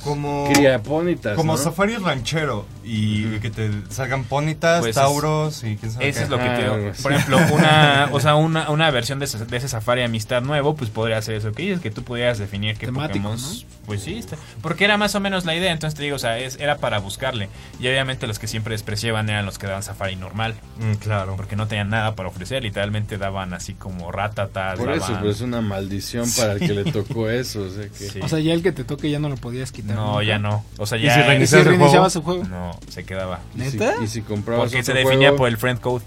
Como, 0.05 0.49
cría 0.53 0.83
ponitas, 0.83 1.37
como 1.37 1.53
¿no? 1.53 1.59
Safari 1.59 1.97
ranchero. 1.97 2.67
Y 2.85 3.39
que 3.39 3.51
te 3.51 3.71
salgan 3.91 4.25
ponitas, 4.25 4.81
Pues 4.81 4.91
es- 4.91 4.95
tauros 4.97 5.63
y 5.63 5.77
quién 5.77 5.93
sabe 5.93 6.09
Ese 6.09 6.19
qué. 6.19 6.25
es 6.25 6.31
lo 6.31 6.39
que 6.39 6.43
Ah, 6.49 6.57
te 6.57 6.63
digo. 6.63 6.91
así. 6.91 7.03
Por 7.03 7.13
ejemplo, 7.13 7.39
una, 7.53 8.09
o 8.11 8.19
sea, 8.19 8.35
una, 8.35 8.71
una 8.71 8.91
versión 8.91 9.21
de 9.21 9.27
ese, 9.27 9.45
de 9.47 9.57
ese 9.57 9.69
Safari 9.69 10.03
Amistad 10.03 10.43
nuevo, 10.43 10.75
pues 10.75 10.91
podría 10.91 11.23
ser 11.23 11.37
eso 11.37 11.53
que 11.53 11.63
dices, 11.63 11.81
que 11.81 11.93
tú 11.93 12.03
pudieras 12.03 12.39
definir 12.39 12.77
qué 12.77 12.87
Temático, 12.87 13.29
Pokémon. 13.31 13.39
Pues 13.87 14.03
sí, 14.03 14.25
porque 14.63 14.85
era 14.85 14.97
más 14.97 15.15
o 15.15 15.21
menos 15.21 15.45
la 15.45 15.55
idea. 15.55 15.71
Entonces 15.73 15.97
te 15.97 16.03
digo, 16.03 16.17
o 16.17 16.19
sea, 16.19 16.39
es, 16.39 16.57
era 16.59 16.79
para 16.79 16.99
buscarle. 16.99 17.49
Y 17.79 17.87
obviamente 17.87 18.27
los 18.27 18.39
que 18.41 18.49
siempre 18.49 18.73
despreciaban 18.75 19.29
eran 19.31 19.45
los 19.47 19.59
que 19.59 19.67
daban 19.69 19.83
Safari 19.85 20.17
normal. 20.17 20.55
Mm, 20.79 20.95
claro. 20.95 21.35
Porque 21.37 21.55
no 21.57 21.67
tenían 21.69 21.91
nada 21.91 22.15
para 22.17 22.29
ofrecer. 22.29 22.63
Literalmente 22.63 23.19
daban 23.19 23.55
así 23.55 23.75
como 23.75 24.11
ratatas. 24.11 24.79
Por 24.79 24.91
eso, 24.93 25.17
pero 25.21 25.31
es 25.31 25.41
una 25.41 25.61
maldición 25.61 26.29
para 26.37 26.53
el 26.55 26.59
que 26.61 26.69
le 26.75 26.85
tocó 26.93 27.29
eso. 27.31 27.63
O 27.63 27.71
sea, 27.71 27.85
que 27.89 28.09
Sí. 28.11 28.21
O 28.23 28.29
sea, 28.29 28.39
ya 28.41 28.53
el 28.55 28.63
que 28.63 28.73
te 28.73 28.83
toque 28.85 29.09
ya 29.11 29.19
no 29.21 29.29
lo 29.29 29.37
podías 29.37 29.71
quitar. 29.73 29.92
No, 29.95 30.23
ya 30.23 30.39
no. 30.39 30.65
O 30.79 30.87
sea, 30.87 30.99
¿Y 30.99 31.03
ya. 31.03 31.09
¿Y 31.09 31.15
si 31.15 31.23
reinicias 31.29 31.61
el 31.61 31.67
reiniciabas 31.69 32.13
juego? 32.15 32.39
su 32.41 32.49
juego? 32.49 32.57
No, 32.57 32.79
se 32.89 33.05
quedaba. 33.05 33.41
y 33.57 33.61
si, 33.71 33.79
¿Neta? 33.79 33.95
y 34.03 34.07
si 34.09 34.23
comprabas 34.23 34.65
Porque 34.71 34.83
se 34.83 34.93
definía 34.93 35.29
juego, 35.29 35.37
por 35.37 35.49
el 35.49 35.57
friend 35.57 35.81
code. 35.81 36.05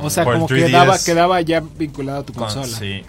O 0.00 0.08
sea, 0.10 0.24
Por 0.24 0.34
como 0.34 0.48
3DS. 0.48 0.66
quedaba, 0.66 0.98
quedaba 0.98 1.40
ya 1.42 1.60
vinculado 1.76 2.20
a 2.20 2.22
tu 2.24 2.32
Con- 2.32 2.44
consola. 2.44 2.66
sí. 2.78 3.02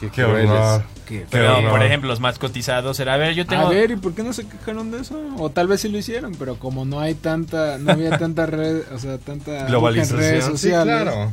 qué 0.00 0.10
Qué 0.10 0.24
horror. 0.24 0.84
Qué 1.06 1.26
Pero, 1.30 1.58
horror. 1.58 1.70
por 1.70 1.82
ejemplo, 1.82 2.08
los 2.08 2.18
más 2.20 2.38
cotizados 2.38 2.98
era, 2.98 3.12
a 3.12 3.16
ver, 3.18 3.34
yo 3.34 3.44
tengo... 3.46 3.66
A 3.66 3.68
ver, 3.68 3.90
¿y 3.90 3.96
por 3.96 4.14
qué 4.14 4.22
no 4.22 4.32
se 4.32 4.46
quejaron 4.48 4.90
de 4.90 5.00
eso? 5.00 5.20
O 5.38 5.50
tal 5.50 5.68
vez 5.68 5.82
sí 5.82 5.90
lo 5.90 5.98
hicieron, 5.98 6.34
pero 6.34 6.58
como 6.58 6.86
no 6.86 6.98
hay 6.98 7.14
tanta, 7.14 7.76
no 7.78 7.92
había 7.92 8.16
tanta 8.18 8.46
red, 8.46 8.80
o 8.92 8.98
sea, 8.98 9.18
tanta 9.18 9.66
Globalización. 9.66 10.18
en 10.18 10.24
redes 10.30 10.44
Sí, 10.46 10.50
sociales. 10.50 11.02
claro. 11.02 11.30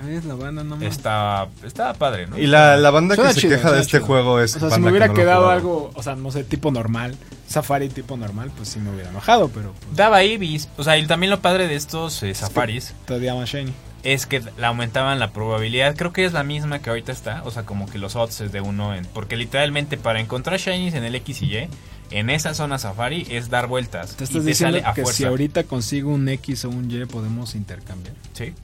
Ya 0.00 0.06
ves, 0.06 0.24
la 0.24 0.34
banda 0.34 0.64
no 0.64 0.76
más. 0.76 0.84
Estaba, 0.84 1.48
estaba 1.64 1.94
padre, 1.94 2.26
¿no? 2.26 2.38
Y 2.38 2.46
la, 2.46 2.76
la 2.76 2.90
banda 2.90 3.14
Suena 3.14 3.34
que 3.34 3.40
se 3.40 3.48
queja 3.48 3.72
de 3.72 3.80
este 3.80 3.98
chido. 3.98 4.06
juego 4.06 4.40
es 4.40 4.56
O 4.56 4.60
sea, 4.60 4.70
si 4.70 4.80
me 4.80 4.86
que 4.86 4.90
hubiera 4.90 5.08
no 5.08 5.14
quedado 5.14 5.50
algo, 5.50 5.90
o 5.94 6.02
sea, 6.02 6.14
no 6.16 6.30
sé, 6.30 6.44
tipo 6.44 6.70
normal, 6.70 7.16
Safari 7.48 7.88
tipo 7.88 8.16
normal, 8.16 8.50
pues 8.56 8.68
sí 8.68 8.78
me 8.78 8.90
hubiera 8.90 9.10
enojado, 9.10 9.48
pero 9.48 9.72
pues, 9.72 9.96
Daba 9.96 10.22
Ibis. 10.22 10.68
O 10.76 10.84
sea, 10.84 10.98
y 10.98 11.06
también 11.06 11.30
lo 11.30 11.40
padre 11.40 11.66
de 11.66 11.74
estos 11.76 12.22
eh, 12.22 12.34
safaris 12.34 12.94
todavía 13.06 13.34
más 13.34 13.48
shiny. 13.48 13.72
es 14.02 14.26
que 14.26 14.40
le 14.40 14.66
aumentaban 14.66 15.18
la 15.18 15.32
probabilidad. 15.32 15.96
Creo 15.96 16.12
que 16.12 16.24
es 16.24 16.32
la 16.32 16.44
misma 16.44 16.78
que 16.80 16.90
ahorita 16.90 17.10
está. 17.12 17.42
O 17.44 17.50
sea, 17.50 17.64
como 17.64 17.88
que 17.88 17.98
los 17.98 18.16
odds 18.16 18.40
es 18.42 18.52
de 18.52 18.60
uno 18.60 18.94
en... 18.94 19.04
Porque 19.06 19.36
literalmente 19.36 19.96
para 19.96 20.20
encontrar 20.20 20.58
shinies 20.60 20.94
en 20.94 21.04
el 21.04 21.14
X 21.16 21.42
y 21.42 21.46
Y, 21.56 21.68
en 22.10 22.30
esa 22.30 22.54
zona 22.54 22.78
safari 22.78 23.26
es 23.30 23.50
dar 23.50 23.66
vueltas. 23.66 24.14
Te 24.16 24.24
y 24.24 24.26
estás 24.26 24.42
te 24.42 24.48
diciendo 24.48 24.78
sale 24.78 24.88
a 24.88 24.94
que 24.94 25.02
fuerza. 25.02 25.16
si 25.18 25.24
ahorita 25.24 25.64
consigo 25.64 26.10
un 26.10 26.28
X 26.28 26.64
o 26.66 26.70
un 26.70 26.90
Y 26.90 27.04
podemos 27.06 27.54
intercambiar. 27.54 28.14
Sí. 28.34 28.54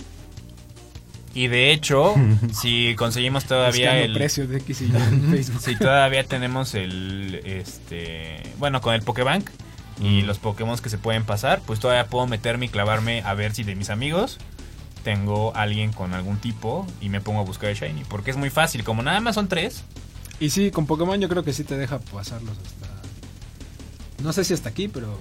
Y 1.34 1.48
de 1.48 1.72
hecho, 1.72 2.14
si 2.52 2.94
conseguimos 2.94 3.44
todavía 3.44 3.98
el... 3.98 4.14
precios 4.14 4.48
de 4.48 4.58
X 4.58 4.82
y 4.82 4.84
Y 4.86 4.96
en 4.96 5.30
Facebook. 5.30 5.60
Si 5.60 5.76
todavía 5.76 6.24
tenemos 6.24 6.74
el, 6.74 7.40
este, 7.44 8.42
bueno, 8.58 8.80
con 8.80 8.94
el 8.94 9.02
Pokébank 9.02 9.50
y 10.00 10.22
los 10.22 10.38
Pokémon 10.38 10.78
que 10.78 10.88
se 10.88 10.98
pueden 10.98 11.24
pasar, 11.24 11.60
pues 11.66 11.80
todavía 11.80 12.06
puedo 12.06 12.26
meterme 12.26 12.66
y 12.66 12.68
clavarme 12.68 13.22
a 13.22 13.34
ver 13.34 13.54
si 13.54 13.64
de 13.64 13.74
mis 13.74 13.90
amigos 13.90 14.38
tengo 15.02 15.54
alguien 15.54 15.92
con 15.92 16.14
algún 16.14 16.38
tipo 16.38 16.86
y 17.00 17.10
me 17.10 17.20
pongo 17.20 17.40
a 17.40 17.44
buscar 17.44 17.70
el 17.70 17.76
Shiny. 17.76 18.04
Porque 18.08 18.30
es 18.30 18.36
muy 18.36 18.50
fácil, 18.50 18.82
como 18.84 19.02
nada 19.02 19.20
más 19.20 19.34
son 19.34 19.48
tres. 19.48 19.84
Y 20.40 20.50
sí, 20.50 20.70
con 20.70 20.86
Pokémon 20.86 21.20
yo 21.20 21.28
creo 21.28 21.44
que 21.44 21.52
sí 21.52 21.62
te 21.62 21.76
deja 21.76 21.98
pasarlos 21.98 22.56
hasta... 22.58 22.86
No 24.22 24.32
sé 24.32 24.44
si 24.44 24.54
hasta 24.54 24.70
aquí, 24.70 24.88
pero... 24.88 25.18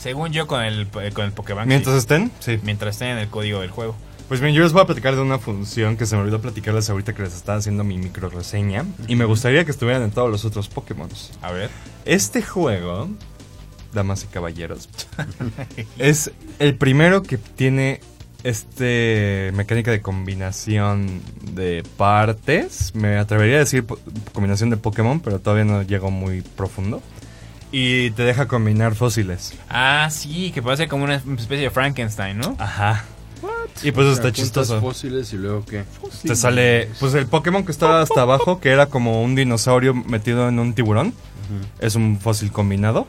Según 0.00 0.32
yo 0.32 0.46
con 0.46 0.62
el, 0.62 0.88
con 0.88 1.24
el 1.24 1.32
Pokébank. 1.32 1.66
Mientras 1.66 1.94
sí. 1.94 1.98
estén, 1.98 2.32
sí. 2.40 2.58
mientras 2.62 2.94
estén 2.94 3.08
en 3.08 3.18
el 3.18 3.28
código 3.28 3.60
del 3.60 3.70
juego. 3.70 3.96
Pues 4.28 4.42
bien, 4.42 4.54
yo 4.54 4.62
les 4.62 4.74
voy 4.74 4.82
a 4.82 4.84
platicar 4.84 5.14
de 5.14 5.22
una 5.22 5.38
función 5.38 5.96
que 5.96 6.04
se 6.04 6.14
me 6.14 6.20
olvidó 6.20 6.40
platicarles 6.40 6.90
ahorita 6.90 7.14
que 7.14 7.22
les 7.22 7.34
estaba 7.34 7.56
haciendo 7.56 7.82
mi 7.82 7.96
micro 7.96 8.28
reseña. 8.28 8.84
Y 9.06 9.16
me 9.16 9.24
gustaría 9.24 9.64
que 9.64 9.70
estuvieran 9.70 10.02
en 10.02 10.10
todos 10.10 10.30
los 10.30 10.44
otros 10.44 10.68
Pokémon. 10.68 11.08
A 11.40 11.50
ver. 11.50 11.70
Este 12.04 12.42
juego 12.42 13.08
damas 13.94 14.24
y 14.24 14.26
caballeros. 14.26 14.88
es 15.98 16.30
el 16.58 16.74
primero 16.74 17.22
que 17.22 17.38
tiene 17.38 18.00
este 18.44 19.50
mecánica 19.54 19.90
de 19.90 20.02
combinación 20.02 21.22
de 21.52 21.82
partes. 21.96 22.94
Me 22.94 23.16
atrevería 23.16 23.56
a 23.56 23.60
decir 23.60 23.86
combinación 24.34 24.68
de 24.68 24.76
Pokémon, 24.76 25.20
pero 25.20 25.40
todavía 25.40 25.64
no 25.64 25.82
llego 25.82 26.10
muy 26.10 26.42
profundo. 26.42 27.02
Y 27.70 28.10
te 28.10 28.22
deja 28.22 28.46
combinar 28.46 28.94
fósiles. 28.94 29.54
Ah, 29.68 30.08
sí, 30.10 30.52
que 30.52 30.62
parece 30.62 30.88
como 30.88 31.04
una 31.04 31.16
especie 31.16 31.64
de 31.64 31.70
Frankenstein, 31.70 32.38
¿no? 32.38 32.56
Ajá. 32.58 33.04
Y 33.82 33.92
pues 33.92 34.08
está 34.08 34.32
chistoso. 34.32 34.80
fósiles 34.80 35.32
y 35.32 35.36
luego 35.36 35.64
qué. 35.64 35.84
Te 36.24 36.34
sale, 36.34 36.88
pues 36.98 37.14
el 37.14 37.26
Pokémon 37.26 37.64
que 37.64 37.72
estaba 37.72 38.00
hasta 38.02 38.22
abajo, 38.22 38.60
que 38.60 38.70
era 38.70 38.86
como 38.86 39.22
un 39.22 39.34
dinosaurio 39.34 39.94
metido 39.94 40.48
en 40.48 40.58
un 40.58 40.74
tiburón, 40.74 41.14
es 41.78 41.94
un 41.94 42.18
fósil 42.20 42.50
combinado. 42.50 43.06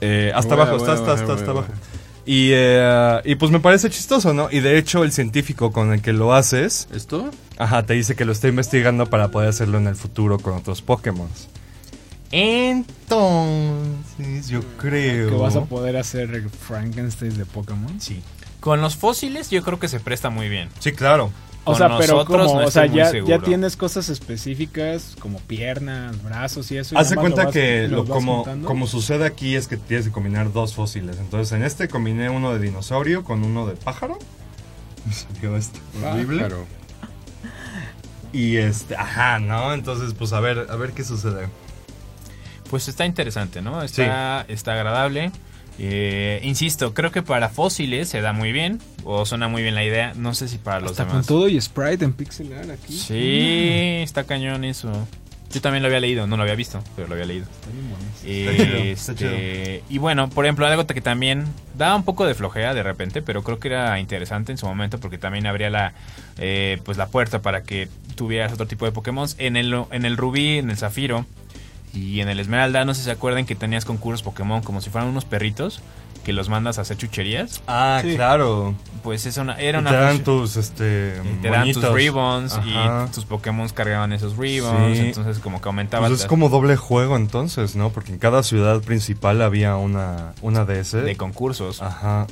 Eh, 0.00 0.32
hasta 0.34 0.56
Bueno, 0.56 0.62
abajo, 0.72 0.76
está, 0.78 0.94
bueno, 0.96 1.12
está, 1.12 1.20
está, 1.22 1.34
hasta 1.34 1.50
abajo. 1.50 1.72
Y, 2.26 2.50
eh, 2.52 3.20
y 3.24 3.34
pues 3.36 3.50
me 3.50 3.60
parece 3.60 3.90
chistoso, 3.90 4.32
¿no? 4.34 4.48
Y 4.50 4.60
de 4.60 4.78
hecho 4.78 5.04
el 5.04 5.12
científico 5.12 5.72
con 5.72 5.92
el 5.92 6.02
que 6.02 6.12
lo 6.12 6.34
haces, 6.34 6.88
¿Esto? 6.92 7.30
ajá, 7.58 7.84
te 7.84 7.94
dice 7.94 8.14
que 8.14 8.24
lo 8.24 8.32
está 8.32 8.48
investigando 8.48 9.06
para 9.06 9.30
poder 9.30 9.48
hacerlo 9.48 9.78
en 9.78 9.86
el 9.86 9.96
futuro 9.96 10.38
con 10.38 10.54
otros 10.54 10.82
Pokémon. 10.82 11.28
Entonces, 13.10 14.48
yo 14.48 14.60
creo... 14.78 15.30
Que 15.30 15.36
vas 15.36 15.56
a 15.56 15.64
poder 15.64 15.96
hacer 15.96 16.48
Frankenstein 16.48 17.36
de 17.36 17.44
Pokémon. 17.44 18.00
Sí. 18.00 18.22
Con 18.60 18.80
los 18.80 18.96
fósiles 18.96 19.50
yo 19.50 19.62
creo 19.62 19.78
que 19.78 19.88
se 19.88 20.00
presta 20.00 20.30
muy 20.30 20.48
bien. 20.48 20.68
Sí, 20.78 20.92
claro. 20.92 21.30
O 21.64 21.74
sea, 21.76 21.88
pero 21.98 22.14
nosotros 22.14 22.46
como, 22.48 22.60
no 22.60 22.66
o 22.66 22.70
sea, 22.70 22.86
ya, 22.86 23.12
ya 23.12 23.38
tienes 23.38 23.76
cosas 23.76 24.08
específicas 24.08 25.14
como 25.20 25.38
piernas, 25.40 26.22
brazos 26.22 26.70
y 26.72 26.78
eso. 26.78 26.94
lo 26.98 27.20
cuenta 27.20 27.44
vas- 27.44 27.52
que 27.52 27.86
lo, 27.86 28.06
como, 28.06 28.36
juntando. 28.36 28.66
como 28.66 28.86
sucede 28.86 29.26
aquí 29.26 29.56
es 29.56 29.68
que 29.68 29.76
tienes 29.76 30.06
que 30.06 30.12
combinar 30.12 30.52
dos 30.52 30.74
fósiles. 30.74 31.18
Entonces 31.18 31.52
en 31.52 31.62
este 31.62 31.88
combiné 31.88 32.30
uno 32.30 32.52
de 32.52 32.60
dinosaurio 32.60 33.24
con 33.24 33.44
uno 33.44 33.66
de 33.66 33.74
pájaro. 33.76 34.18
Me 35.06 35.12
salió 35.12 35.56
esto 35.56 35.78
horrible. 36.02 36.42
Pájaro. 36.42 36.66
Y 38.32 38.56
este, 38.56 38.96
ajá, 38.96 39.38
¿no? 39.40 39.74
Entonces, 39.74 40.14
pues 40.14 40.32
a 40.32 40.40
ver, 40.40 40.66
a 40.70 40.76
ver 40.76 40.92
qué 40.92 41.04
sucede. 41.04 41.48
Pues 42.70 42.86
está 42.88 43.04
interesante, 43.04 43.60
¿no? 43.60 43.82
Está, 43.82 44.44
está 44.48 44.74
agradable. 44.74 45.32
Eh, 45.78 46.40
insisto, 46.42 46.92
creo 46.92 47.10
que 47.10 47.22
para 47.22 47.48
fósiles 47.48 48.08
se 48.08 48.20
da 48.20 48.32
muy 48.32 48.52
bien. 48.52 48.80
O 49.04 49.24
suena 49.24 49.48
muy 49.48 49.62
bien 49.62 49.74
la 49.74 49.84
idea. 49.84 50.12
No 50.14 50.34
sé 50.34 50.48
si 50.48 50.58
para 50.58 50.80
los 50.80 50.92
Hasta 50.92 51.04
con 51.04 51.12
demás. 51.12 51.26
todo 51.26 51.48
y 51.48 51.60
sprite 51.60 52.04
en 52.04 52.12
pixel 52.12 52.52
art 52.52 52.70
aquí. 52.70 52.92
Sí, 52.96 54.02
está 54.02 54.24
cañón 54.24 54.64
eso. 54.64 54.92
Yo 55.52 55.60
también 55.60 55.82
lo 55.82 55.88
había 55.88 55.98
leído, 55.98 56.28
no 56.28 56.36
lo 56.36 56.42
había 56.44 56.54
visto, 56.54 56.80
pero 56.94 57.08
lo 57.08 57.14
había 57.14 57.26
leído. 57.26 57.44
Está 57.44 57.70
bien 57.72 57.90
bueno. 57.90 58.04
Eh, 58.24 58.56
chido, 58.56 58.78
está 58.78 59.12
este, 59.12 59.82
y 59.88 59.98
bueno, 59.98 60.30
por 60.30 60.44
ejemplo, 60.44 60.64
algo 60.64 60.86
que 60.86 61.00
también 61.00 61.44
daba 61.76 61.96
un 61.96 62.04
poco 62.04 62.24
de 62.24 62.34
flojera 62.34 62.72
de 62.72 62.84
repente, 62.84 63.20
pero 63.20 63.42
creo 63.42 63.58
que 63.58 63.66
era 63.66 63.98
interesante 63.98 64.52
en 64.52 64.58
su 64.58 64.66
momento 64.66 65.00
porque 65.00 65.18
también 65.18 65.48
abría 65.48 65.68
la 65.68 65.92
eh, 66.38 66.78
pues 66.84 66.98
la 66.98 67.08
puerta 67.08 67.42
para 67.42 67.64
que 67.64 67.88
tuvieras 68.14 68.52
otro 68.52 68.66
tipo 68.68 68.84
de 68.84 68.92
Pokémon. 68.92 69.28
En 69.38 69.56
el, 69.56 69.74
en 69.90 70.04
el 70.04 70.16
Rubí, 70.16 70.58
en 70.58 70.70
el 70.70 70.76
Zafiro 70.76 71.26
y 71.92 72.20
en 72.20 72.28
el 72.28 72.40
Esmeralda, 72.40 72.84
no 72.84 72.94
sé 72.94 73.00
si 73.00 73.04
se 73.06 73.10
acuerdan 73.10 73.46
que 73.46 73.54
tenías 73.54 73.84
concursos 73.84 74.22
Pokémon 74.22 74.62
como 74.62 74.80
si 74.80 74.90
fueran 74.90 75.08
unos 75.10 75.24
perritos 75.24 75.82
que 76.24 76.32
los 76.32 76.48
mandas 76.48 76.78
a 76.78 76.82
hacer 76.82 76.96
chucherías. 76.96 77.62
Ah, 77.66 78.02
claro. 78.02 78.74
Pues 79.02 79.24
es 79.24 79.38
una, 79.38 79.54
era 79.58 79.78
Y 79.78 79.80
una 79.80 79.90
te 79.90 79.96
dan 79.96 80.18
tus, 80.22 80.56
este, 80.56 81.20
y 81.24 81.42
te 81.42 81.48
dan 81.48 81.72
tus 81.72 81.92
ribbons 81.92 82.52
Ajá. 82.52 83.06
y 83.08 83.14
tus 83.14 83.24
Pokémon 83.24 83.68
cargaban 83.70 84.12
esos 84.12 84.36
ribbons. 84.36 84.98
Sí. 84.98 85.06
Entonces, 85.06 85.38
como 85.38 85.60
que 85.62 85.68
aumentaba. 85.68 86.06
Pues 86.06 86.20
es 86.20 86.26
como 86.26 86.48
doble 86.50 86.76
juego 86.76 87.16
entonces, 87.16 87.74
¿no? 87.74 87.90
Porque 87.90 88.12
en 88.12 88.18
cada 88.18 88.42
ciudad 88.42 88.82
principal 88.82 89.40
había 89.40 89.76
una, 89.76 90.34
una 90.42 90.64
de 90.64 90.80
ese. 90.80 91.00
de 91.00 91.16
concursos. 91.16 91.80
Ajá. 91.80 92.26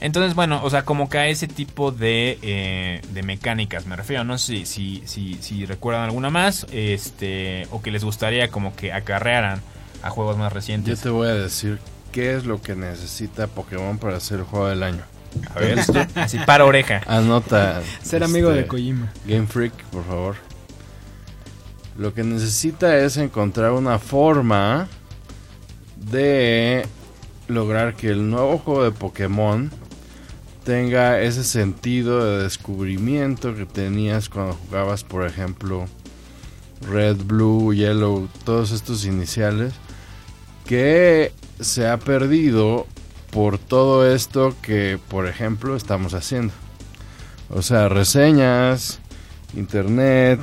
Entonces, 0.00 0.34
bueno, 0.34 0.60
o 0.64 0.70
sea, 0.70 0.84
como 0.84 1.10
que 1.10 1.18
a 1.18 1.28
ese 1.28 1.46
tipo 1.46 1.92
de, 1.92 2.38
eh, 2.42 3.02
de 3.12 3.22
mecánicas 3.22 3.86
me 3.86 3.96
refiero. 3.96 4.24
No 4.24 4.38
sé 4.38 4.64
si, 4.64 4.66
si, 4.66 5.02
si, 5.06 5.34
si 5.42 5.66
recuerdan 5.66 6.04
alguna 6.04 6.30
más, 6.30 6.66
este, 6.72 7.66
o 7.70 7.82
que 7.82 7.90
les 7.90 8.02
gustaría 8.02 8.48
como 8.48 8.74
que 8.74 8.92
acarrearan 8.92 9.60
a 10.02 10.10
juegos 10.10 10.38
más 10.38 10.50
Yo 10.50 10.54
recientes. 10.54 11.00
te 11.00 11.10
voy 11.10 11.28
a 11.28 11.34
decir 11.34 11.78
qué 12.12 12.34
es 12.34 12.46
lo 12.46 12.62
que 12.62 12.74
necesita 12.74 13.46
Pokémon 13.46 13.98
para 13.98 14.16
hacer 14.16 14.38
el 14.38 14.44
juego 14.44 14.68
del 14.68 14.82
año. 14.82 15.02
A 15.54 15.60
ver, 15.60 15.78
así 16.16 16.38
para 16.46 16.64
oreja. 16.64 17.02
Anota. 17.06 17.82
Ser 18.02 18.24
amigo 18.24 18.50
este, 18.50 18.62
de 18.62 18.66
Kojima. 18.68 19.12
Game 19.26 19.46
Freak, 19.46 19.74
por 19.92 20.04
favor. 20.04 20.36
Lo 21.98 22.14
que 22.14 22.24
necesita 22.24 22.96
es 22.96 23.18
encontrar 23.18 23.72
una 23.72 23.98
forma 23.98 24.88
de 25.96 26.86
lograr 27.48 27.94
que 27.94 28.08
el 28.08 28.30
nuevo 28.30 28.58
juego 28.58 28.84
de 28.84 28.92
Pokémon 28.92 29.70
tenga 30.64 31.20
ese 31.20 31.44
sentido 31.44 32.24
de 32.24 32.42
descubrimiento 32.42 33.54
que 33.54 33.66
tenías 33.66 34.28
cuando 34.28 34.54
jugabas, 34.54 35.04
por 35.04 35.26
ejemplo, 35.26 35.86
Red, 36.88 37.16
Blue, 37.24 37.74
Yellow, 37.74 38.28
todos 38.44 38.70
estos 38.70 39.04
iniciales, 39.04 39.72
que 40.66 41.32
se 41.60 41.88
ha 41.88 41.98
perdido 41.98 42.86
por 43.30 43.58
todo 43.58 44.10
esto 44.10 44.54
que, 44.62 44.98
por 45.08 45.26
ejemplo, 45.26 45.76
estamos 45.76 46.14
haciendo. 46.14 46.52
O 47.48 47.62
sea, 47.62 47.88
reseñas, 47.88 49.00
internet, 49.54 50.40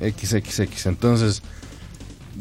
XXX. 0.00 0.86
Entonces, 0.86 1.42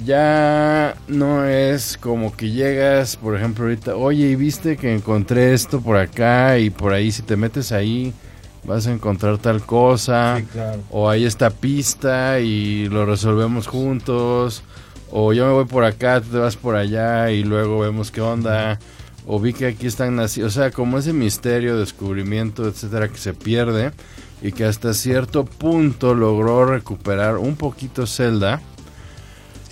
ya 0.04 0.96
no 1.08 1.46
es 1.46 1.98
como 1.98 2.36
que 2.36 2.52
llegas, 2.52 3.16
por 3.16 3.36
ejemplo, 3.36 3.66
ahorita, 3.66 3.96
oye, 3.96 4.28
¿y 4.28 4.36
viste 4.36 4.78
que 4.78 4.94
encontré 4.94 5.54
esto 5.54 5.80
por 5.82 5.98
acá? 5.98 6.60
Y 6.60 6.70
por 6.70 6.94
ahí, 6.94 7.12
si 7.12 7.22
te 7.22 7.38
metes 7.38 7.72
ahí, 7.72 8.14
vas 8.66 8.88
a 8.88 8.92
encontrar 8.92 9.38
tal 9.38 9.66
cosa. 9.66 10.44
claro. 10.52 10.82
O 10.90 11.10
hay 11.10 11.26
esta 11.26 11.50
pista 11.50 12.40
y 12.40 12.90
lo 12.90 13.06
resolvemos 13.06 13.68
juntos. 13.68 14.64
O 15.12 15.32
yo 15.34 15.46
me 15.46 15.54
voy 15.54 15.66
por 15.66 15.86
acá, 15.86 16.20
tú 16.20 16.30
te 16.30 16.38
vas 16.38 16.58
por 16.58 16.76
allá 16.76 17.32
y 17.32 17.44
luego 17.44 17.80
vemos 17.80 18.12
qué 18.12 18.22
onda. 18.22 18.80
O 19.26 19.40
vi 19.40 19.54
que 19.54 19.68
aquí 19.68 19.88
están 19.88 20.20
así. 20.20 20.42
O 20.44 20.50
sea, 20.50 20.72
como 20.72 20.98
ese 20.98 21.14
misterio, 21.14 21.78
descubrimiento, 21.78 22.68
etcétera, 22.68 23.08
que 23.08 23.18
se 23.18 23.34
pierde. 23.34 23.92
Y 24.42 24.52
que 24.52 24.66
hasta 24.66 24.94
cierto 24.94 25.46
punto 25.46 26.14
logró 26.14 26.66
recuperar 26.66 27.38
un 27.38 27.56
poquito 27.56 28.06
Zelda. 28.06 28.62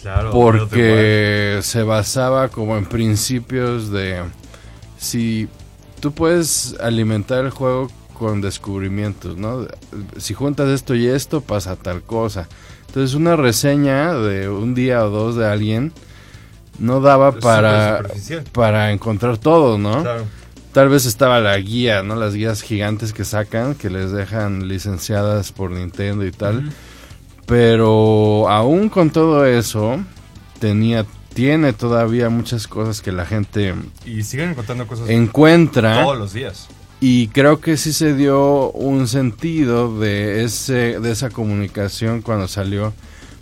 Claro. 0.04 0.32
Porque 0.32 1.60
se 1.62 1.82
basaba 1.84 2.50
como 2.50 2.78
en 2.78 2.86
principios 2.86 3.90
de 3.90 4.22
si 4.98 5.48
tú 6.02 6.12
puedes 6.12 6.76
alimentar 6.82 7.46
el 7.46 7.52
juego 7.52 7.90
con 8.14 8.42
descubrimientos, 8.42 9.38
¿no? 9.38 9.66
Si 10.18 10.34
juntas 10.34 10.68
esto 10.68 10.94
y 10.94 11.08
esto 11.08 11.40
pasa 11.40 11.78
tal 11.78 12.02
cosa. 12.02 12.50
Entonces 12.88 13.16
una 13.16 13.38
reseña 13.38 14.14
de 14.14 14.50
un 14.50 14.76
día 14.76 15.06
o 15.06 15.10
dos 15.10 15.38
de 15.38 15.48
alguien 15.48 15.94
no 16.80 17.00
daba 17.00 17.30
Es 17.30 17.36
para 17.36 18.04
para 18.52 18.92
encontrar 18.92 19.38
todo, 19.38 19.78
¿no? 19.78 20.02
Claro. 20.02 20.26
Tal 20.74 20.90
vez 20.90 21.06
estaba 21.06 21.40
la 21.40 21.58
guía, 21.60 22.04
¿no? 22.04 22.18
Las 22.18 22.34
guías 22.34 22.62
gigantes 22.62 23.14
que 23.14 23.24
sacan, 23.24 23.76
que 23.76 23.90
les 23.90 24.12
dejan 24.12 24.68
licenciadas 24.68 25.54
por 25.54 25.72
Nintendo 25.72 26.26
y 26.26 26.32
tal. 26.32 26.74
Pero 27.46 28.50
aún 28.50 28.90
con 28.90 29.10
todo 29.10 29.46
eso, 29.46 30.00
tenía, 30.60 31.06
tiene 31.34 31.74
todavía 31.74 32.30
muchas 32.30 32.68
cosas 32.68 33.02
que 33.02 33.12
la 33.12 33.26
gente 33.26 33.74
Y 34.06 34.24
siguen 34.24 34.52
encontrando 34.52 34.88
cosas 34.88 35.10
encuentra. 35.10 36.04
todos 36.04 36.18
los 36.18 36.34
días. 36.34 36.68
Y 37.02 37.28
creo 37.28 37.60
que 37.60 37.76
sí 37.76 37.92
se 37.92 38.16
dio 38.16 38.72
un 38.72 39.10
sentido 39.10 40.00
de 40.00 40.46
ese 40.46 41.02
de 41.02 41.12
esa 41.12 41.30
comunicación 41.30 42.22
cuando 42.22 42.48
salió 42.48 42.94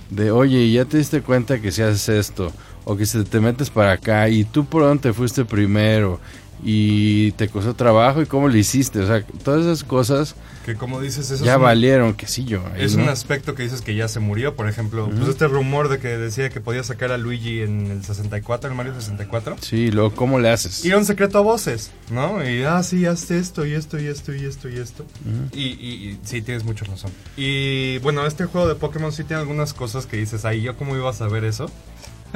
de, 0.09 0.31
oye, 0.31 0.71
¿ya 0.71 0.85
te 0.85 0.97
diste 0.97 1.21
cuenta 1.21 1.61
que 1.61 1.71
si 1.71 1.83
haces 1.83 2.09
esto? 2.09 2.51
O 2.85 2.97
que 2.97 3.05
si 3.05 3.23
te 3.23 3.39
metes 3.39 3.69
para 3.69 3.91
acá 3.91 4.27
y 4.29 4.45
tú 4.45 4.65
por 4.65 4.81
dónde 4.81 5.03
te 5.03 5.13
fuiste 5.13 5.45
primero 5.45 6.19
y 6.63 7.31
te 7.33 7.47
costó 7.49 7.73
trabajo 7.73 8.21
y 8.21 8.25
cómo 8.25 8.47
lo 8.47 8.55
hiciste. 8.57 8.99
O 8.99 9.07
sea, 9.07 9.23
todas 9.43 9.61
esas 9.61 9.83
cosas 9.83 10.35
Que 10.65 10.75
como 10.75 11.01
dices, 11.01 11.31
eso 11.31 11.43
ya 11.43 11.53
es 11.53 11.57
un- 11.57 11.63
valieron, 11.63 12.13
que 12.13 12.27
sí 12.27 12.45
yo. 12.45 12.63
ahí, 12.73 12.83
Es 12.83 12.95
¿no? 12.95 13.03
un 13.03 13.09
aspecto 13.09 13.55
que 13.55 13.63
dices 13.63 13.81
que 13.81 13.95
ya 13.95 14.07
se 14.07 14.19
murió, 14.19 14.55
por 14.55 14.69
ejemplo, 14.69 15.05
pues 15.07 15.21
Ujú. 15.21 15.31
este 15.31 15.47
rumor 15.47 15.89
de 15.89 15.97
que 15.97 16.09
decía 16.09 16.49
que 16.49 16.61
podía 16.61 16.83
sacar 16.83 17.11
a 17.11 17.17
Luigi 17.17 17.61
en 17.61 17.87
el 17.89 18.03
64, 18.05 18.69
el 18.69 18.75
Mario 18.75 18.93
64. 18.93 19.55
Sí, 19.59 19.89
luego, 19.89 20.11
¿cómo 20.13 20.39
le 20.39 20.51
haces? 20.51 20.85
Y 20.85 20.89
era 20.89 20.97
un 20.99 21.05
secreto 21.05 21.39
a 21.39 21.41
voces, 21.41 21.89
¿no? 22.11 22.47
Y, 22.47 22.61
ah, 22.63 22.83
sí, 22.83 23.07
haz 23.07 23.31
esto, 23.31 23.65
y 23.65 23.73
esto, 23.73 23.99
y 23.99 24.05
esto, 24.05 24.35
y 24.35 24.45
esto, 24.45 24.69
y 24.69 24.77
esto. 24.77 25.03
Ujú. 25.03 25.57
y, 25.57 25.63
y- 25.63 26.09
y 26.11 26.19
sí, 26.23 26.43
tienes 26.43 26.63
mucha 26.63 26.85
razón. 26.85 27.09
Y 27.35 27.97
bueno, 27.99 28.25
este 28.27 28.45
juego 28.45 28.67
de 28.67 28.75
Pokémon 28.75 29.11
sí 29.11 29.23
tiene 29.23 29.41
algunas 29.41 29.73
cosas 29.73 30.05
que 30.05 30.17
dices, 30.17 30.45
ahí, 30.45 30.61
¿yo 30.61 30.77
cómo 30.77 30.95
iba 30.95 31.09
a 31.09 31.13
saber 31.13 31.43
eso? 31.43 31.71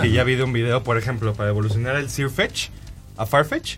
Que 0.01 0.11
ya 0.11 0.23
vi 0.25 0.35
de 0.35 0.43
un 0.43 0.51
video, 0.51 0.83
por 0.83 0.97
ejemplo, 0.97 1.33
para 1.35 1.49
evolucionar 1.49 1.95
el 1.95 2.09
Sirfetch 2.09 2.69
a 3.17 3.25
Farfetch, 3.25 3.77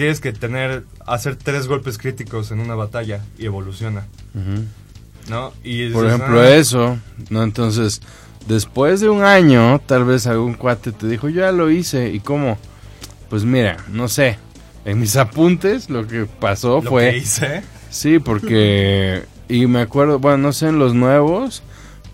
tienes 0.00 0.20
que 0.20 0.32
tener, 0.32 0.84
hacer 1.06 1.36
tres 1.36 1.68
golpes 1.68 1.98
críticos 1.98 2.50
en 2.52 2.60
una 2.60 2.74
batalla 2.74 3.22
y 3.36 3.44
evoluciona. 3.44 4.06
¿no? 5.28 5.52
Y 5.62 5.90
Por 5.90 6.06
ejemplo, 6.06 6.40
ah, 6.40 6.48
eso, 6.48 6.98
¿no? 7.28 7.42
Entonces, 7.42 8.00
después 8.48 9.02
de 9.02 9.10
un 9.10 9.22
año, 9.22 9.78
tal 9.84 10.06
vez 10.06 10.26
algún 10.26 10.54
cuate 10.54 10.92
te 10.92 11.06
dijo, 11.06 11.28
yo 11.28 11.42
ya 11.42 11.52
lo 11.52 11.70
hice, 11.70 12.08
¿y 12.08 12.20
cómo? 12.20 12.56
Pues 13.28 13.44
mira, 13.44 13.76
no 13.90 14.08
sé. 14.08 14.38
En 14.86 15.00
mis 15.00 15.16
apuntes 15.16 15.90
lo 15.90 16.06
que 16.06 16.24
pasó 16.24 16.80
Lo 16.82 16.92
fue... 16.92 17.10
que 17.10 17.16
hice. 17.18 17.62
Sí, 17.90 18.18
porque... 18.20 19.24
Y 19.50 19.66
me 19.66 19.82
acuerdo, 19.82 20.18
bueno, 20.18 20.38
no 20.38 20.54
sé 20.54 20.68
en 20.68 20.78
los 20.78 20.94
nuevos, 20.94 21.62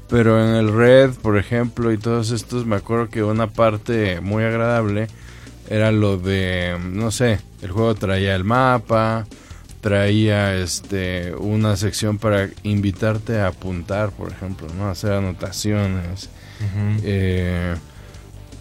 pero 0.09 0.43
en 0.43 0.57
el 0.57 0.73
Red, 0.73 1.11
por 1.23 1.39
ejemplo, 1.39 1.93
y 1.93 1.99
todos 1.99 2.33
estos, 2.33 2.67
me 2.67 2.75
acuerdo 2.75 3.11
que 3.11 3.23
una 3.23 3.47
parte 3.47 4.21
muy 4.21 4.43
agradable 4.43 5.07
era 5.69 5.91
lo 5.93 6.17
de, 6.19 6.77
no 6.93 7.11
sé, 7.11 7.39
el 7.63 7.71
juego 7.71 7.95
traía 7.95 8.35
el 8.35 8.45
mapa, 8.45 9.27
traía 9.81 10.55
este 10.57 11.35
una 11.39 11.77
sección 11.77 12.19
para 12.19 12.49
invitarte 12.63 13.39
a 13.41 13.49
apuntar, 13.49 14.11
por 14.11 14.31
ejemplo, 14.33 14.67
¿no? 14.79 14.89
Hacer 14.89 15.13
anotaciones. 15.13 16.29
Eh, 17.05 17.75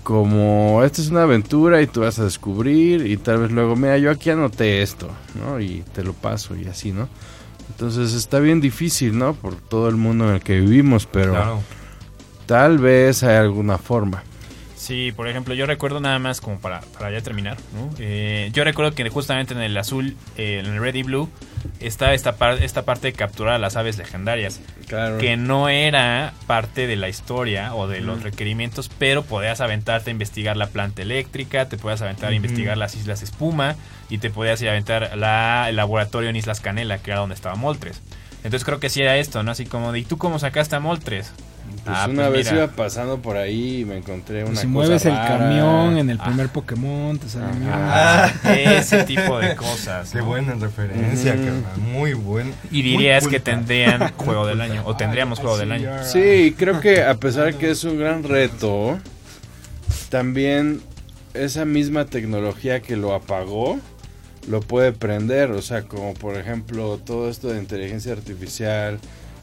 como 0.03 0.83
esta 0.83 1.01
es 1.01 1.09
una 1.09 1.23
aventura 1.23 1.81
y 1.81 1.87
tú 1.87 2.01
vas 2.01 2.19
a 2.19 2.25
descubrir 2.25 3.07
y 3.07 3.17
tal 3.17 3.39
vez 3.39 3.51
luego, 3.51 3.75
mira, 3.75 3.97
yo 3.97 4.11
aquí 4.11 4.29
anoté 4.29 4.81
esto, 4.83 5.09
¿no? 5.33 5.59
Y 5.59 5.83
te 5.93 6.03
lo 6.03 6.13
paso 6.13 6.55
y 6.55 6.65
así, 6.67 6.91
¿no? 6.91 7.09
Entonces 7.69 8.13
está 8.13 8.39
bien 8.39 8.61
difícil, 8.61 9.17
¿no? 9.17 9.33
Por 9.33 9.55
todo 9.55 9.89
el 9.89 9.95
mundo 9.95 10.27
en 10.29 10.35
el 10.35 10.41
que 10.41 10.59
vivimos, 10.59 11.07
pero 11.07 11.31
Claro. 11.31 11.61
tal 12.45 12.77
vez 12.77 13.23
hay 13.23 13.37
alguna 13.37 13.79
forma. 13.79 14.23
Sí, 14.85 15.11
por 15.15 15.27
ejemplo, 15.27 15.55
yo 15.55 15.65
recuerdo 15.65 15.99
nada 15.99 16.19
más 16.19 16.41
como 16.41 16.59
para, 16.59 16.81
para 16.99 17.09
ya 17.09 17.19
terminar, 17.21 17.57
¿no? 17.73 17.89
Eh, 17.97 18.51
yo 18.53 18.63
recuerdo 18.63 18.93
que 18.93 19.09
justamente 19.09 19.55
en 19.55 19.61
el 19.61 19.75
azul, 19.77 20.15
eh, 20.37 20.59
en 20.63 20.67
el 20.71 20.79
red 20.79 20.93
y 20.93 21.01
blue, 21.01 21.27
está 21.79 22.13
esta, 22.13 22.35
par- 22.35 22.61
esta 22.61 22.83
parte 22.85 23.07
de 23.07 23.13
capturar 23.13 23.55
a 23.55 23.57
las 23.57 23.77
aves 23.77 23.97
legendarias, 23.97 24.61
Claro. 24.87 25.17
que 25.17 25.37
no 25.37 25.69
era 25.69 26.33
parte 26.45 26.85
de 26.85 26.97
la 26.97 27.09
historia 27.09 27.73
o 27.73 27.87
de 27.87 28.01
los 28.01 28.21
requerimientos, 28.21 28.91
pero 28.99 29.23
podías 29.23 29.59
aventarte 29.59 30.11
a 30.11 30.13
investigar 30.13 30.55
la 30.55 30.67
planta 30.67 31.01
eléctrica, 31.01 31.67
te 31.67 31.77
podías 31.77 32.03
aventar 32.03 32.31
a 32.31 32.35
investigar 32.35 32.77
las 32.77 32.93
islas 32.93 33.23
espuma 33.23 33.75
y 34.11 34.19
te 34.19 34.29
podías 34.29 34.61
ir 34.61 34.67
a 34.67 34.71
aventar 34.73 35.17
la, 35.17 35.65
el 35.67 35.77
laboratorio 35.77 36.29
en 36.29 36.35
Islas 36.35 36.59
Canela, 36.61 36.99
que 36.99 37.09
era 37.09 37.21
donde 37.21 37.33
estaba 37.33 37.55
Moltres. 37.55 38.03
Entonces 38.43 38.63
creo 38.63 38.79
que 38.79 38.89
sí 38.91 39.01
era 39.01 39.17
esto, 39.17 39.41
¿no? 39.41 39.49
Así 39.49 39.65
como 39.65 39.91
de, 39.91 39.97
¿y 39.99 40.03
tú 40.05 40.19
cómo 40.19 40.37
sacaste 40.37 40.75
a 40.75 40.79
Moltres? 40.79 41.33
Pues 41.85 41.97
Ah, 41.99 42.07
una 42.09 42.23
pues 42.29 42.33
vez 42.33 42.51
mira. 42.51 42.63
iba 42.65 42.73
pasando 42.73 43.19
por 43.19 43.37
ahí 43.37 43.81
y 43.81 43.85
me 43.85 43.97
encontré 43.97 44.37
una 44.43 44.47
Pues 44.47 44.59
si 44.61 44.65
cosa 44.65 44.73
mueves 44.73 45.05
el 45.05 45.13
camión 45.13 45.97
en 45.99 46.09
el 46.09 46.19
Ah. 46.19 46.25
primer 46.25 46.49
Pokémon, 46.49 47.19
te 47.19 47.29
sale 47.29 47.53
mierda. 47.59 48.33
Ese 48.79 49.03
tipo 49.03 49.37
de 49.37 49.55
cosas. 49.55 50.09
Qué 50.11 50.17
¿no? 50.17 50.25
buena 50.25 50.55
referencia, 50.55 51.33
carnal. 51.35 51.63
Muy 51.77 52.13
buen. 52.13 52.53
Y 52.71 52.81
dirías 52.81 53.23
muy 53.25 53.31
que 53.33 53.39
tendrían 53.39 54.11
juego 54.17 54.47
del 54.47 54.61
año, 54.61 54.81
o 54.85 54.95
tendríamos 54.97 55.37
juego 55.39 55.57
del 55.59 55.71
año. 55.71 55.91
Sí, 56.03 56.55
creo 56.57 56.79
que 56.79 57.03
a 57.03 57.13
pesar 57.15 57.53
que 57.53 57.69
es 57.69 57.83
un 57.83 57.99
gran 57.99 58.23
reto, 58.23 58.97
también 60.09 60.81
esa 61.33 61.65
misma 61.65 62.05
tecnología 62.05 62.81
que 62.81 62.95
lo 62.95 63.13
apagó 63.13 63.79
lo 64.47 64.61
puede 64.61 64.91
prender, 64.91 65.51
o 65.51 65.61
sea, 65.61 65.83
como 65.83 66.13
por 66.13 66.37
ejemplo 66.37 66.99
todo 67.03 67.29
esto 67.29 67.49
de 67.49 67.59
inteligencia 67.59 68.13
artificial, 68.13 68.99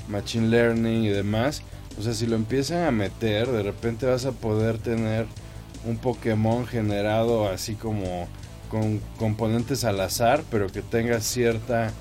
machine 0.09 0.49
learning 0.49 1.05
y 1.05 1.09
demás, 1.09 1.63
o 1.99 2.03
sea, 2.03 2.15
si 2.15 2.27
lo 2.27 2.37
empiezan 2.37 2.85
a 2.85 2.91
meter, 2.91 3.49
de 3.49 3.63
repente 3.63 4.07
vas 4.07 4.25
a 4.27 4.33
poder 4.33 4.79
tener 4.79 5.27
un 5.85 5.97
Pokémon 5.97 6.67
generado 6.67 7.49
así 7.49 7.75
como 7.75 8.29
con 8.71 9.01
componentes 9.19 9.85
al 9.85 10.01
azar, 10.01 10.43
pero 10.51 10.69
que 10.69 10.81
tenga 10.83 11.21
cierta 11.21 11.93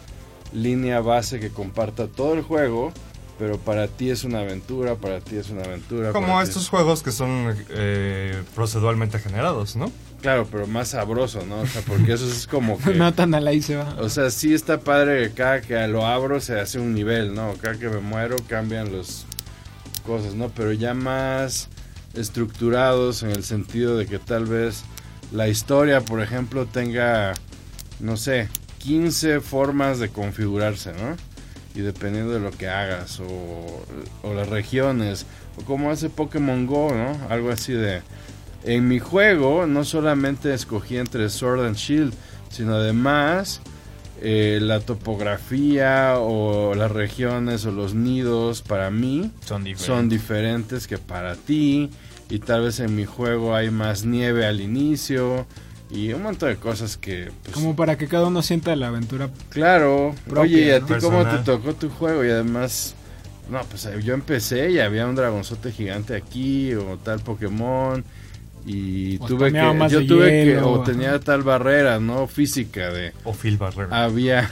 línea 0.53 0.99
base 1.01 1.39
que 1.39 1.49
comparta 1.49 2.07
todo 2.07 2.33
el 2.33 2.41
juego, 2.41 2.91
pero 3.39 3.57
para 3.57 3.87
ti 3.87 4.09
es 4.09 4.23
una 4.23 4.39
aventura, 4.41 4.95
para 4.95 5.19
ti 5.19 5.35
es 5.37 5.49
una 5.49 5.63
aventura. 5.63 6.11
Como 6.11 6.41
estos 6.41 6.63
es- 6.63 6.69
juegos 6.69 7.01
que 7.03 7.11
son 7.11 7.55
eh, 7.69 8.41
proceduralmente 8.55 9.19
generados, 9.19 9.75
¿no? 9.75 9.91
Claro, 10.21 10.47
pero 10.51 10.67
más 10.67 10.89
sabroso, 10.89 11.43
¿no? 11.47 11.61
O 11.61 11.65
sea, 11.65 11.81
porque 11.81 12.13
eso 12.13 12.27
es 12.27 12.45
como 12.45 12.77
que... 12.83 12.93
No 12.93 13.11
tan 13.13 13.33
al 13.33 13.47
ahí 13.47 13.61
se 13.61 13.75
va. 13.77 13.95
O 13.99 14.07
sea, 14.09 14.29
sí 14.29 14.53
está 14.53 14.79
padre 14.81 15.29
que 15.29 15.33
cada 15.33 15.61
que 15.61 15.87
lo 15.87 16.05
abro 16.05 16.39
se 16.39 16.59
hace 16.59 16.79
un 16.79 16.93
nivel, 16.93 17.33
¿no? 17.33 17.53
Cada 17.59 17.79
que 17.79 17.89
me 17.89 17.99
muero 17.99 18.35
cambian 18.47 18.91
cosas, 20.01 20.35
¿no? 20.35 20.49
Pero 20.49 20.71
ya 20.73 20.93
más 20.93 21.69
estructurados 22.13 23.23
en 23.23 23.31
el 23.31 23.43
sentido 23.43 23.97
de 23.97 24.05
que 24.05 24.19
tal 24.19 24.45
vez 24.45 24.83
la 25.31 25.47
historia, 25.47 26.01
por 26.01 26.21
ejemplo, 26.21 26.65
tenga, 26.65 27.33
no 27.99 28.17
sé, 28.17 28.49
15 28.79 29.39
formas 29.39 29.99
de 29.99 30.09
configurarse, 30.09 30.91
¿no? 30.93 31.15
Y 31.73 31.81
dependiendo 31.81 32.33
de 32.33 32.39
lo 32.39 32.51
que 32.51 32.67
hagas, 32.67 33.19
o, 33.21 33.85
o 34.23 34.33
las 34.33 34.49
regiones, 34.49 35.25
o 35.57 35.63
como 35.63 35.89
hace 35.91 36.09
Pokémon 36.09 36.65
Go, 36.67 36.93
¿no? 36.93 37.17
Algo 37.29 37.51
así 37.51 37.73
de... 37.73 38.01
En 38.63 38.87
mi 38.87 38.99
juego 38.99 39.65
no 39.65 39.83
solamente 39.83 40.53
escogí 40.53 40.97
entre 40.97 41.29
Sword 41.29 41.65
and 41.65 41.77
Shield, 41.77 42.13
sino 42.51 42.75
además 42.75 43.61
eh, 44.21 44.59
la 44.61 44.79
topografía 44.81 46.15
o 46.19 46.75
las 46.75 46.91
regiones 46.91 47.65
o 47.65 47.71
los 47.71 47.93
nidos 47.95 48.61
para 48.61 48.89
mí 48.91 49.31
Son 49.45 49.63
diferentes. 49.63 49.85
son 49.87 50.09
diferentes 50.09 50.87
que 50.87 50.97
para 50.97 51.35
ti 51.35 51.89
y 52.29 52.39
tal 52.39 52.61
vez 52.63 52.79
en 52.79 52.95
mi 52.95 53.05
juego 53.05 53.55
hay 53.55 53.71
más 53.71 54.05
nieve 54.05 54.45
al 54.45 54.61
inicio 54.61 55.45
y 55.89 56.13
un 56.13 56.23
montón 56.23 56.49
de 56.49 56.55
cosas 56.55 56.97
que 56.97 57.31
pues, 57.43 57.53
Como 57.55 57.75
para 57.75 57.97
que 57.97 58.07
cada 58.07 58.27
uno 58.27 58.41
sienta 58.41 58.75
la 58.75 58.87
aventura. 58.87 59.29
claro 59.49 60.15
propia, 60.25 60.41
oye 60.43 60.65
y 60.67 60.71
a 60.71 60.79
¿no? 60.79 60.85
ti 60.85 60.93
cómo 61.01 61.17
te 61.19 61.23
Personal. 61.25 61.43
tocó 61.43 61.73
tu 61.73 61.89
juego 61.89 62.23
y 62.23 62.29
además 62.29 62.95
no 63.49 63.59
pues 63.63 63.87
yo 64.03 64.13
empecé 64.13 64.71
y 64.71 64.79
había 64.79 65.05
un 65.07 65.15
dragonzote 65.15 65.71
gigante 65.71 66.15
aquí 66.15 66.73
o 66.75 66.97
tal 67.03 67.19
Pokémon 67.19 68.03
y 68.65 69.17
O 69.21 69.25
tuve 69.25 69.51
que 69.51 69.73
más 69.73 69.91
yo 69.91 70.05
tuve 70.05 70.29
que 70.29 70.45
hielo, 70.45 70.71
o 70.71 70.75
ajá. 70.83 70.91
tenía 70.91 71.19
tal 71.19 71.41
barrera 71.43 71.99
no 71.99 72.27
física 72.27 72.91
de 72.91 73.13
O 73.23 73.33
Phil 73.33 73.57
Barrera. 73.57 74.03
había 74.03 74.49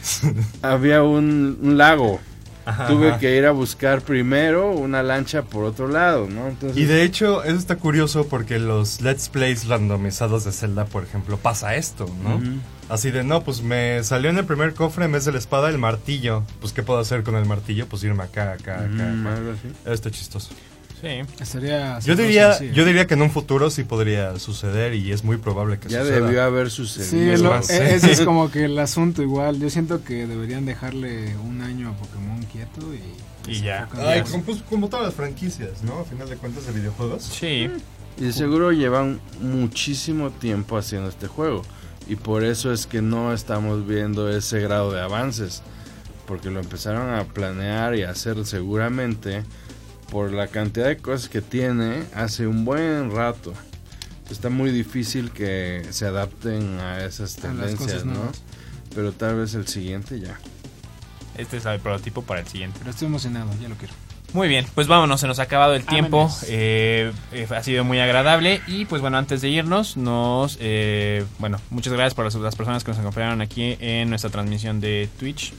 había 0.62 1.02
un, 1.02 1.58
un 1.62 1.78
lago 1.78 2.20
Ajá, 2.64 2.86
tuve 2.86 3.08
ajá. 3.10 3.18
que 3.18 3.36
ir 3.36 3.44
a 3.44 3.50
buscar 3.50 4.02
primero 4.02 4.70
una 4.70 5.02
lancha 5.02 5.42
por 5.42 5.64
otro 5.64 5.88
lado 5.88 6.28
no 6.28 6.46
entonces 6.48 6.78
Y 6.78 6.84
de 6.84 7.02
hecho, 7.02 7.42
eso 7.42 7.56
está 7.56 7.74
curioso 7.76 8.28
porque 8.28 8.58
los 8.60 9.00
Let's 9.00 9.28
Plays 9.28 9.66
randomizados 9.66 10.44
de 10.44 10.52
Zelda, 10.52 10.84
por 10.84 11.02
ejemplo, 11.02 11.36
pasa 11.38 11.74
esto, 11.74 12.06
¿no? 12.22 12.40
Así 12.88 13.10
de, 13.10 13.24
no, 13.24 13.42
pues 13.42 13.62
me 13.62 14.04
salió 14.04 14.30
en 14.30 14.38
el 14.38 14.44
primer 14.44 14.74
cofre 14.74 15.06
en 15.06 15.12
vez 15.12 15.24
de 15.24 15.32
la 15.32 15.38
espada 15.38 15.70
el 15.70 15.78
martillo. 15.78 16.42
Pues, 16.60 16.72
¿qué 16.74 16.82
puedo 16.82 17.00
hacer 17.00 17.22
con 17.22 17.36
el 17.36 17.46
martillo? 17.46 17.86
Pues 17.88 18.04
irme 18.04 18.22
acá, 18.22 18.52
acá, 18.52 18.80
acá. 18.80 18.86
Mm, 18.88 19.26
acá. 19.26 19.36
algo 19.36 19.52
así. 19.52 19.68
Está 19.90 20.10
chistoso. 20.10 20.50
Sí. 21.02 21.08
Estaría. 21.40 21.98
Yo 21.98 22.14
diría, 22.16 22.58
yo 22.62 22.84
diría 22.84 23.06
que 23.08 23.14
en 23.14 23.22
un 23.22 23.30
futuro 23.30 23.68
sí 23.70 23.82
podría 23.84 24.38
suceder 24.38 24.94
y 24.94 25.10
es 25.12 25.24
muy 25.24 25.36
probable 25.36 25.78
que 25.78 25.88
ya 25.88 26.00
suceda. 26.02 26.20
debió 26.24 26.42
haber 26.44 26.70
Sí, 26.70 26.76
sucedido 26.76 27.36
lo- 27.42 27.50
más, 27.50 27.66
sí. 27.66 27.74
ese 27.76 28.12
es 28.12 28.20
como 28.20 28.50
que 28.52 28.64
el 28.66 28.78
asunto 28.78 29.20
igual. 29.20 29.58
Yo 29.58 29.68
siento 29.68 30.04
que 30.04 30.26
deberían 30.28 30.64
dejarle 30.64 31.36
un 31.38 31.60
año 31.60 31.90
a 31.90 31.92
Pokémon 31.96 32.40
quieto 32.44 32.80
y... 32.94 33.50
Y 33.50 33.60
ya. 33.62 33.88
Ay, 33.98 34.22
como, 34.22 34.44
pues, 34.44 34.62
como 34.70 34.88
todas 34.88 35.04
las 35.06 35.14
franquicias, 35.14 35.82
¿no? 35.82 35.98
A 35.98 36.04
final 36.04 36.28
de 36.30 36.36
cuentas 36.36 36.64
de 36.66 36.72
videojuegos. 36.72 37.24
Sí. 37.24 37.68
y 38.16 38.24
de 38.24 38.32
seguro 38.32 38.70
llevan 38.70 39.20
muchísimo 39.40 40.30
tiempo 40.30 40.76
haciendo 40.78 41.08
este 41.08 41.26
juego 41.26 41.62
y 42.08 42.14
por 42.16 42.44
eso 42.44 42.72
es 42.72 42.86
que 42.86 43.00
no 43.02 43.32
estamos 43.32 43.86
viendo 43.86 44.28
ese 44.28 44.60
grado 44.60 44.92
de 44.92 45.00
avances 45.00 45.62
porque 46.26 46.50
lo 46.50 46.60
empezaron 46.60 47.12
a 47.14 47.24
planear 47.24 47.94
y 47.96 48.02
a 48.04 48.10
hacer 48.10 48.44
seguramente 48.46 49.42
por 50.12 50.30
la 50.30 50.46
cantidad 50.48 50.88
de 50.88 50.98
cosas 50.98 51.30
que 51.30 51.40
tiene 51.40 52.04
hace 52.14 52.46
un 52.46 52.66
buen 52.66 53.10
rato 53.10 53.54
está 54.30 54.50
muy 54.50 54.70
difícil 54.70 55.30
que 55.30 55.86
se 55.90 56.06
adapten 56.06 56.78
a 56.80 57.02
esas 57.04 57.38
A 57.38 57.42
tendencias 57.42 57.78
cosas 57.78 58.04
no 58.04 58.14
nuevas. 58.14 58.42
pero 58.94 59.12
tal 59.12 59.36
vez 59.36 59.54
el 59.54 59.66
siguiente 59.66 60.20
ya 60.20 60.38
Este 61.38 61.56
es 61.56 61.64
el 61.64 61.80
prototipo 61.80 62.22
para 62.22 62.40
el 62.40 62.46
siguiente. 62.46 62.76
Pero 62.78 62.90
estoy 62.90 63.08
emocionado, 63.08 63.50
ya 63.60 63.68
lo 63.70 63.74
quiero. 63.76 63.94
Muy 64.34 64.48
bien, 64.48 64.66
pues 64.74 64.86
vámonos, 64.86 65.20
se 65.20 65.26
nos 65.26 65.38
ha 65.38 65.42
acabado 65.44 65.74
el 65.74 65.84
tiempo. 65.84 66.30
Eh, 66.46 67.10
eh, 67.32 67.46
ha 67.50 67.62
sido 67.62 67.84
muy 67.84 68.00
agradable. 68.00 68.60
Y 68.66 68.84
pues 68.86 69.00
bueno, 69.02 69.16
antes 69.18 69.40
de 69.42 69.48
irnos, 69.50 69.96
nos. 69.96 70.56
eh, 70.60 71.24
bueno, 71.38 71.58
muchas 71.70 71.92
gracias 71.92 72.14
por 72.14 72.24
las, 72.26 72.34
las 72.34 72.56
personas 72.56 72.84
que 72.84 72.90
nos 72.90 73.00
acompañaron 73.00 73.40
aquí 73.42 73.76
en 73.80 74.08
nuestra 74.10 74.30
transmisión 74.30 74.80
de 74.80 75.08
Twitch. 75.18 75.52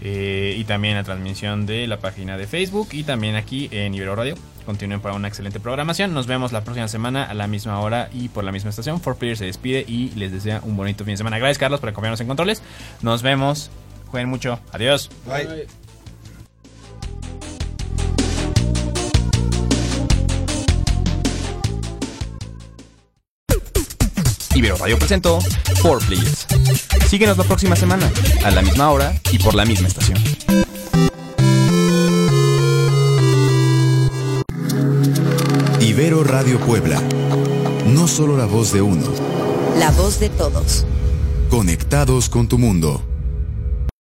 Eh, 0.00 0.54
y 0.56 0.64
también 0.64 0.94
la 0.94 1.04
transmisión 1.04 1.66
de 1.66 1.86
la 1.86 1.98
página 1.98 2.36
de 2.36 2.46
Facebook. 2.46 2.88
Y 2.92 3.04
también 3.04 3.36
aquí 3.36 3.68
en 3.72 3.94
Ibero 3.94 4.14
Radio. 4.16 4.34
Continúen 4.64 5.00
para 5.00 5.14
una 5.14 5.28
excelente 5.28 5.60
programación. 5.60 6.12
Nos 6.12 6.26
vemos 6.26 6.52
la 6.52 6.64
próxima 6.64 6.88
semana 6.88 7.24
a 7.24 7.34
la 7.34 7.46
misma 7.46 7.78
hora 7.80 8.10
y 8.12 8.28
por 8.28 8.42
la 8.44 8.52
misma 8.52 8.70
estación. 8.70 9.00
For 9.00 9.16
Players 9.16 9.38
se 9.38 9.46
despide 9.46 9.84
y 9.86 10.10
les 10.16 10.32
desea 10.32 10.60
un 10.64 10.76
bonito 10.76 11.04
fin 11.04 11.12
de 11.12 11.18
semana. 11.18 11.38
Gracias, 11.38 11.58
Carlos, 11.58 11.80
por 11.80 11.88
acompañarnos 11.88 12.20
en 12.20 12.26
controles. 12.26 12.62
Nos 13.00 13.22
vemos. 13.22 13.70
Jueguen 14.08 14.28
mucho. 14.28 14.58
Adiós. 14.72 15.10
Bye. 15.24 15.85
Ibero 24.56 24.76
Radio 24.78 24.98
presentó 24.98 25.38
4Players. 25.82 26.46
Síguenos 27.08 27.36
la 27.36 27.44
próxima 27.44 27.76
semana, 27.76 28.10
a 28.42 28.50
la 28.50 28.62
misma 28.62 28.90
hora 28.90 29.14
y 29.30 29.38
por 29.38 29.54
la 29.54 29.66
misma 29.66 29.88
estación. 29.88 30.18
Ibero 35.78 36.24
Radio 36.24 36.58
Puebla. 36.58 37.02
No 37.86 38.08
solo 38.08 38.38
la 38.38 38.46
voz 38.46 38.72
de 38.72 38.80
uno, 38.80 39.04
La 39.78 39.90
voz 39.90 40.18
de 40.20 40.30
todos. 40.30 40.86
Conectados 41.50 42.30
con 42.30 42.48
tu 42.48 42.56
mundo. 42.56 43.02